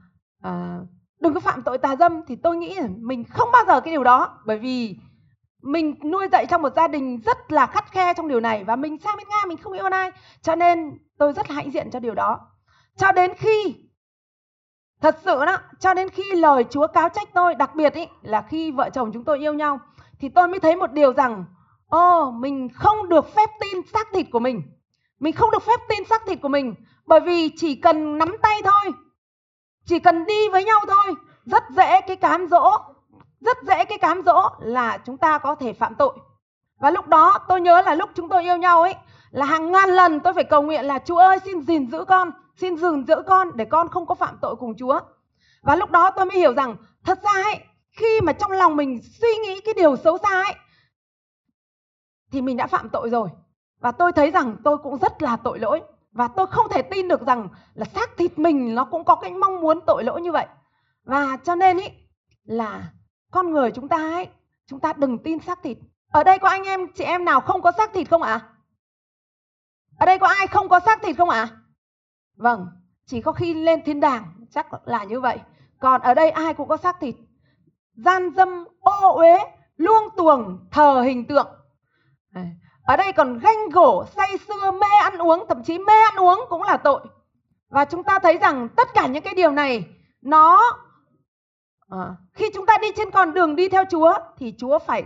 ờ, 0.43 0.85
đừng 1.21 1.35
có 1.35 1.41
phạm 1.41 1.63
tội 1.63 1.79
tà 1.79 1.97
dâm 1.97 2.23
thì 2.27 2.37
tôi 2.37 2.57
nghĩ 2.57 2.79
mình 2.99 3.25
không 3.25 3.49
bao 3.53 3.65
giờ 3.67 3.81
cái 3.81 3.93
điều 3.93 4.05
đó 4.05 4.39
bởi 4.47 4.59
vì 4.59 4.97
mình 5.63 5.95
nuôi 6.05 6.29
dạy 6.33 6.47
trong 6.47 6.63
một 6.63 6.73
gia 6.77 6.89
đình 6.89 7.21
rất 7.21 7.53
là 7.53 7.67
khắt 7.67 7.93
khe 7.93 8.15
trong 8.15 8.29
điều 8.29 8.41
này 8.41 8.65
và 8.65 8.77
mình 8.77 8.99
sang 8.99 9.17
bên 9.17 9.27
nga 9.29 9.45
mình 9.47 9.59
không 9.59 9.73
yêu 9.73 9.85
ai. 9.85 10.11
Cho 10.43 10.55
nên 10.55 10.99
tôi 11.19 11.33
rất 11.33 11.49
hãnh 11.49 11.73
diện 11.73 11.91
cho 11.91 12.01
điều 12.01 12.15
đó. 12.15 12.41
Cho 12.97 13.13
đến 13.13 13.33
khi 13.37 13.75
thật 15.01 15.19
sự 15.25 15.45
đó 15.47 15.59
cho 15.81 15.95
đến 15.95 16.09
khi 16.09 16.23
lời 16.35 16.65
chúa 16.71 16.87
cáo 16.87 17.09
trách 17.09 17.29
tôi 17.35 17.55
đặc 17.55 17.75
biệt 17.75 17.95
ý 17.95 18.07
là 18.23 18.43
khi 18.43 18.71
vợ 18.71 18.91
chồng 18.91 19.11
chúng 19.13 19.25
tôi 19.25 19.39
yêu 19.39 19.55
nhau 19.55 19.79
thì 20.21 20.29
tôi 20.29 20.49
mới 20.49 20.61
thấy 20.61 20.77
một 20.77 20.93
điều 20.93 21.13
rằng 21.13 21.45
ô 21.89 22.29
oh, 22.29 22.35
mình 22.35 22.69
không 22.75 23.09
được 23.09 23.35
phép 23.35 23.51
tin 23.61 23.83
xác 23.93 24.09
thịt 24.13 24.27
của 24.33 24.39
mình. 24.39 24.63
Mình 25.21 25.33
không 25.33 25.51
được 25.51 25.63
phép 25.63 25.81
tin 25.89 26.05
xác 26.05 26.23
thịt 26.27 26.39
của 26.43 26.49
mình 26.49 26.75
bởi 27.07 27.21
vì 27.21 27.51
chỉ 27.57 27.75
cần 27.75 28.19
nắm 28.19 28.37
tay 28.43 28.63
thôi 28.65 28.93
chỉ 29.85 29.99
cần 29.99 30.25
đi 30.25 30.49
với 30.49 30.65
nhau 30.65 30.79
thôi 30.89 31.15
rất 31.47 31.63
dễ 31.71 32.01
cái 32.01 32.17
cám 32.17 32.47
dỗ 32.51 32.79
rất 33.51 33.63
dễ 33.63 33.85
cái 33.85 33.99
cám 33.99 34.23
dỗ 34.27 34.49
là 34.59 34.99
chúng 34.99 35.17
ta 35.17 35.39
có 35.39 35.55
thể 35.55 35.73
phạm 35.73 35.95
tội 35.95 36.19
và 36.81 36.91
lúc 36.91 37.07
đó 37.07 37.39
tôi 37.49 37.61
nhớ 37.61 37.83
là 37.83 37.95
lúc 37.95 38.11
chúng 38.15 38.29
tôi 38.29 38.43
yêu 38.43 38.57
nhau 38.57 38.83
ấy 38.83 38.95
là 39.31 39.47
hàng 39.47 39.73
ngàn 39.73 39.91
lần 39.91 40.21
tôi 40.21 40.35
phải 40.35 40.45
cầu 40.45 40.63
nguyện 40.63 40.85
là 40.85 40.99
Chúa 40.99 41.19
ơi 41.19 41.39
xin 41.45 41.63
gìn 41.63 41.91
giữ 41.91 42.05
con, 42.05 42.31
xin 42.57 42.77
gìn 42.77 43.07
giữ 43.07 43.23
con 43.27 43.51
để 43.55 43.65
con 43.65 43.89
không 43.89 44.07
có 44.07 44.15
phạm 44.15 44.39
tội 44.43 44.57
cùng 44.57 44.77
Chúa. 44.77 45.01
Và 45.63 45.77
lúc 45.77 45.91
đó 45.91 46.11
tôi 46.11 46.27
mới 46.27 46.37
hiểu 46.37 46.55
rằng 46.55 46.77
thật 47.05 47.19
ra 47.23 47.43
ấy, 47.45 47.59
khi 47.91 48.21
mà 48.21 48.33
trong 48.33 48.51
lòng 48.51 48.77
mình 48.77 49.01
suy 49.21 49.29
nghĩ 49.43 49.61
cái 49.61 49.75
điều 49.75 49.97
xấu 49.97 50.19
xa 50.19 50.29
ấy 50.29 50.55
thì 52.33 52.43
mình 52.43 52.57
đã 52.57 52.67
phạm 52.67 52.89
tội 52.89 53.11
rồi. 53.11 53.29
Và 53.81 53.93
tôi 53.93 54.13
thấy 54.13 54.31
rằng 54.31 54.57
tôi 54.65 54.79
cũng 54.79 54.99
rất 54.99 55.23
là 55.23 55.37
tội 55.37 55.59
lỗi 55.59 55.83
và 56.13 56.29
tôi 56.29 56.47
không 56.47 56.67
thể 56.71 56.83
tin 56.83 57.09
được 57.09 57.27
rằng 57.27 57.49
là 57.75 57.87
xác 57.95 58.17
thịt 58.17 58.39
mình 58.39 58.75
nó 58.75 58.85
cũng 58.85 59.05
có 59.05 59.15
cái 59.15 59.31
mong 59.31 59.61
muốn 59.61 59.81
tội 59.87 60.05
lỗi 60.05 60.21
như 60.21 60.33
vậy. 60.33 60.47
Và 61.05 61.37
cho 61.45 61.55
nên 61.55 61.79
ý 61.79 61.89
là 62.45 62.83
con 63.31 63.51
người 63.51 63.71
chúng 63.71 63.89
ta 63.89 63.97
ấy, 63.97 64.29
chúng 64.67 64.81
ta 64.81 64.93
đừng 64.93 65.19
tin 65.19 65.41
xác 65.41 65.63
thịt. 65.63 65.79
Ở 66.11 66.25
đây 66.25 66.39
có 66.39 66.49
anh 66.49 66.63
em 66.63 66.93
chị 66.95 67.05
em 67.05 67.25
nào 67.25 67.41
không 67.41 67.63
có 67.63 67.73
xác 67.73 67.93
thịt 67.93 68.11
không 68.11 68.23
ạ? 68.23 68.33
À? 68.33 68.47
Ở 69.99 70.07
đây 70.07 70.19
có 70.19 70.27
ai 70.27 70.47
không 70.47 70.69
có 70.69 70.81
xác 70.81 71.03
thịt 71.03 71.17
không 71.19 71.31
ạ? 71.31 71.41
À? 71.41 71.57
Vâng, 72.37 72.67
chỉ 73.07 73.21
có 73.21 73.33
khi 73.33 73.55
lên 73.55 73.85
thiên 73.85 74.01
đàng 74.01 74.25
chắc 74.51 74.67
là 74.89 75.05
như 75.05 75.21
vậy. 75.21 75.39
Còn 75.81 76.01
ở 76.01 76.15
đây 76.15 76.31
ai 76.31 76.55
cũng 76.55 76.69
có 76.69 76.77
xác 76.77 77.01
thịt. 77.01 77.15
Gian 77.95 78.31
dâm, 78.37 78.65
ô 78.81 79.15
uế, 79.15 79.39
luông 79.77 80.09
tuồng, 80.17 80.69
thờ 80.71 81.01
hình 81.01 81.27
tượng. 81.27 81.49
Ở 82.83 82.97
đây 82.97 83.13
còn 83.13 83.39
ganh 83.39 83.69
gổ, 83.73 84.05
say 84.17 84.39
sưa, 84.49 84.71
mê 84.71 84.87
ăn 85.03 85.19
uống, 85.19 85.45
thậm 85.49 85.65
chí 85.65 85.79
mê 85.79 85.93
ăn 86.11 86.17
uống 86.17 86.41
cũng 86.49 86.63
là 86.63 86.77
tội. 86.77 87.01
Và 87.69 87.85
chúng 87.85 88.03
ta 88.03 88.19
thấy 88.19 88.39
rằng 88.39 88.69
tất 88.69 88.89
cả 88.95 89.07
những 89.07 89.23
cái 89.23 89.35
điều 89.35 89.51
này 89.51 89.85
nó 90.23 90.61
à, 91.91 92.17
khi 92.33 92.51
chúng 92.55 92.67
ta 92.67 92.79
đi 92.83 92.89
trên 92.97 93.11
con 93.11 93.35
đường 93.35 93.57
đi 93.57 93.69
theo 93.69 93.85
Chúa 93.91 94.15
thì 94.39 94.55
Chúa 94.59 94.79
phải 94.79 95.05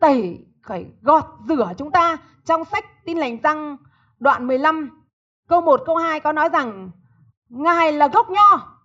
tẩy, 0.00 0.46
phải 0.66 0.86
gọt 1.02 1.24
rửa 1.48 1.72
chúng 1.78 1.90
ta. 1.90 2.16
Trong 2.44 2.64
sách 2.64 3.04
tin 3.04 3.18
lành 3.18 3.40
răng 3.42 3.76
đoạn 4.18 4.46
15 4.46 5.02
câu 5.48 5.60
1 5.60 5.82
câu 5.86 5.96
2 5.96 6.20
có 6.20 6.32
nói 6.32 6.48
rằng 6.48 6.90
Ngài 7.48 7.92
là 7.92 8.08
gốc 8.08 8.30
nho. 8.30 8.76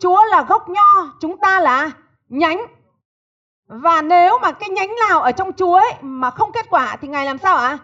Chúa 0.00 0.24
là 0.24 0.42
gốc 0.42 0.68
nho, 0.68 1.12
chúng 1.20 1.38
ta 1.38 1.60
là 1.60 1.90
nhánh. 2.28 2.66
Và 3.66 4.02
nếu 4.02 4.38
mà 4.42 4.52
cái 4.52 4.68
nhánh 4.68 4.90
nào 5.08 5.20
ở 5.20 5.32
trong 5.32 5.52
Chúa 5.52 5.74
ấy 5.74 5.92
mà 6.00 6.30
không 6.30 6.52
kết 6.52 6.66
quả 6.70 6.96
thì 6.96 7.08
Ngài 7.08 7.26
làm 7.26 7.38
sao 7.38 7.56
ạ? 7.56 7.68
À? 7.68 7.78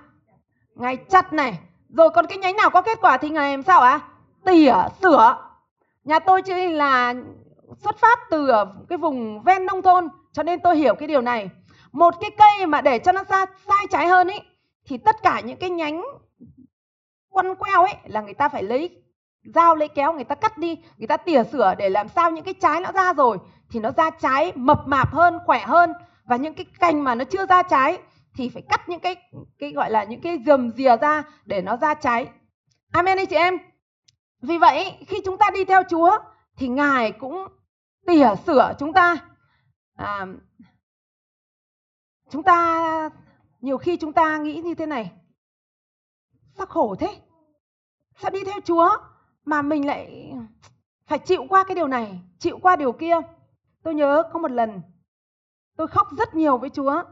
Ngài 0.74 0.96
chặt 0.96 1.32
này. 1.32 1.58
Rồi 1.88 2.10
còn 2.10 2.26
cái 2.26 2.38
nhánh 2.38 2.56
nào 2.56 2.70
có 2.70 2.82
kết 2.82 2.98
quả 3.00 3.18
thì 3.18 3.30
Ngài 3.30 3.50
làm 3.50 3.62
sao 3.62 3.80
ạ? 3.80 3.90
À? 3.90 4.00
Tỉa, 4.44 4.74
sửa. 5.02 5.48
Nhà 6.04 6.18
tôi 6.18 6.42
chỉ 6.42 6.68
là 6.68 7.14
xuất 7.78 7.98
phát 7.98 8.18
từ 8.30 8.50
cái 8.88 8.98
vùng 8.98 9.42
ven 9.42 9.66
nông 9.66 9.82
thôn 9.82 10.08
cho 10.32 10.42
nên 10.42 10.60
tôi 10.60 10.76
hiểu 10.76 10.94
cái 10.94 11.08
điều 11.08 11.20
này. 11.20 11.50
Một 11.92 12.14
cái 12.20 12.30
cây 12.38 12.66
mà 12.66 12.80
để 12.80 12.98
cho 12.98 13.12
nó 13.12 13.24
ra 13.28 13.46
sai 13.66 13.86
trái 13.90 14.06
hơn 14.06 14.28
ấy 14.28 14.40
thì 14.86 14.98
tất 14.98 15.16
cả 15.22 15.40
những 15.40 15.56
cái 15.56 15.70
nhánh 15.70 16.04
quăn 17.28 17.54
queo 17.54 17.80
ấy 17.80 17.94
là 18.04 18.20
người 18.20 18.34
ta 18.34 18.48
phải 18.48 18.62
lấy 18.62 19.02
dao 19.54 19.74
lấy 19.74 19.88
kéo 19.88 20.12
người 20.12 20.24
ta 20.24 20.34
cắt 20.34 20.58
đi, 20.58 20.76
người 20.96 21.06
ta 21.06 21.16
tỉa 21.16 21.44
sửa 21.52 21.74
để 21.78 21.88
làm 21.88 22.08
sao 22.08 22.30
những 22.30 22.44
cái 22.44 22.54
trái 22.54 22.80
nó 22.80 22.92
ra 22.92 23.12
rồi 23.12 23.38
thì 23.70 23.80
nó 23.80 23.90
ra 23.90 24.10
trái 24.10 24.52
mập 24.54 24.82
mạp 24.86 25.12
hơn, 25.12 25.38
khỏe 25.46 25.60
hơn 25.60 25.92
và 26.24 26.36
những 26.36 26.54
cái 26.54 26.66
cành 26.78 27.04
mà 27.04 27.14
nó 27.14 27.24
chưa 27.24 27.46
ra 27.46 27.62
trái 27.62 27.98
thì 28.34 28.48
phải 28.48 28.62
cắt 28.68 28.88
những 28.88 29.00
cái 29.00 29.16
cái 29.58 29.72
gọi 29.72 29.90
là 29.90 30.04
những 30.04 30.20
cái 30.20 30.38
dầm 30.46 30.72
rìa 30.76 30.96
ra 30.96 31.22
để 31.44 31.62
nó 31.62 31.76
ra 31.76 31.94
trái. 31.94 32.26
Amen 32.92 33.18
anh 33.18 33.26
chị 33.26 33.36
em. 33.36 33.58
Vì 34.42 34.58
vậy 34.58 34.92
khi 35.06 35.20
chúng 35.24 35.38
ta 35.38 35.50
đi 35.50 35.64
theo 35.64 35.82
Chúa 35.90 36.18
thì 36.56 36.68
Ngài 36.68 37.12
cũng 37.12 37.46
tỉa 38.06 38.28
sửa 38.46 38.74
chúng 38.78 38.92
ta. 38.92 39.16
À, 39.96 40.26
chúng 42.30 42.42
ta 42.42 43.10
nhiều 43.60 43.78
khi 43.78 43.96
chúng 43.96 44.12
ta 44.12 44.38
nghĩ 44.38 44.60
như 44.64 44.74
thế 44.74 44.86
này. 44.86 45.12
Sao 46.56 46.66
khổ 46.66 46.94
thế? 46.98 47.20
Sao 48.16 48.30
đi 48.30 48.44
theo 48.44 48.60
Chúa 48.64 48.88
mà 49.44 49.62
mình 49.62 49.86
lại 49.86 50.32
phải 51.06 51.18
chịu 51.18 51.46
qua 51.48 51.64
cái 51.64 51.74
điều 51.74 51.88
này, 51.88 52.20
chịu 52.38 52.58
qua 52.62 52.76
điều 52.76 52.92
kia? 52.92 53.16
Tôi 53.82 53.94
nhớ 53.94 54.22
có 54.32 54.38
một 54.38 54.50
lần 54.50 54.82
tôi 55.76 55.88
khóc 55.88 56.08
rất 56.18 56.34
nhiều 56.34 56.58
với 56.58 56.70
Chúa. 56.70 57.02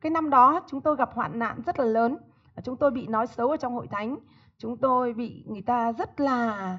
Cái 0.00 0.10
năm 0.10 0.30
đó 0.30 0.60
chúng 0.66 0.80
tôi 0.80 0.96
gặp 0.96 1.14
hoạn 1.14 1.38
nạn 1.38 1.62
rất 1.66 1.78
là 1.78 1.84
lớn. 1.84 2.16
Chúng 2.64 2.76
tôi 2.76 2.90
bị 2.90 3.06
nói 3.06 3.26
xấu 3.26 3.50
ở 3.50 3.56
trong 3.56 3.74
hội 3.74 3.86
thánh. 3.86 4.16
Chúng 4.58 4.76
tôi 4.76 5.14
bị 5.14 5.44
người 5.46 5.62
ta 5.62 5.92
rất 5.92 6.20
là 6.20 6.78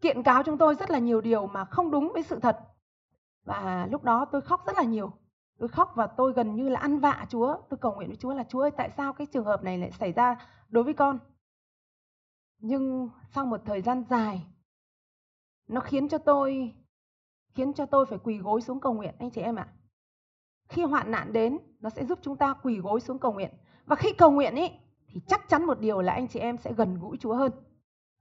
kiện 0.00 0.22
cáo 0.22 0.42
chúng 0.42 0.58
tôi 0.58 0.74
rất 0.74 0.90
là 0.90 0.98
nhiều 0.98 1.20
điều 1.20 1.46
mà 1.46 1.64
không 1.64 1.90
đúng 1.90 2.10
với 2.12 2.22
sự 2.22 2.40
thật. 2.40 2.58
Và 3.44 3.88
lúc 3.90 4.04
đó 4.04 4.24
tôi 4.32 4.40
khóc 4.40 4.66
rất 4.66 4.76
là 4.76 4.82
nhiều. 4.82 5.12
Tôi 5.58 5.68
khóc 5.68 5.92
và 5.94 6.06
tôi 6.06 6.32
gần 6.32 6.54
như 6.56 6.68
là 6.68 6.80
ăn 6.80 6.98
vạ 6.98 7.26
Chúa. 7.28 7.56
Tôi 7.68 7.78
cầu 7.80 7.94
nguyện 7.94 8.08
với 8.08 8.16
Chúa 8.16 8.34
là 8.34 8.44
Chúa 8.48 8.60
ơi 8.60 8.70
tại 8.76 8.90
sao 8.96 9.12
cái 9.12 9.26
trường 9.26 9.44
hợp 9.44 9.64
này 9.64 9.78
lại 9.78 9.90
xảy 9.90 10.12
ra 10.12 10.48
đối 10.68 10.84
với 10.84 10.94
con. 10.94 11.18
Nhưng 12.58 13.08
sau 13.34 13.46
một 13.46 13.60
thời 13.64 13.82
gian 13.82 14.04
dài 14.10 14.46
nó 15.68 15.80
khiến 15.80 16.08
cho 16.08 16.18
tôi 16.18 16.74
khiến 17.54 17.72
cho 17.72 17.86
tôi 17.86 18.06
phải 18.06 18.18
quỳ 18.18 18.38
gối 18.38 18.60
xuống 18.60 18.80
cầu 18.80 18.94
nguyện 18.94 19.14
anh 19.18 19.30
chị 19.30 19.40
em 19.40 19.56
ạ. 19.56 19.68
Khi 20.68 20.82
hoạn 20.82 21.10
nạn 21.10 21.32
đến, 21.32 21.58
nó 21.80 21.90
sẽ 21.90 22.04
giúp 22.04 22.18
chúng 22.22 22.36
ta 22.36 22.54
quỳ 22.62 22.78
gối 22.78 23.00
xuống 23.00 23.18
cầu 23.18 23.32
nguyện. 23.32 23.50
Và 23.86 23.96
khi 23.96 24.12
cầu 24.12 24.30
nguyện 24.30 24.54
ý, 24.54 24.70
thì 25.08 25.20
chắc 25.26 25.48
chắn 25.48 25.66
một 25.66 25.80
điều 25.80 26.00
là 26.00 26.12
anh 26.12 26.28
chị 26.28 26.40
em 26.40 26.58
sẽ 26.58 26.72
gần 26.72 26.98
gũi 27.00 27.16
Chúa 27.20 27.34
hơn. 27.34 27.52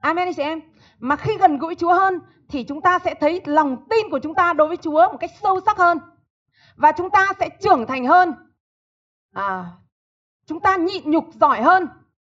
Amen 0.05 0.27
anh 0.27 0.33
chị 0.33 0.41
em. 0.41 0.61
Mà 0.99 1.15
khi 1.15 1.37
gần 1.37 1.57
gũi 1.57 1.75
Chúa 1.75 1.93
hơn 1.93 2.19
thì 2.49 2.63
chúng 2.63 2.81
ta 2.81 2.99
sẽ 2.99 3.13
thấy 3.13 3.41
lòng 3.45 3.87
tin 3.89 4.09
của 4.09 4.19
chúng 4.19 4.35
ta 4.35 4.53
đối 4.53 4.67
với 4.67 4.77
Chúa 4.77 5.07
một 5.11 5.17
cách 5.19 5.31
sâu 5.41 5.59
sắc 5.65 5.77
hơn. 5.77 5.99
Và 6.75 6.91
chúng 6.91 7.09
ta 7.09 7.31
sẽ 7.39 7.49
trưởng 7.61 7.85
thành 7.87 8.05
hơn. 8.05 8.33
À, 9.33 9.65
chúng 10.45 10.59
ta 10.59 10.75
nhịn 10.75 11.11
nhục 11.11 11.25
giỏi 11.33 11.61
hơn. 11.61 11.87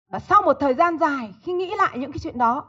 Và 0.09 0.19
sau 0.19 0.41
một 0.41 0.57
thời 0.59 0.73
gian 0.73 0.97
dài 0.97 1.33
khi 1.41 1.53
nghĩ 1.53 1.75
lại 1.75 1.97
những 1.97 2.11
cái 2.11 2.19
chuyện 2.19 2.37
đó, 2.37 2.65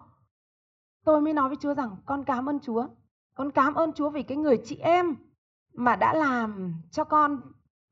tôi 1.05 1.21
mới 1.21 1.33
nói 1.33 1.49
với 1.49 1.59
Chúa 1.61 1.75
rằng 1.75 1.97
con 2.07 2.25
cảm 2.25 2.49
ơn 2.49 2.61
Chúa 2.61 2.87
con 3.35 3.51
cảm 3.51 3.75
ơn 3.75 3.93
Chúa 3.93 4.11
vì 4.11 4.23
cái 4.23 4.37
người 4.37 4.61
chị 4.65 4.77
em 4.77 5.17
mà 5.75 5.97
đã 5.97 6.15
làm 6.15 6.75
cho 6.91 7.05
con 7.05 7.41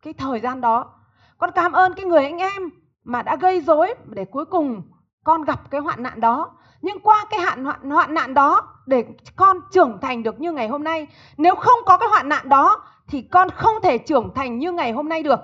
cái 0.03 0.13
thời 0.13 0.41
gian 0.41 0.61
đó. 0.61 0.95
Con 1.39 1.51
cảm 1.55 1.73
ơn 1.73 1.95
cái 1.95 2.05
người 2.05 2.25
anh 2.25 2.39
em 2.39 2.71
mà 3.05 3.23
đã 3.23 3.37
gây 3.37 3.61
rối 3.61 3.95
để 4.07 4.25
cuối 4.25 4.45
cùng 4.45 4.83
con 5.25 5.45
gặp 5.45 5.71
cái 5.71 5.81
hoạn 5.81 6.03
nạn 6.03 6.21
đó. 6.21 6.58
Nhưng 6.81 7.01
qua 7.01 7.25
cái 7.31 7.41
hạn 7.41 7.65
hoạn, 7.65 7.91
hoạn 7.91 8.15
nạn 8.15 8.35
đó 8.35 8.75
để 8.87 9.05
con 9.37 9.61
trưởng 9.73 9.99
thành 10.03 10.23
được 10.23 10.41
như 10.41 10.53
ngày 10.53 10.69
hôm 10.69 10.85
nay. 10.85 11.07
Nếu 11.37 11.55
không 11.55 11.79
có 11.87 11.99
cái 11.99 12.09
hoạn 12.09 12.29
nạn 12.29 12.49
đó 12.49 12.85
thì 13.09 13.23
con 13.23 13.51
không 13.51 13.77
thể 13.83 13.99
trưởng 13.99 14.35
thành 14.35 14.59
như 14.59 14.73
ngày 14.73 14.93
hôm 14.93 15.09
nay 15.09 15.23
được. 15.23 15.41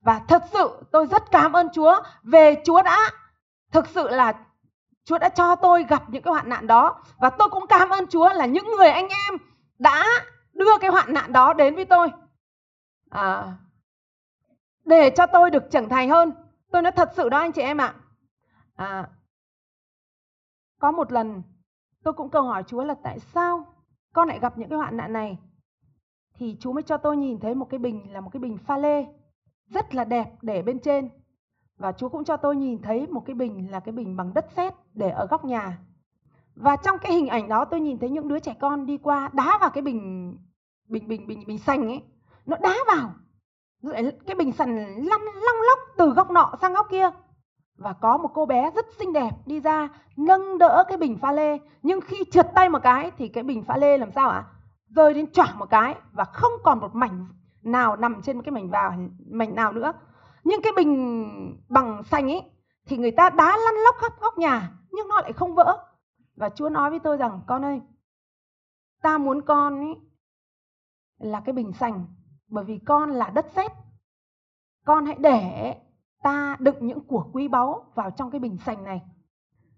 Và 0.00 0.20
thật 0.28 0.42
sự 0.52 0.70
tôi 0.92 1.06
rất 1.06 1.30
cảm 1.30 1.52
ơn 1.52 1.68
Chúa 1.72 2.00
về 2.22 2.62
Chúa 2.64 2.82
đã 2.82 3.10
thực 3.72 3.86
sự 3.88 4.08
là 4.08 4.32
Chúa 5.04 5.18
đã 5.18 5.28
cho 5.28 5.54
tôi 5.54 5.84
gặp 5.88 6.02
những 6.08 6.22
cái 6.22 6.32
hoạn 6.32 6.48
nạn 6.48 6.66
đó 6.66 7.02
và 7.18 7.30
tôi 7.30 7.48
cũng 7.48 7.66
cảm 7.66 7.90
ơn 7.90 8.06
Chúa 8.06 8.32
là 8.32 8.46
những 8.46 8.66
người 8.76 8.88
anh 8.88 9.08
em 9.08 9.38
đã 9.78 10.06
đưa 10.52 10.78
cái 10.80 10.90
hoạn 10.90 11.14
nạn 11.14 11.32
đó 11.32 11.52
đến 11.52 11.74
với 11.74 11.84
tôi 11.84 12.10
à, 13.10 13.52
để 14.84 15.10
cho 15.10 15.26
tôi 15.26 15.50
được 15.50 15.70
trưởng 15.70 15.88
thành 15.88 16.10
hơn. 16.10 16.32
Tôi 16.72 16.82
nói 16.82 16.92
thật 16.92 17.10
sự 17.16 17.28
đó 17.28 17.38
anh 17.38 17.52
chị 17.52 17.62
em 17.62 17.80
ạ. 17.80 17.94
À, 18.76 19.08
có 20.78 20.92
một 20.92 21.12
lần, 21.12 21.42
tôi 22.02 22.14
cũng 22.14 22.30
cầu 22.30 22.42
hỏi 22.42 22.62
Chúa 22.66 22.84
là 22.84 22.94
tại 23.02 23.18
sao 23.18 23.66
con 24.12 24.28
lại 24.28 24.38
gặp 24.38 24.58
những 24.58 24.68
cái 24.68 24.78
hoạn 24.78 24.96
nạn 24.96 25.12
này 25.12 25.38
thì 26.34 26.56
Chúa 26.60 26.72
mới 26.72 26.82
cho 26.82 26.96
tôi 26.96 27.16
nhìn 27.16 27.40
thấy 27.40 27.54
một 27.54 27.70
cái 27.70 27.78
bình, 27.78 28.12
là 28.12 28.20
một 28.20 28.30
cái 28.32 28.40
bình 28.40 28.58
pha 28.58 28.76
lê, 28.76 29.06
rất 29.68 29.94
là 29.94 30.04
đẹp 30.04 30.32
để 30.42 30.62
bên 30.62 30.78
trên 30.78 31.08
và 31.78 31.92
Chúa 31.92 32.08
cũng 32.08 32.24
cho 32.24 32.36
tôi 32.36 32.56
nhìn 32.56 32.82
thấy 32.82 33.06
một 33.06 33.22
cái 33.26 33.34
bình 33.34 33.70
là 33.70 33.80
cái 33.80 33.92
bình 33.92 34.16
bằng 34.16 34.34
đất 34.34 34.46
sét 34.56 34.74
để 34.94 35.10
ở 35.10 35.26
góc 35.26 35.44
nhà. 35.44 35.78
Và 36.54 36.76
trong 36.76 36.98
cái 36.98 37.12
hình 37.12 37.28
ảnh 37.28 37.48
đó 37.48 37.64
tôi 37.64 37.80
nhìn 37.80 37.98
thấy 37.98 38.10
những 38.10 38.28
đứa 38.28 38.38
trẻ 38.38 38.54
con 38.60 38.86
đi 38.86 38.98
qua 38.98 39.30
đá 39.32 39.58
vào 39.60 39.70
cái 39.70 39.82
bình 39.82 40.32
bình 40.88 41.08
bình 41.08 41.26
bình 41.26 41.44
bình 41.46 41.58
xanh 41.58 41.88
ấy. 41.88 42.02
Nó 42.46 42.56
đá 42.60 42.74
vào. 42.86 43.10
Cái 44.26 44.36
bình 44.36 44.52
sành 44.52 44.76
lăn 44.86 45.20
long 45.20 45.56
lóc 45.68 45.78
từ 45.96 46.10
góc 46.10 46.30
nọ 46.30 46.52
sang 46.60 46.72
góc 46.74 46.86
kia. 46.90 47.10
Và 47.76 47.92
có 47.92 48.16
một 48.16 48.30
cô 48.34 48.46
bé 48.46 48.70
rất 48.70 48.86
xinh 48.98 49.12
đẹp 49.12 49.30
đi 49.46 49.60
ra 49.60 49.88
nâng 50.16 50.58
đỡ 50.58 50.84
cái 50.88 50.96
bình 50.96 51.18
pha 51.18 51.32
lê. 51.32 51.58
Nhưng 51.82 52.00
khi 52.00 52.16
trượt 52.32 52.46
tay 52.54 52.68
một 52.68 52.82
cái 52.82 53.10
thì 53.18 53.28
cái 53.28 53.44
bình 53.44 53.64
pha 53.64 53.76
lê 53.76 53.98
làm 53.98 54.10
sao 54.10 54.28
ạ? 54.28 54.36
À? 54.36 54.48
Rơi 54.88 55.14
đến 55.14 55.32
choảng 55.32 55.58
một 55.58 55.70
cái 55.70 55.94
và 56.12 56.24
không 56.24 56.52
còn 56.64 56.80
một 56.80 56.94
mảnh 56.94 57.26
nào 57.62 57.96
nằm 57.96 58.22
trên 58.22 58.42
cái 58.42 58.52
mảnh 58.52 58.70
vào, 58.70 58.94
mảnh 59.30 59.54
nào 59.54 59.72
nữa 59.72 59.92
nhưng 60.46 60.62
cái 60.62 60.72
bình 60.76 61.62
bằng 61.68 62.02
xanh 62.04 62.30
ấy 62.30 62.42
thì 62.86 62.96
người 62.96 63.10
ta 63.10 63.30
đá 63.30 63.56
lăn 63.56 63.74
lóc 63.84 63.96
khắp 63.98 64.12
góc 64.20 64.38
nhà 64.38 64.72
nhưng 64.90 65.08
nó 65.08 65.20
lại 65.20 65.32
không 65.32 65.54
vỡ 65.54 65.86
và 66.36 66.48
chúa 66.48 66.68
nói 66.68 66.90
với 66.90 66.98
tôi 66.98 67.16
rằng, 67.16 67.40
con 67.46 67.64
ơi, 67.64 67.80
ta 69.02 69.18
muốn 69.18 69.42
con 69.42 69.78
ấy 69.78 69.96
là 71.18 71.40
cái 71.40 71.52
bình 71.52 71.72
xanh, 71.72 72.06
bởi 72.48 72.64
vì 72.64 72.78
con 72.86 73.10
là 73.10 73.30
đất 73.30 73.46
sét 73.56 73.72
con 74.84 75.06
hãy 75.06 75.16
để 75.18 75.74
ta 76.26 76.56
đựng 76.58 76.76
những 76.80 77.00
của 77.00 77.26
quý 77.32 77.48
báu 77.48 77.84
vào 77.94 78.10
trong 78.10 78.30
cái 78.30 78.40
bình 78.40 78.58
sành 78.58 78.84
này. 78.84 79.02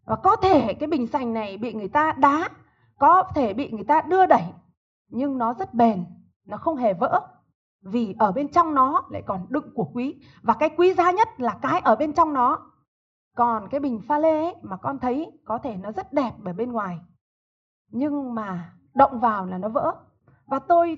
Và 0.05 0.17
có 0.17 0.37
thể 0.37 0.75
cái 0.75 0.87
bình 0.87 1.07
sành 1.07 1.33
này 1.33 1.59
bị 1.59 1.73
người 1.73 1.89
ta 1.89 2.13
đá 2.13 2.49
có 2.99 3.23
thể 3.35 3.55
bị 3.55 3.71
người 3.71 3.85
ta 3.85 4.01
đưa 4.01 4.27
đẩy 4.27 4.43
nhưng 5.09 5.39
nó 5.39 5.55
rất 5.55 5.75
bền 5.75 6.05
nó 6.47 6.57
không 6.57 6.77
hề 6.77 6.95
vỡ 6.95 7.29
vì 7.83 8.15
ở 8.19 8.33
bên 8.33 8.49
trong 8.49 8.75
nó 8.75 9.03
lại 9.11 9.23
còn 9.27 9.47
đựng 9.49 9.71
của 9.75 9.85
quý. 9.95 10.21
Và 10.43 10.55
cái 10.55 10.71
quý 10.77 10.95
giá 10.95 11.11
nhất 11.11 11.29
là 11.41 11.59
cái 11.63 11.81
ở 11.81 11.97
bên 11.97 12.13
trong 12.13 12.33
nó. 12.33 12.73
Còn 13.37 13.69
cái 13.71 13.81
bình 13.81 14.01
pha 14.09 14.19
lê 14.19 14.45
ấy, 14.45 14.55
mà 14.63 14.77
con 14.77 14.99
thấy 14.99 15.33
có 15.45 15.59
thể 15.59 15.77
nó 15.77 15.93
rất 15.93 16.13
đẹp 16.13 16.33
ở 16.45 16.53
bên 16.53 16.73
ngoài 16.73 16.99
nhưng 17.91 18.35
mà 18.35 18.73
động 18.95 19.21
vào 19.21 19.47
là 19.47 19.59
nó 19.59 19.69
vỡ. 19.69 19.95
Và 20.47 20.59
tôi 20.59 20.97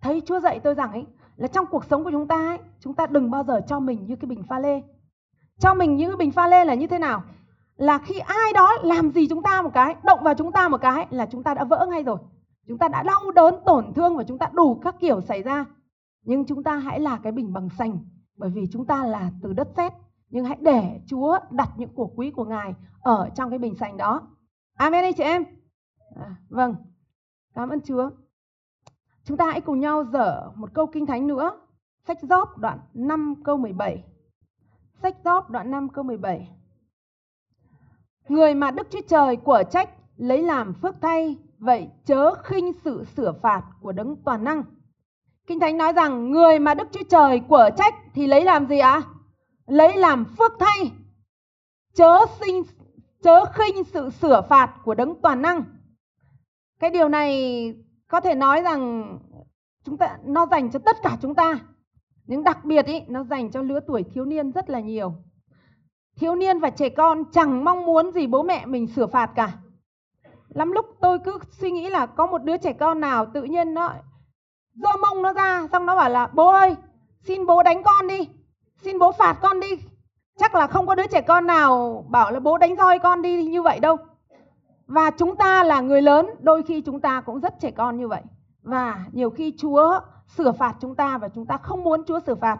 thấy 0.00 0.22
Chúa 0.26 0.40
dạy 0.40 0.60
tôi 0.60 0.74
rằng 0.74 0.92
ấy 0.92 1.06
là 1.40 1.48
trong 1.48 1.66
cuộc 1.66 1.84
sống 1.84 2.04
của 2.04 2.10
chúng 2.10 2.26
ta 2.26 2.36
ấy, 2.36 2.58
chúng 2.80 2.94
ta 2.94 3.06
đừng 3.06 3.30
bao 3.30 3.44
giờ 3.44 3.60
cho 3.66 3.80
mình 3.80 4.06
như 4.06 4.16
cái 4.16 4.26
bình 4.26 4.42
pha 4.48 4.58
lê 4.58 4.82
cho 5.58 5.74
mình 5.74 5.96
như 5.96 6.06
cái 6.06 6.16
bình 6.16 6.30
pha 6.30 6.46
lê 6.46 6.64
là 6.64 6.74
như 6.74 6.86
thế 6.86 6.98
nào 6.98 7.22
là 7.76 7.98
khi 7.98 8.18
ai 8.18 8.52
đó 8.54 8.76
làm 8.82 9.10
gì 9.10 9.28
chúng 9.28 9.42
ta 9.42 9.62
một 9.62 9.70
cái 9.74 9.96
động 10.04 10.18
vào 10.22 10.34
chúng 10.34 10.52
ta 10.52 10.68
một 10.68 10.80
cái 10.80 11.06
là 11.10 11.26
chúng 11.26 11.42
ta 11.42 11.54
đã 11.54 11.64
vỡ 11.64 11.86
ngay 11.90 12.02
rồi 12.02 12.18
chúng 12.68 12.78
ta 12.78 12.88
đã 12.88 13.02
đau 13.02 13.30
đớn 13.34 13.54
tổn 13.66 13.94
thương 13.94 14.16
và 14.16 14.24
chúng 14.24 14.38
ta 14.38 14.46
đủ 14.52 14.74
các 14.74 14.94
kiểu 15.00 15.20
xảy 15.20 15.42
ra 15.42 15.64
nhưng 16.24 16.44
chúng 16.44 16.62
ta 16.62 16.76
hãy 16.76 17.00
là 17.00 17.18
cái 17.22 17.32
bình 17.32 17.52
bằng 17.52 17.68
sành 17.78 17.98
bởi 18.36 18.50
vì 18.50 18.66
chúng 18.72 18.86
ta 18.86 19.04
là 19.04 19.30
từ 19.42 19.52
đất 19.52 19.68
sét 19.76 19.92
nhưng 20.30 20.44
hãy 20.44 20.56
để 20.60 21.00
Chúa 21.06 21.38
đặt 21.50 21.70
những 21.76 21.94
của 21.94 22.06
quý 22.06 22.30
của 22.30 22.44
Ngài 22.44 22.74
ở 23.00 23.30
trong 23.34 23.50
cái 23.50 23.58
bình 23.58 23.74
sành 23.80 23.96
đó. 23.96 24.22
Amen 24.74 25.04
anh 25.04 25.14
chị 25.14 25.22
em. 25.22 25.44
À, 26.16 26.36
vâng, 26.48 26.74
cảm 27.54 27.68
ơn 27.68 27.80
Chúa. 27.80 28.10
Chúng 29.30 29.36
ta 29.36 29.50
hãy 29.50 29.60
cùng 29.60 29.80
nhau 29.80 30.04
dở 30.04 30.50
một 30.54 30.70
câu 30.74 30.86
kinh 30.86 31.06
thánh 31.06 31.26
nữa. 31.26 31.60
Sách 32.06 32.18
Gióp 32.22 32.58
đoạn 32.58 32.78
5 32.94 33.34
câu 33.44 33.56
17. 33.56 34.04
Sách 35.02 35.16
Gióp 35.24 35.50
đoạn 35.50 35.70
5 35.70 35.88
câu 35.88 36.04
17. 36.04 36.48
Người 38.28 38.54
mà 38.54 38.70
Đức 38.70 38.86
Chúa 38.90 39.00
Trời 39.08 39.36
của 39.36 39.62
trách 39.70 39.90
lấy 40.16 40.42
làm 40.42 40.74
phước 40.74 40.94
thay, 41.00 41.36
vậy 41.58 41.88
chớ 42.04 42.34
khinh 42.34 42.72
sự 42.84 43.04
sửa 43.16 43.32
phạt 43.42 43.62
của 43.80 43.92
đấng 43.92 44.16
toàn 44.24 44.44
năng. 44.44 44.62
Kinh 45.46 45.60
Thánh 45.60 45.76
nói 45.76 45.92
rằng 45.92 46.30
người 46.30 46.58
mà 46.58 46.74
Đức 46.74 46.88
Chúa 46.92 47.04
Trời 47.08 47.40
của 47.48 47.70
trách 47.76 47.94
thì 48.14 48.26
lấy 48.26 48.44
làm 48.44 48.66
gì 48.66 48.78
ạ? 48.78 48.92
À? 48.92 49.02
Lấy 49.66 49.96
làm 49.96 50.24
phước 50.24 50.52
thay. 50.60 50.92
Chớ 51.94 52.26
sinh 52.40 52.62
chớ 53.22 53.44
khinh 53.44 53.84
sự 53.84 54.10
sửa 54.10 54.42
phạt 54.48 54.74
của 54.84 54.94
đấng 54.94 55.20
toàn 55.22 55.42
năng. 55.42 55.64
Cái 56.80 56.90
điều 56.90 57.08
này 57.08 57.74
có 58.10 58.20
thể 58.20 58.34
nói 58.34 58.62
rằng 58.62 59.18
chúng 59.84 59.96
ta 59.96 60.18
nó 60.24 60.46
dành 60.46 60.70
cho 60.70 60.78
tất 60.78 60.96
cả 61.02 61.16
chúng 61.22 61.34
ta. 61.34 61.58
Nhưng 62.26 62.44
đặc 62.44 62.64
biệt 62.64 62.86
ý, 62.86 63.00
nó 63.08 63.24
dành 63.24 63.50
cho 63.50 63.62
lứa 63.62 63.80
tuổi 63.86 64.02
thiếu 64.02 64.24
niên 64.24 64.52
rất 64.52 64.70
là 64.70 64.80
nhiều. 64.80 65.14
Thiếu 66.16 66.34
niên 66.34 66.58
và 66.58 66.70
trẻ 66.70 66.88
con 66.88 67.24
chẳng 67.32 67.64
mong 67.64 67.86
muốn 67.86 68.12
gì 68.12 68.26
bố 68.26 68.42
mẹ 68.42 68.66
mình 68.66 68.86
sửa 68.86 69.06
phạt 69.06 69.30
cả. 69.36 69.52
Lắm 70.48 70.72
lúc 70.72 70.86
tôi 71.00 71.18
cứ 71.18 71.38
suy 71.50 71.70
nghĩ 71.70 71.90
là 71.90 72.06
có 72.06 72.26
một 72.26 72.44
đứa 72.44 72.56
trẻ 72.56 72.72
con 72.72 73.00
nào 73.00 73.26
tự 73.34 73.42
nhiên 73.42 73.74
nó 73.74 73.94
giơ 74.74 74.96
mông 75.00 75.22
nó 75.22 75.32
ra 75.32 75.68
xong 75.72 75.86
nó 75.86 75.96
bảo 75.96 76.10
là 76.10 76.26
bố 76.26 76.48
ơi 76.48 76.76
xin 77.24 77.46
bố 77.46 77.62
đánh 77.62 77.82
con 77.82 78.08
đi 78.08 78.28
xin 78.82 78.98
bố 78.98 79.12
phạt 79.12 79.38
con 79.42 79.60
đi 79.60 79.68
chắc 80.38 80.54
là 80.54 80.66
không 80.66 80.86
có 80.86 80.94
đứa 80.94 81.06
trẻ 81.06 81.20
con 81.20 81.46
nào 81.46 82.04
bảo 82.08 82.30
là 82.30 82.40
bố 82.40 82.58
đánh 82.58 82.76
roi 82.76 82.98
con 82.98 83.22
đi 83.22 83.44
như 83.44 83.62
vậy 83.62 83.80
đâu 83.80 83.96
và 84.90 85.10
chúng 85.10 85.36
ta 85.36 85.64
là 85.64 85.80
người 85.80 86.02
lớn 86.02 86.26
đôi 86.40 86.62
khi 86.62 86.80
chúng 86.80 87.00
ta 87.00 87.20
cũng 87.20 87.40
rất 87.40 87.60
trẻ 87.60 87.70
con 87.70 87.96
như 87.96 88.08
vậy. 88.08 88.22
Và 88.62 89.04
nhiều 89.12 89.30
khi 89.30 89.54
chúa 89.58 90.00
sửa 90.36 90.52
phạt 90.52 90.76
chúng 90.80 90.94
ta 90.94 91.18
và 91.18 91.28
chúng 91.28 91.46
ta 91.46 91.56
không 91.56 91.84
muốn 91.84 92.04
chúa 92.04 92.20
sửa 92.26 92.34
phạt. 92.34 92.58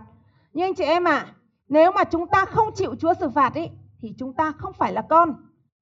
Nhưng 0.53 0.67
anh 0.67 0.75
chị 0.75 0.85
em 0.85 1.05
ạ 1.05 1.17
à, 1.17 1.35
nếu 1.69 1.93
mà 1.93 2.05
chúng 2.05 2.27
ta 2.27 2.45
không 2.45 2.69
chịu 2.75 2.95
chúa 3.01 3.15
sửa 3.15 3.29
phạt 3.29 3.55
ấy 3.55 3.71
thì 4.01 4.15
chúng 4.19 4.33
ta 4.33 4.53
không 4.53 4.73
phải 4.73 4.93
là 4.93 5.03
con. 5.03 5.35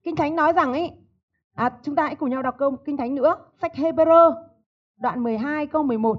Kinh 0.03 0.17
thánh 0.17 0.37
nói 0.37 0.53
rằng 0.53 0.73
ấy 0.73 0.93
à, 1.55 1.71
chúng 1.83 1.95
ta 1.95 2.03
hãy 2.03 2.15
cùng 2.15 2.31
nhau 2.31 2.43
đọc 2.43 2.55
câu 2.59 2.77
kinh 2.77 2.97
thánh 2.97 3.15
nữa 3.15 3.37
sách 3.61 3.73
Hebrew 3.75 4.35
đoạn 4.97 5.23
12 5.23 5.67
câu 5.67 5.83
11. 5.83 6.19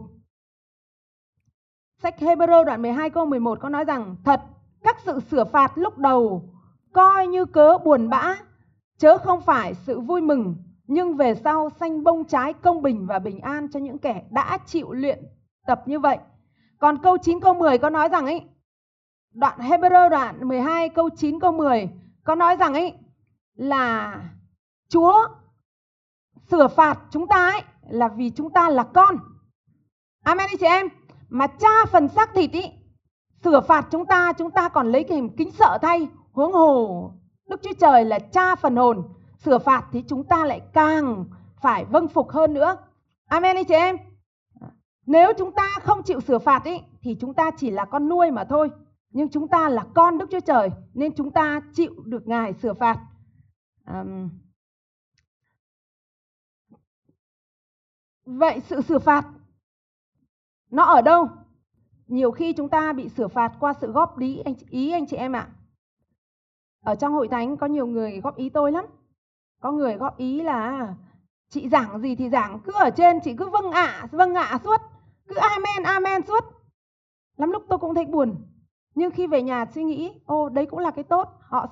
Sách 2.01 2.15
Hebrew 2.19 2.63
đoạn 2.63 2.81
12 2.81 3.09
câu 3.09 3.25
11 3.25 3.59
có 3.61 3.69
nói 3.69 3.83
rằng 3.83 4.15
thật 4.25 4.41
các 4.83 4.97
sự 4.99 5.19
sửa 5.19 5.43
phạt 5.43 5.71
lúc 5.75 5.97
đầu 5.97 6.49
coi 6.93 7.27
như 7.27 7.45
cớ 7.45 7.77
buồn 7.77 8.09
bã 8.09 8.35
chớ 8.99 9.17
không 9.17 9.41
phải 9.41 9.73
sự 9.73 9.99
vui 9.99 10.21
mừng 10.21 10.55
nhưng 10.87 11.15
về 11.15 11.35
sau 11.35 11.69
xanh 11.79 12.03
bông 12.03 12.25
trái 12.25 12.53
công 12.53 12.81
bình 12.81 13.05
và 13.07 13.19
bình 13.19 13.39
an 13.39 13.67
cho 13.71 13.79
những 13.79 13.97
kẻ 13.97 14.23
đã 14.31 14.57
chịu 14.65 14.91
luyện 14.91 15.23
tập 15.67 15.81
như 15.85 15.99
vậy. 15.99 16.17
Còn 16.77 16.97
câu 17.03 17.17
9 17.17 17.39
câu 17.39 17.53
10 17.53 17.77
có 17.77 17.89
nói 17.89 18.09
rằng 18.09 18.25
ấy 18.25 18.41
đoạn 19.33 19.59
Hebrew 19.59 20.09
đoạn 20.09 20.47
12 20.47 20.89
câu 20.89 21.09
9 21.09 21.39
câu 21.39 21.51
10 21.51 21.89
có 22.23 22.35
nói 22.35 22.55
rằng 22.55 22.73
ấy 22.73 22.93
là 23.55 24.19
Chúa 24.89 25.27
sửa 26.51 26.67
phạt 26.67 26.99
chúng 27.11 27.27
ta 27.27 27.51
ấy 27.51 27.61
là 27.89 28.07
vì 28.07 28.29
chúng 28.29 28.49
ta 28.53 28.69
là 28.69 28.83
con. 28.83 29.17
Amen 30.23 30.47
đi 30.51 30.57
chị 30.59 30.65
em. 30.65 30.87
Mà 31.29 31.47
cha 31.47 31.85
phần 31.91 32.07
xác 32.07 32.33
thịt 32.33 32.51
ý 32.51 32.63
sửa 33.43 33.61
phạt 33.61 33.87
chúng 33.91 34.05
ta, 34.05 34.33
chúng 34.33 34.51
ta 34.51 34.69
còn 34.69 34.91
lấy 34.91 35.03
cái 35.03 35.17
hình 35.17 35.35
kính 35.37 35.51
sợ 35.51 35.77
thay. 35.81 36.07
Huống 36.31 36.53
hồ 36.53 37.11
Đức 37.49 37.61
Chúa 37.63 37.73
Trời 37.79 38.05
là 38.05 38.19
cha 38.19 38.55
phần 38.55 38.75
hồn, 38.75 39.03
sửa 39.37 39.57
phạt 39.59 39.87
thì 39.91 40.03
chúng 40.07 40.23
ta 40.23 40.45
lại 40.45 40.61
càng 40.73 41.25
phải 41.61 41.85
vâng 41.85 42.07
phục 42.07 42.29
hơn 42.29 42.53
nữa. 42.53 42.77
Amen 43.25 43.65
chị 43.67 43.73
em. 43.73 43.97
Nếu 45.05 45.33
chúng 45.37 45.51
ta 45.51 45.67
không 45.81 46.03
chịu 46.03 46.21
sửa 46.21 46.39
phạt 46.39 46.63
ý 46.63 46.81
thì 47.01 47.17
chúng 47.19 47.33
ta 47.33 47.51
chỉ 47.57 47.71
là 47.71 47.85
con 47.85 48.09
nuôi 48.09 48.31
mà 48.31 48.43
thôi. 48.43 48.71
Nhưng 49.09 49.29
chúng 49.29 49.47
ta 49.47 49.69
là 49.69 49.85
con 49.95 50.17
Đức 50.17 50.25
Chúa 50.31 50.39
Trời 50.39 50.71
nên 50.93 51.15
chúng 51.15 51.31
ta 51.31 51.61
chịu 51.73 51.93
được 52.05 52.27
Ngài 52.27 52.53
sửa 52.53 52.73
phạt. 52.73 52.99
Um, 53.87 54.29
Vậy 58.25 58.61
sự 58.65 58.81
sửa 58.81 58.99
phạt 58.99 59.25
nó 60.71 60.83
ở 60.83 61.01
đâu? 61.01 61.27
Nhiều 62.07 62.31
khi 62.31 62.53
chúng 62.53 62.69
ta 62.69 62.93
bị 62.93 63.09
sửa 63.09 63.27
phạt 63.27 63.51
qua 63.59 63.73
sự 63.81 63.91
góp 63.91 64.19
ý 64.19 64.41
anh 64.45 64.55
ý 64.69 64.91
anh 64.91 65.05
chị 65.07 65.17
em 65.17 65.35
ạ. 65.35 65.47
À. 65.51 65.58
Ở 66.85 66.95
trong 66.95 67.13
hội 67.13 67.27
thánh 67.27 67.57
có 67.57 67.67
nhiều 67.67 67.87
người 67.87 68.21
góp 68.21 68.35
ý 68.35 68.49
tôi 68.49 68.71
lắm. 68.71 68.85
Có 69.61 69.71
người 69.71 69.95
góp 69.95 70.17
ý 70.17 70.41
là 70.41 70.93
chị 71.49 71.69
giảng 71.69 72.01
gì 72.01 72.15
thì 72.15 72.29
giảng, 72.29 72.59
cứ 72.59 72.71
ở 72.75 72.89
trên 72.89 73.19
chị 73.19 73.33
cứ 73.33 73.49
vâng 73.49 73.71
ạ, 73.71 73.99
à, 74.01 74.07
vâng 74.11 74.33
ạ 74.33 74.43
à 74.43 74.59
suốt, 74.63 74.81
cứ 75.27 75.35
amen 75.35 75.83
amen 75.83 76.21
suốt. 76.27 76.43
Lắm 77.37 77.51
lúc 77.51 77.63
tôi 77.69 77.79
cũng 77.79 77.95
thấy 77.95 78.05
buồn. 78.05 78.35
Nhưng 78.95 79.11
khi 79.11 79.27
về 79.27 79.41
nhà 79.41 79.65
suy 79.65 79.83
nghĩ, 79.83 80.13
ô 80.25 80.49
đấy 80.49 80.65
cũng 80.65 80.79
là 80.79 80.91
cái 80.91 81.03
tốt. 81.03 81.27
Họ 81.41 81.67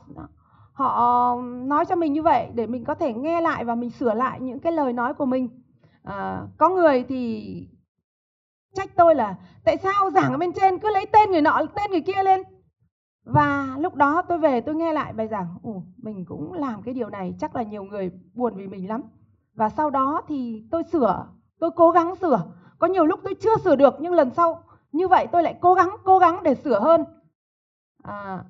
họ 0.78 1.36
nói 1.44 1.86
cho 1.86 1.96
mình 1.96 2.14
như 2.14 2.22
vậy 2.22 2.48
để 2.54 2.68
mình 2.68 2.86
có 2.86 2.96
thể 2.96 3.14
nghe 3.14 3.42
lại 3.42 3.66
và 3.66 3.76
mình 3.76 3.90
sửa 3.90 4.14
lại 4.14 4.40
những 4.40 4.60
cái 4.60 4.72
lời 4.72 4.94
nói 4.94 5.14
của 5.14 5.26
mình 5.26 5.50
à, 6.04 6.42
có 6.58 6.70
người 6.70 7.06
thì 7.10 7.54
trách 8.76 8.90
tôi 8.96 9.16
là 9.16 9.36
tại 9.66 9.78
sao 9.78 10.12
giảng 10.12 10.32
ở 10.32 10.38
bên 10.38 10.54
trên 10.54 10.80
cứ 10.80 10.94
lấy 10.94 11.06
tên 11.06 11.32
người 11.32 11.42
nọ 11.42 11.62
tên 11.76 11.92
người 11.92 12.02
kia 12.02 12.24
lên 12.24 12.44
và 13.28 13.78
lúc 13.80 13.96
đó 13.96 14.22
tôi 14.22 14.38
về 14.38 14.62
tôi 14.62 14.76
nghe 14.76 14.94
lại 14.94 15.14
bài 15.14 15.28
giảng 15.28 15.58
ồ 15.64 15.84
mình 15.98 16.26
cũng 16.26 16.54
làm 16.54 16.82
cái 16.82 16.94
điều 16.94 17.10
này 17.10 17.34
chắc 17.40 17.56
là 17.56 17.64
nhiều 17.64 17.84
người 17.84 18.12
buồn 18.34 18.56
vì 18.56 18.68
mình 18.68 18.88
lắm. 18.88 19.02
Và 19.54 19.70
sau 19.70 19.90
đó 19.90 20.22
thì 20.28 20.64
tôi 20.72 20.84
sửa 20.84 21.28
tôi 21.60 21.72
cố 21.76 21.92
gắng 21.92 22.16
sửa. 22.16 22.44
Có 22.80 22.88
nhiều 22.88 23.06
lúc 23.06 23.20
tôi 23.24 23.36
chưa 23.36 23.58
sửa 23.64 23.76
được 23.76 23.94
nhưng 24.00 24.14
lần 24.14 24.30
sau 24.34 24.64
như 24.92 25.08
vậy 25.08 25.28
tôi 25.32 25.44
lại 25.44 25.58
cố 25.62 25.74
gắng 25.74 25.90
cố 26.04 26.20
gắng 26.20 26.44
để 26.44 26.56
sửa 26.56 26.80
hơn. 26.80 27.04
À, 28.04 28.44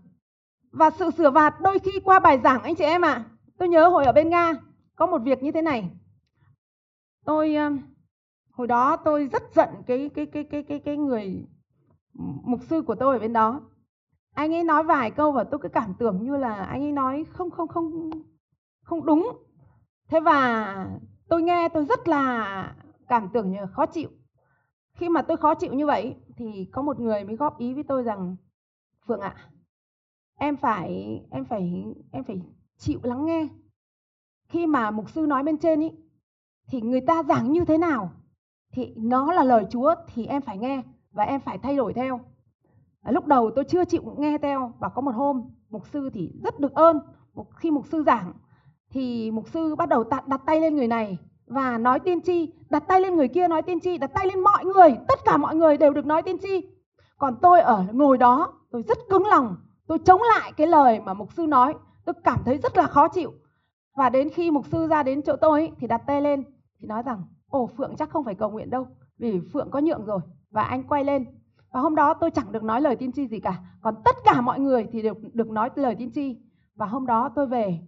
và 0.72 0.90
sự 0.90 1.12
sửa 1.12 1.30
vạt 1.30 1.56
đôi 1.62 1.80
khi 1.80 1.92
qua 2.04 2.20
bài 2.20 2.40
giảng 2.44 2.64
anh 2.64 2.76
chị 2.76 2.84
em 2.84 3.02
ạ. 3.02 3.14
À, 3.14 3.26
tôi 3.58 3.70
nhớ 3.70 3.88
hồi 3.88 4.06
ở 4.06 4.12
bên 4.12 4.30
nga 4.30 4.54
có 4.96 5.06
một 5.06 5.22
việc 5.22 5.44
như 5.44 5.52
thế 5.52 5.62
này. 5.62 5.92
Tôi 7.26 7.56
hồi 8.52 8.68
đó 8.68 8.98
tôi 8.98 9.28
rất 9.28 9.44
giận 9.56 9.70
cái 9.88 10.10
cái 10.16 10.26
cái 10.26 10.44
cái 10.44 10.64
cái 10.64 10.80
cái 10.80 10.98
người 10.98 11.48
mục 12.44 12.60
sư 12.70 12.82
của 12.82 12.96
tôi 12.96 13.16
ở 13.16 13.20
bên 13.20 13.34
đó 13.34 13.62
anh 14.38 14.54
ấy 14.54 14.64
nói 14.64 14.84
vài 14.84 15.12
câu 15.12 15.32
và 15.32 15.44
tôi 15.44 15.60
cứ 15.64 15.70
cảm 15.70 15.94
tưởng 16.00 16.24
như 16.24 16.38
là 16.38 16.56
anh 16.56 16.82
ấy 16.82 16.92
nói 16.92 17.26
không 17.34 17.52
không 17.52 17.68
không 17.68 18.10
không 18.84 19.06
đúng. 19.06 19.38
Thế 20.08 20.20
và 20.20 20.88
tôi 21.30 21.42
nghe 21.44 21.70
tôi 21.70 21.86
rất 21.86 22.08
là 22.08 22.76
cảm 23.08 23.30
tưởng 23.34 23.52
như 23.52 23.60
khó 23.72 23.86
chịu. 23.86 24.10
Khi 24.94 25.10
mà 25.10 25.22
tôi 25.22 25.38
khó 25.38 25.56
chịu 25.56 25.74
như 25.74 25.86
vậy 25.86 26.16
thì 26.36 26.70
có 26.72 26.82
một 26.82 27.00
người 27.00 27.24
mới 27.24 27.36
góp 27.36 27.60
ý 27.60 27.74
với 27.74 27.84
tôi 27.84 28.04
rằng 28.04 28.36
phượng 29.08 29.20
ạ 29.20 29.36
à, 29.38 29.50
em 30.36 30.58
phải 30.58 31.20
em 31.32 31.46
phải 31.46 31.94
em 32.12 32.24
phải 32.24 32.42
chịu 32.78 33.00
lắng 33.04 33.26
nghe. 33.26 33.48
Khi 34.50 34.68
mà 34.68 34.92
mục 34.92 35.10
sư 35.10 35.26
nói 35.28 35.44
bên 35.44 35.58
trên 35.58 35.82
ý 35.82 35.92
thì 36.68 36.82
người 36.82 37.02
ta 37.02 37.24
giảng 37.24 37.52
như 37.52 37.66
thế 37.66 37.78
nào 37.78 38.12
thì 38.72 38.94
nó 38.98 39.34
là 39.34 39.44
lời 39.44 39.66
Chúa 39.70 39.96
thì 40.14 40.26
em 40.26 40.42
phải 40.42 40.58
nghe 40.58 40.84
và 41.12 41.24
em 41.24 41.42
phải 41.42 41.58
thay 41.58 41.76
đổi 41.76 41.94
theo. 41.94 42.20
Lúc 43.12 43.26
đầu 43.26 43.52
tôi 43.56 43.66
chưa 43.66 43.86
chịu 43.86 44.16
nghe 44.18 44.38
theo 44.38 44.74
và 44.80 44.90
có 44.90 45.02
một 45.02 45.12
hôm 45.16 45.50
mục 45.70 45.88
sư 45.88 46.10
thì 46.14 46.32
rất 46.44 46.60
được 46.60 46.74
ơn 46.74 47.00
khi 47.56 47.72
mục 47.72 47.88
sư 47.88 48.04
giảng 48.04 48.34
thì 48.90 49.32
mục 49.32 49.48
sư 49.50 49.76
bắt 49.76 49.90
đầu 49.90 50.04
đặt, 50.04 50.28
đặt 50.28 50.42
tay 50.46 50.62
lên 50.62 50.76
người 50.76 50.88
này 50.88 51.18
và 51.48 51.78
nói 51.78 52.00
tiên 52.00 52.22
tri, 52.22 52.54
đặt 52.70 52.84
tay 52.88 53.02
lên 53.02 53.16
người 53.16 53.28
kia 53.28 53.48
nói 53.48 53.62
tiên 53.62 53.80
tri, 53.80 53.98
đặt 53.98 54.12
tay 54.14 54.28
lên 54.28 54.40
mọi 54.40 54.66
người, 54.66 54.98
tất 55.08 55.20
cả 55.26 55.38
mọi 55.38 55.56
người 55.56 55.78
đều 55.78 55.94
được 55.94 56.06
nói 56.06 56.22
tiên 56.22 56.38
tri. 56.42 56.70
Còn 57.18 57.36
tôi 57.42 57.62
ở 57.62 57.86
ngồi 57.92 58.18
đó, 58.18 58.54
tôi 58.72 58.84
rất 58.88 58.98
cứng 59.10 59.26
lòng, 59.26 59.56
tôi 59.88 60.00
chống 60.00 60.22
lại 60.22 60.52
cái 60.58 60.68
lời 60.68 61.00
mà 61.00 61.14
mục 61.14 61.34
sư 61.34 61.48
nói, 61.48 61.74
tôi 62.06 62.14
cảm 62.24 62.40
thấy 62.46 62.58
rất 62.58 62.78
là 62.78 62.88
khó 62.88 63.08
chịu. 63.08 63.34
Và 63.96 64.10
đến 64.10 64.30
khi 64.30 64.52
mục 64.52 64.66
sư 64.66 64.88
ra 64.88 65.04
đến 65.04 65.22
chỗ 65.22 65.36
tôi 65.36 65.72
thì 65.80 65.88
đặt 65.88 66.02
tay 66.08 66.22
lên 66.22 66.44
thì 66.80 66.88
nói 66.88 67.04
rằng 67.04 67.24
ồ 67.50 67.68
phượng 67.78 67.96
chắc 67.96 68.10
không 68.10 68.24
phải 68.24 68.36
cầu 68.36 68.50
nguyện 68.50 68.70
đâu 68.70 68.88
vì 69.18 69.40
phượng 69.54 69.70
có 69.72 69.80
nhượng 69.80 70.06
rồi 70.06 70.20
và 70.52 70.62
anh 70.62 70.84
quay 70.84 71.04
lên 71.04 71.26
và 71.72 71.80
hôm 71.80 71.96
đó 71.96 72.14
tôi 72.14 72.32
chẳng 72.32 72.52
được 72.52 72.64
nói 72.64 72.82
lời 72.82 72.96
tiên 72.96 73.12
tri 73.12 73.28
gì 73.28 73.40
cả. 73.40 73.60
Còn 73.82 73.96
tất 74.06 74.16
cả 74.24 74.42
mọi 74.42 74.60
người 74.60 74.88
thì 74.92 75.02
được 75.02 75.18
được 75.34 75.50
nói 75.50 75.70
lời 75.76 75.96
tiên 75.96 76.12
tri. 76.16 76.38
Và 76.76 76.86
hôm 76.86 77.06
đó 77.06 77.30
tôi 77.36 77.48
về. 77.48 77.80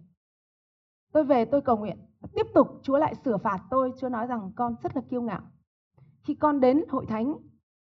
Tôi 1.12 1.24
về, 1.24 1.44
tôi 1.44 1.60
cầu 1.60 1.76
nguyện. 1.76 1.96
Tiếp 2.34 2.46
tục 2.54 2.80
Chúa 2.82 2.98
lại 2.98 3.14
sửa 3.24 3.36
phạt 3.36 3.58
tôi. 3.70 3.92
Chúa 4.00 4.08
nói 4.08 4.26
rằng, 4.26 4.52
con 4.56 4.74
rất 4.82 4.96
là 4.96 5.02
kiêu 5.10 5.22
ngạo. 5.22 5.40
Khi 6.22 6.34
con 6.34 6.60
đến 6.60 6.84
hội 6.88 7.06
thánh, 7.06 7.34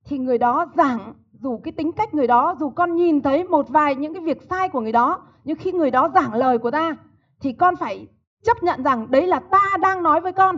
thì 0.05 0.17
người 0.17 0.37
đó 0.37 0.65
giảng 0.75 1.13
dù 1.31 1.59
cái 1.63 1.71
tính 1.71 1.91
cách 1.91 2.13
người 2.13 2.27
đó, 2.27 2.55
dù 2.59 2.69
con 2.69 2.95
nhìn 2.95 3.21
thấy 3.21 3.43
một 3.43 3.69
vài 3.69 3.95
những 3.95 4.13
cái 4.13 4.23
việc 4.23 4.41
sai 4.49 4.69
của 4.69 4.81
người 4.81 4.91
đó, 4.91 5.21
nhưng 5.43 5.57
khi 5.57 5.71
người 5.71 5.91
đó 5.91 6.09
giảng 6.15 6.33
lời 6.33 6.57
của 6.57 6.71
ta, 6.71 6.95
thì 7.39 7.53
con 7.53 7.75
phải 7.75 8.07
chấp 8.43 8.63
nhận 8.63 8.83
rằng 8.83 9.11
đấy 9.11 9.27
là 9.27 9.39
ta 9.39 9.77
đang 9.81 10.03
nói 10.03 10.21
với 10.21 10.31
con. 10.31 10.55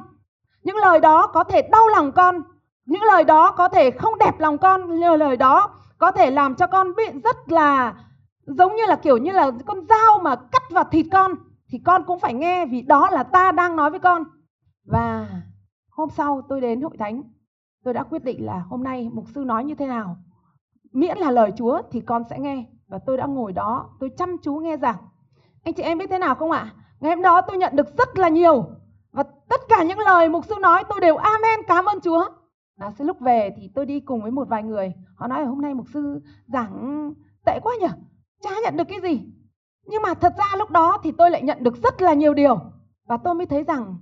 Những 0.63 0.77
lời 0.77 0.99
đó 0.99 1.27
có 1.27 1.43
thể 1.43 1.69
đau 1.71 1.87
lòng 1.87 2.11
con 2.11 2.41
những 2.85 3.03
lời 3.03 3.23
đó 3.23 3.51
có 3.51 3.67
thể 3.67 3.91
không 3.91 4.17
đẹp 4.19 4.39
lòng 4.39 4.57
con 4.57 4.99
nhờ 4.99 5.15
lời 5.15 5.37
đó 5.37 5.69
có 5.97 6.11
thể 6.11 6.31
làm 6.31 6.55
cho 6.55 6.67
con 6.67 6.95
bị 6.95 7.03
rất 7.23 7.51
là 7.51 7.93
giống 8.45 8.75
như 8.75 8.85
là 8.85 8.95
kiểu 8.95 9.17
như 9.17 9.31
là 9.31 9.51
con 9.65 9.85
dao 9.89 10.19
mà 10.19 10.35
cắt 10.35 10.63
vào 10.69 10.83
thịt 10.83 11.05
con, 11.11 11.31
thì 11.69 11.79
con 11.85 12.03
cũng 12.03 12.19
phải 12.19 12.33
nghe 12.33 12.65
vì 12.65 12.81
đó 12.81 13.09
là 13.11 13.23
ta 13.23 13.51
đang 13.51 13.75
nói 13.75 13.89
với 13.89 13.99
con. 13.99 14.23
Và 14.85 15.27
hôm 15.89 16.09
sau 16.09 16.41
tôi 16.49 16.61
đến 16.61 16.81
hội 16.81 16.97
thánh, 16.99 17.23
tôi 17.83 17.93
đã 17.93 18.03
quyết 18.03 18.23
định 18.23 18.45
là 18.45 18.63
hôm 18.69 18.83
nay 18.83 19.09
mục 19.13 19.25
sư 19.35 19.43
nói 19.43 19.63
như 19.63 19.75
thế 19.75 19.87
nào, 19.87 20.17
miễn 20.93 21.17
là 21.17 21.31
lời 21.31 21.51
Chúa 21.57 21.81
thì 21.91 22.01
con 22.01 22.23
sẽ 22.29 22.39
nghe. 22.39 22.65
Và 22.87 22.99
tôi 23.05 23.17
đã 23.17 23.25
ngồi 23.25 23.53
đó, 23.53 23.89
tôi 23.99 24.09
chăm 24.17 24.37
chú 24.37 24.55
nghe 24.55 24.77
giảng. 24.77 24.97
Anh 25.63 25.73
chị 25.73 25.83
em 25.83 25.97
biết 25.97 26.09
thế 26.09 26.19
nào 26.19 26.35
không 26.35 26.51
ạ? 26.51 26.73
Ngày 26.99 27.15
hôm 27.15 27.21
đó 27.21 27.41
tôi 27.41 27.57
nhận 27.57 27.75
được 27.75 27.97
rất 27.97 28.17
là 28.17 28.29
nhiều. 28.29 28.65
Và 29.11 29.23
tất 29.49 29.61
cả 29.69 29.83
những 29.83 29.99
lời 29.99 30.29
mục 30.29 30.45
sư 30.45 30.55
nói 30.61 30.83
tôi 30.89 30.99
đều 30.99 31.15
amen, 31.17 31.59
cảm 31.67 31.85
ơn 31.85 31.99
Chúa 32.01 32.25
à, 32.83 32.91
sau 32.97 33.07
lúc 33.07 33.19
về 33.19 33.53
thì 33.57 33.71
tôi 33.75 33.85
đi 33.85 33.99
cùng 33.99 34.21
với 34.21 34.31
một 34.31 34.47
vài 34.47 34.63
người 34.63 34.93
họ 35.15 35.27
nói 35.27 35.41
là 35.41 35.47
hôm 35.47 35.61
nay 35.61 35.73
mục 35.73 35.87
sư 35.93 36.21
giảng 36.47 37.13
tệ 37.45 37.59
quá 37.63 37.73
nhỉ 37.81 37.87
chả 38.41 38.49
nhận 38.63 38.77
được 38.77 38.87
cái 38.89 39.01
gì 39.01 39.21
nhưng 39.85 40.01
mà 40.01 40.13
thật 40.13 40.33
ra 40.37 40.57
lúc 40.57 40.69
đó 40.69 40.99
thì 41.03 41.11
tôi 41.17 41.31
lại 41.31 41.43
nhận 41.43 41.63
được 41.63 41.83
rất 41.83 42.01
là 42.01 42.13
nhiều 42.13 42.33
điều 42.33 42.59
và 43.07 43.17
tôi 43.17 43.35
mới 43.35 43.45
thấy 43.45 43.63
rằng 43.63 43.97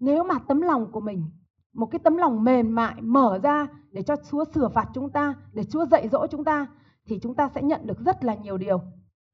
nếu 0.00 0.24
mà 0.24 0.38
tấm 0.48 0.60
lòng 0.60 0.92
của 0.92 1.00
mình 1.00 1.30
một 1.74 1.86
cái 1.86 1.98
tấm 1.98 2.16
lòng 2.16 2.44
mềm 2.44 2.74
mại 2.74 2.94
mở 3.00 3.38
ra 3.42 3.66
để 3.90 4.02
cho 4.02 4.16
Chúa 4.30 4.44
sửa 4.54 4.68
phạt 4.68 4.88
chúng 4.94 5.10
ta, 5.10 5.34
để 5.52 5.64
Chúa 5.64 5.86
dạy 5.86 6.08
dỗ 6.08 6.26
chúng 6.26 6.44
ta 6.44 6.66
thì 7.06 7.18
chúng 7.22 7.34
ta 7.34 7.48
sẽ 7.54 7.62
nhận 7.62 7.86
được 7.86 8.00
rất 8.04 8.24
là 8.24 8.34
nhiều 8.34 8.58
điều. 8.58 8.80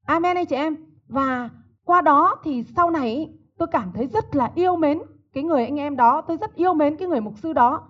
Amen 0.05 0.37
anh 0.37 0.45
chị 0.45 0.55
em. 0.55 0.75
Và 1.07 1.49
qua 1.85 2.01
đó 2.01 2.35
thì 2.43 2.63
sau 2.75 2.89
này 2.89 3.33
tôi 3.57 3.67
cảm 3.71 3.91
thấy 3.93 4.07
rất 4.07 4.35
là 4.35 4.51
yêu 4.55 4.75
mến 4.75 4.99
cái 5.33 5.43
người 5.43 5.65
anh 5.65 5.79
em 5.79 5.95
đó, 5.95 6.21
tôi 6.21 6.37
rất 6.37 6.55
yêu 6.55 6.73
mến 6.73 6.97
cái 6.97 7.07
người 7.07 7.21
mục 7.21 7.37
sư 7.37 7.53
đó. 7.53 7.87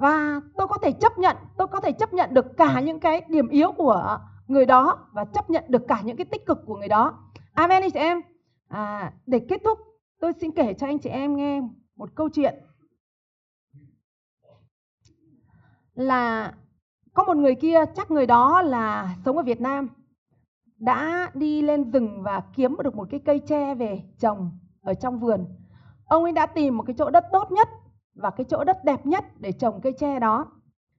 Và 0.00 0.40
tôi 0.56 0.66
có 0.66 0.78
thể 0.82 0.92
chấp 0.92 1.18
nhận, 1.18 1.36
tôi 1.56 1.66
có 1.66 1.80
thể 1.80 1.92
chấp 1.92 2.14
nhận 2.14 2.34
được 2.34 2.56
cả 2.56 2.80
những 2.80 3.00
cái 3.00 3.22
điểm 3.28 3.48
yếu 3.48 3.72
của 3.72 4.18
người 4.46 4.66
đó 4.66 4.98
và 5.12 5.24
chấp 5.24 5.50
nhận 5.50 5.64
được 5.68 5.82
cả 5.88 6.00
những 6.04 6.16
cái 6.16 6.24
tích 6.24 6.46
cực 6.46 6.58
của 6.66 6.76
người 6.76 6.88
đó. 6.88 7.18
Amen 7.54 7.82
anh 7.82 7.90
chị 7.90 7.98
em. 7.98 8.20
À, 8.68 9.12
để 9.26 9.46
kết 9.48 9.60
thúc, 9.64 9.78
tôi 10.20 10.32
xin 10.40 10.50
kể 10.52 10.74
cho 10.74 10.86
anh 10.86 10.98
chị 10.98 11.10
em 11.10 11.36
nghe 11.36 11.60
một 11.96 12.10
câu 12.14 12.28
chuyện 12.28 12.54
là 15.94 16.54
có 17.14 17.24
một 17.24 17.36
người 17.36 17.54
kia 17.54 17.84
chắc 17.96 18.10
người 18.10 18.26
đó 18.26 18.62
là 18.62 19.16
sống 19.24 19.36
ở 19.36 19.42
Việt 19.42 19.60
Nam 19.60 19.88
đã 20.78 21.30
đi 21.34 21.62
lên 21.62 21.90
rừng 21.90 22.22
và 22.22 22.42
kiếm 22.54 22.76
được 22.84 22.94
một 22.94 23.08
cái 23.10 23.20
cây 23.24 23.38
tre 23.38 23.74
về 23.74 24.02
trồng 24.18 24.58
ở 24.82 24.94
trong 24.94 25.20
vườn. 25.20 25.44
Ông 26.04 26.22
ấy 26.22 26.32
đã 26.32 26.46
tìm 26.46 26.76
một 26.76 26.84
cái 26.86 26.94
chỗ 26.98 27.10
đất 27.10 27.24
tốt 27.32 27.52
nhất 27.52 27.68
và 28.14 28.30
cái 28.30 28.44
chỗ 28.48 28.64
đất 28.64 28.84
đẹp 28.84 29.06
nhất 29.06 29.24
để 29.38 29.52
trồng 29.52 29.80
cây 29.80 29.92
tre 29.98 30.18
đó. 30.18 30.46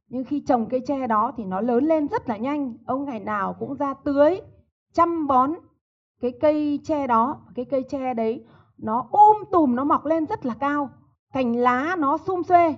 Nhưng 0.07 0.23
khi 0.23 0.43
trồng 0.47 0.69
cây 0.69 0.81
tre 0.87 1.07
đó 1.07 1.31
thì 1.37 1.43
nó 1.43 1.61
lớn 1.61 1.85
lên 1.85 2.07
rất 2.07 2.29
là 2.29 2.37
nhanh. 2.37 2.77
Ông 2.85 3.05
ngày 3.05 3.19
nào 3.19 3.55
cũng 3.59 3.75
ra 3.75 3.93
tưới, 3.93 4.41
chăm 4.93 5.27
bón 5.27 5.53
cái 6.21 6.31
cây 6.41 6.79
tre 6.83 7.07
đó. 7.07 7.41
Cái 7.55 7.65
cây 7.65 7.83
tre 7.89 8.13
đấy 8.13 8.45
nó 8.77 9.07
um 9.11 9.37
tùm, 9.51 9.75
nó 9.75 9.83
mọc 9.83 10.05
lên 10.05 10.25
rất 10.25 10.45
là 10.45 10.53
cao. 10.59 10.89
Cành 11.33 11.55
lá 11.55 11.95
nó 11.99 12.17
sum 12.17 12.43
xuê 12.43 12.75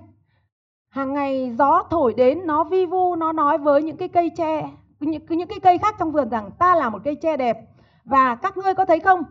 hàng 0.94 1.12
ngày 1.12 1.54
gió 1.58 1.82
thổi 1.90 2.14
đến 2.14 2.40
nó 2.46 2.64
vi 2.64 2.86
vu 2.86 3.16
nó 3.16 3.32
nói 3.32 3.58
với 3.58 3.82
những 3.82 3.96
cái 3.96 4.08
cây 4.08 4.30
tre 4.36 4.70
những, 5.00 5.22
những 5.28 5.48
cái 5.48 5.60
cây 5.60 5.78
khác 5.78 5.94
trong 5.98 6.12
vườn 6.12 6.30
rằng 6.30 6.50
ta 6.58 6.74
là 6.74 6.90
một 6.90 6.98
cây 7.04 7.16
tre 7.22 7.36
đẹp 7.36 7.58
và 8.04 8.34
các 8.34 8.56
ngươi 8.56 8.74
có 8.74 8.84
thấy 8.84 9.00
không 9.00 9.22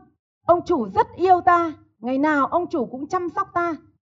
ông 0.46 0.62
chủ 0.66 0.88
rất 0.90 1.08
yêu 1.16 1.42
ta 1.42 1.74
ngày 2.00 2.18
nào 2.18 2.46
ông 2.46 2.68
chủ 2.68 2.86
cũng 2.86 3.08
chăm 3.08 3.30
sóc 3.30 3.48
ta 3.54 3.76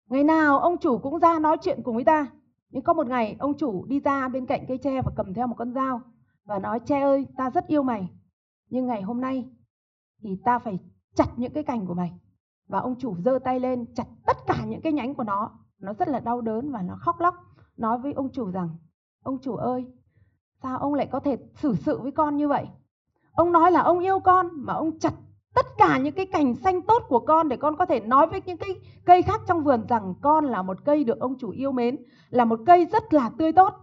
ngày 0.10 0.24
nào 0.24 0.60
ông 0.60 0.78
chủ 0.78 0.98
cũng 0.98 1.20
ra 1.20 1.40
nói 1.40 1.58
chuyện 1.62 1.80
cùng 1.84 1.96
với 1.96 2.04
ta. 2.04 2.28
Nhưng 2.70 2.84
có 2.84 2.94
một 2.94 3.08
ngày, 3.08 3.36
ông 3.40 3.58
chủ 3.58 3.86
đi 3.86 4.00
ra 4.00 4.28
bên 4.28 4.46
cạnh 4.46 4.66
cây 4.68 4.78
tre 4.78 5.02
và 5.02 5.12
cầm 5.16 5.34
theo 5.34 5.48
một 5.48 5.56
con 5.58 5.74
dao 5.74 6.02
và 6.46 6.60
nói, 6.60 6.80
tre 6.80 7.02
ơi, 7.02 7.28
ta 7.38 7.50
rất 7.50 7.68
yêu 7.68 7.84
mày. 7.84 8.10
Nhưng 8.70 8.88
ngày 8.88 9.02
hôm 9.02 9.22
nay 9.22 9.50
thì 10.22 10.38
ta 10.46 10.60
phải 10.60 10.80
chặt 11.16 11.28
những 11.38 11.54
cái 11.54 11.64
cành 11.64 11.86
của 11.86 11.94
mày. 11.94 12.20
Và 12.68 12.80
ông 12.80 12.96
chủ 13.00 13.16
giơ 13.18 13.40
tay 13.40 13.60
lên 13.60 13.94
chặt 13.94 14.08
tất 14.26 14.38
cả 14.48 14.66
những 14.68 14.82
cái 14.82 14.94
nhánh 14.94 15.16
của 15.16 15.24
nó. 15.24 15.52
Nó 15.80 15.94
rất 15.94 16.08
là 16.08 16.20
đau 16.20 16.42
đớn 16.42 16.72
và 16.72 16.82
nó 16.82 16.96
khóc 17.00 17.20
lóc, 17.20 17.36
nói 17.78 17.98
với 17.98 18.14
ông 18.14 18.32
chủ 18.32 18.52
rằng, 18.52 18.70
ông 19.24 19.38
chủ 19.42 19.56
ơi, 19.56 19.86
sao 20.64 20.78
ông 20.78 20.94
lại 20.94 21.08
có 21.12 21.20
thể 21.20 21.38
xử 21.56 21.76
sự 21.76 22.02
với 22.02 22.12
con 22.12 22.38
như 22.38 22.48
vậy? 22.48 22.68
Ông 23.32 23.52
nói 23.52 23.72
là 23.72 23.82
ông 23.82 24.00
yêu 24.00 24.20
con 24.20 24.50
mà 24.54 24.74
ông 24.74 25.00
chặt 25.00 25.14
tất 25.56 25.66
cả 25.78 25.98
những 25.98 26.14
cái 26.14 26.26
cành 26.26 26.56
xanh 26.56 26.82
tốt 26.82 27.04
của 27.08 27.20
con 27.20 27.50
để 27.50 27.58
con 27.58 27.78
có 27.78 27.86
thể 27.86 28.00
nói 28.00 28.28
với 28.28 28.42
những 28.46 28.58
cái 28.58 28.70
cây 29.06 29.22
khác 29.22 29.42
trong 29.48 29.64
vườn 29.64 29.86
rằng 29.90 30.14
con 30.22 30.46
là 30.46 30.62
một 30.62 30.78
cây 30.86 31.04
được 31.04 31.20
ông 31.20 31.38
chủ 31.40 31.50
yêu 31.50 31.72
mến 31.72 31.98
là 32.30 32.46
một 32.46 32.60
cây 32.66 32.86
rất 32.86 33.14
là 33.14 33.30
tươi 33.38 33.52
tốt. 33.52 33.74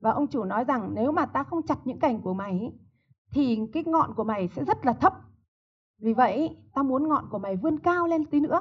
Và 0.00 0.10
ông 0.10 0.26
chủ 0.26 0.44
nói 0.44 0.64
rằng 0.64 0.90
nếu 0.94 1.12
mà 1.12 1.26
ta 1.26 1.42
không 1.44 1.66
chặt 1.66 1.78
những 1.84 1.98
cành 1.98 2.20
của 2.20 2.34
mày 2.34 2.72
thì 3.32 3.60
cái 3.72 3.84
ngọn 3.86 4.14
của 4.14 4.24
mày 4.24 4.48
sẽ 4.48 4.64
rất 4.64 4.86
là 4.86 4.92
thấp. 4.92 5.14
Vì 6.00 6.12
vậy 6.12 6.56
ta 6.74 6.82
muốn 6.82 7.08
ngọn 7.08 7.28
của 7.30 7.38
mày 7.38 7.56
vươn 7.56 7.78
cao 7.78 8.06
lên 8.06 8.24
tí 8.24 8.40
nữa. 8.40 8.60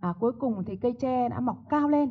À, 0.00 0.14
cuối 0.20 0.32
cùng 0.32 0.64
thì 0.66 0.76
cây 0.76 0.92
tre 1.00 1.28
đã 1.28 1.40
mọc 1.40 1.56
cao 1.70 1.88
lên. 1.88 2.10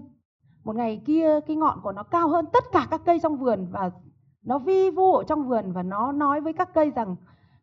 Một 0.63 0.75
ngày 0.75 1.01
kia 1.05 1.39
cái 1.47 1.55
ngọn 1.55 1.79
của 1.83 1.91
nó 1.91 2.03
cao 2.03 2.29
hơn 2.29 2.45
tất 2.53 2.63
cả 2.71 2.87
các 2.91 3.01
cây 3.05 3.19
trong 3.19 3.37
vườn 3.37 3.67
và 3.71 3.91
nó 4.43 4.59
vi 4.59 4.89
vu 4.89 5.13
ở 5.13 5.23
trong 5.23 5.47
vườn 5.47 5.71
và 5.71 5.83
nó 5.83 6.11
nói 6.11 6.41
với 6.41 6.53
các 6.53 6.73
cây 6.73 6.89
rằng 6.89 7.15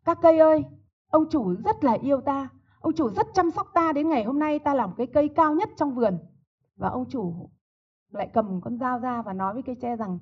các 0.05 0.17
cây 0.21 0.39
ơi 0.39 0.63
ông 1.09 1.29
chủ 1.29 1.55
rất 1.65 1.83
là 1.83 1.93
yêu 1.93 2.21
ta. 2.21 2.49
Ông 2.79 2.93
chủ 2.93 3.09
rất 3.09 3.27
chăm 3.33 3.51
sóc 3.51 3.67
ta 3.73 3.91
đến 3.93 4.09
ngày 4.09 4.23
hôm 4.23 4.39
nay 4.39 4.59
ta 4.59 4.73
làm 4.73 4.93
cái 4.97 5.07
cây 5.07 5.29
cao 5.29 5.55
nhất 5.55 5.69
trong 5.75 5.95
vườn. 5.95 6.19
Và 6.75 6.89
ông 6.89 7.09
chủ 7.09 7.49
lại 8.11 8.29
cầm 8.33 8.61
con 8.61 8.77
dao 8.77 8.99
ra 8.99 9.21
và 9.21 9.33
nói 9.33 9.53
với 9.53 9.63
cây 9.63 9.75
tre 9.81 9.95
rằng 9.95 10.19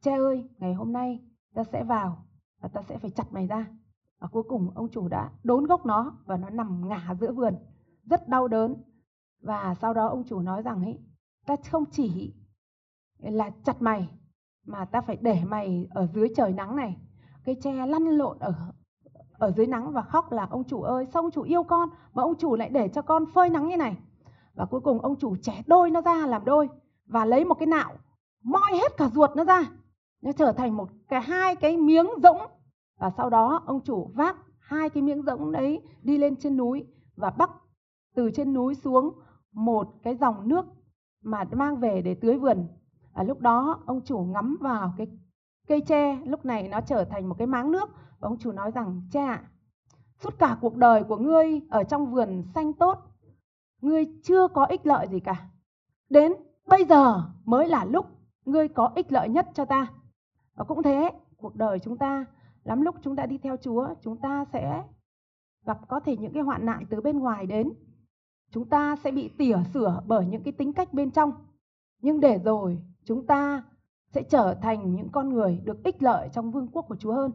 tre 0.00 0.16
ơi 0.16 0.48
ngày 0.58 0.74
hôm 0.74 0.92
nay 0.92 1.24
ta 1.54 1.64
sẽ 1.64 1.84
vào 1.84 2.24
và 2.60 2.68
ta 2.68 2.82
sẽ 2.82 2.98
phải 2.98 3.10
chặt 3.10 3.32
mày 3.32 3.46
ra. 3.46 3.66
Và 4.18 4.28
cuối 4.28 4.42
cùng 4.42 4.70
ông 4.74 4.88
chủ 4.88 5.08
đã 5.08 5.30
đốn 5.42 5.64
gốc 5.64 5.86
nó 5.86 6.18
và 6.24 6.36
nó 6.36 6.50
nằm 6.50 6.88
ngả 6.88 7.14
giữa 7.20 7.32
vườn 7.32 7.54
rất 8.04 8.28
đau 8.28 8.48
đớn. 8.48 8.82
Và 9.42 9.74
sau 9.74 9.94
đó 9.94 10.06
ông 10.08 10.24
chủ 10.24 10.40
nói 10.40 10.62
rằng 10.62 10.84
ấy, 10.84 10.98
ta 11.46 11.56
không 11.70 11.84
chỉ 11.90 12.34
là 13.18 13.50
chặt 13.64 13.82
mày 13.82 14.08
mà 14.66 14.84
ta 14.84 15.00
phải 15.00 15.16
để 15.20 15.44
mày 15.44 15.88
ở 15.90 16.06
dưới 16.06 16.28
trời 16.36 16.52
nắng 16.52 16.76
này. 16.76 16.96
Cây 17.44 17.56
tre 17.62 17.86
lăn 17.86 18.02
lộn 18.02 18.38
ở 18.38 18.72
ở 19.38 19.50
dưới 19.50 19.66
nắng 19.66 19.92
và 19.92 20.02
khóc 20.02 20.32
là 20.32 20.46
ông 20.50 20.64
chủ 20.64 20.82
ơi, 20.82 21.06
sao 21.12 21.22
ông 21.22 21.30
chủ 21.30 21.42
yêu 21.42 21.62
con 21.62 21.88
mà 22.14 22.22
ông 22.22 22.34
chủ 22.38 22.56
lại 22.56 22.68
để 22.68 22.88
cho 22.88 23.02
con 23.02 23.24
phơi 23.34 23.50
nắng 23.50 23.68
như 23.68 23.76
này. 23.76 23.96
Và 24.54 24.64
cuối 24.64 24.80
cùng 24.80 25.00
ông 25.00 25.16
chủ 25.16 25.36
chẻ 25.36 25.62
đôi 25.66 25.90
nó 25.90 26.00
ra 26.00 26.26
làm 26.26 26.44
đôi 26.44 26.68
và 27.06 27.24
lấy 27.24 27.44
một 27.44 27.54
cái 27.54 27.66
nạo 27.66 27.92
moi 28.42 28.72
hết 28.72 28.96
cả 28.96 29.10
ruột 29.14 29.30
nó 29.36 29.44
ra. 29.44 29.62
Nó 30.22 30.32
trở 30.32 30.52
thành 30.52 30.76
một 30.76 30.88
cái 31.08 31.20
hai 31.20 31.56
cái 31.56 31.76
miếng 31.76 32.06
rỗng 32.22 32.40
và 32.98 33.10
sau 33.16 33.30
đó 33.30 33.62
ông 33.66 33.80
chủ 33.84 34.10
vác 34.14 34.36
hai 34.58 34.90
cái 34.90 35.02
miếng 35.02 35.22
rỗng 35.22 35.52
đấy 35.52 35.82
đi 36.02 36.18
lên 36.18 36.36
trên 36.36 36.56
núi 36.56 36.86
và 37.16 37.30
bắc 37.30 37.50
từ 38.14 38.30
trên 38.30 38.52
núi 38.52 38.74
xuống 38.74 39.10
một 39.52 39.88
cái 40.02 40.14
dòng 40.14 40.48
nước 40.48 40.66
mà 41.22 41.44
mang 41.52 41.76
về 41.76 42.02
để 42.02 42.14
tưới 42.14 42.38
vườn. 42.38 42.68
à, 43.12 43.22
lúc 43.22 43.40
đó 43.40 43.82
ông 43.86 44.00
chủ 44.04 44.18
ngắm 44.18 44.56
vào 44.60 44.94
cái 44.96 45.06
cây 45.68 45.80
tre, 45.80 46.18
lúc 46.24 46.44
này 46.44 46.68
nó 46.68 46.80
trở 46.80 47.04
thành 47.04 47.28
một 47.28 47.34
cái 47.38 47.46
máng 47.46 47.72
nước 47.72 47.90
và 47.94 48.28
ông 48.28 48.38
chủ 48.38 48.52
nói 48.52 48.70
rằng 48.70 49.02
cha 49.12 49.42
suốt 50.18 50.38
cả 50.38 50.58
cuộc 50.60 50.76
đời 50.76 51.04
của 51.04 51.16
ngươi 51.16 51.60
ở 51.70 51.84
trong 51.84 52.12
vườn 52.12 52.42
xanh 52.54 52.72
tốt, 52.72 52.98
ngươi 53.80 54.04
chưa 54.24 54.48
có 54.48 54.64
ích 54.64 54.86
lợi 54.86 55.08
gì 55.10 55.20
cả. 55.20 55.48
Đến 56.08 56.32
bây 56.66 56.84
giờ 56.84 57.22
mới 57.44 57.68
là 57.68 57.84
lúc 57.84 58.06
ngươi 58.44 58.68
có 58.68 58.92
ích 58.94 59.12
lợi 59.12 59.28
nhất 59.28 59.48
cho 59.54 59.64
ta. 59.64 59.86
Và 60.54 60.64
cũng 60.64 60.82
thế, 60.82 61.10
cuộc 61.36 61.56
đời 61.56 61.78
chúng 61.78 61.98
ta, 61.98 62.24
lắm 62.64 62.82
lúc 62.82 62.94
chúng 63.02 63.16
ta 63.16 63.26
đi 63.26 63.38
theo 63.38 63.56
Chúa, 63.56 63.88
chúng 64.02 64.16
ta 64.16 64.44
sẽ 64.52 64.82
gặp 65.66 65.88
có 65.88 66.00
thể 66.00 66.16
những 66.16 66.32
cái 66.32 66.42
hoạn 66.42 66.66
nạn 66.66 66.84
từ 66.90 67.00
bên 67.00 67.18
ngoài 67.18 67.46
đến 67.46 67.72
chúng 68.50 68.68
ta 68.68 68.96
sẽ 68.96 69.10
bị 69.10 69.30
tỉa 69.38 69.58
sửa 69.74 70.02
bởi 70.06 70.26
những 70.26 70.42
cái 70.42 70.52
tính 70.52 70.72
cách 70.72 70.92
bên 70.92 71.10
trong 71.10 71.32
nhưng 72.02 72.20
để 72.20 72.38
rồi 72.44 72.82
chúng 73.04 73.26
ta 73.26 73.62
sẽ 74.14 74.22
trở 74.22 74.54
thành 74.62 74.94
những 74.94 75.08
con 75.10 75.28
người 75.28 75.60
được 75.64 75.84
ích 75.84 76.02
lợi 76.02 76.28
trong 76.32 76.50
vương 76.50 76.68
quốc 76.68 76.84
của 76.88 76.96
Chúa 76.96 77.12
hơn. 77.12 77.32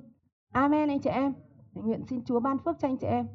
Amen 0.51 0.89
anh 0.89 0.99
chị 0.99 1.09
em. 1.09 1.33
Nguyện 1.73 2.05
xin 2.09 2.23
Chúa 2.25 2.39
ban 2.39 2.57
phước 2.57 2.79
cho 2.79 2.87
anh 2.87 2.97
chị 2.97 3.07
em. 3.07 3.27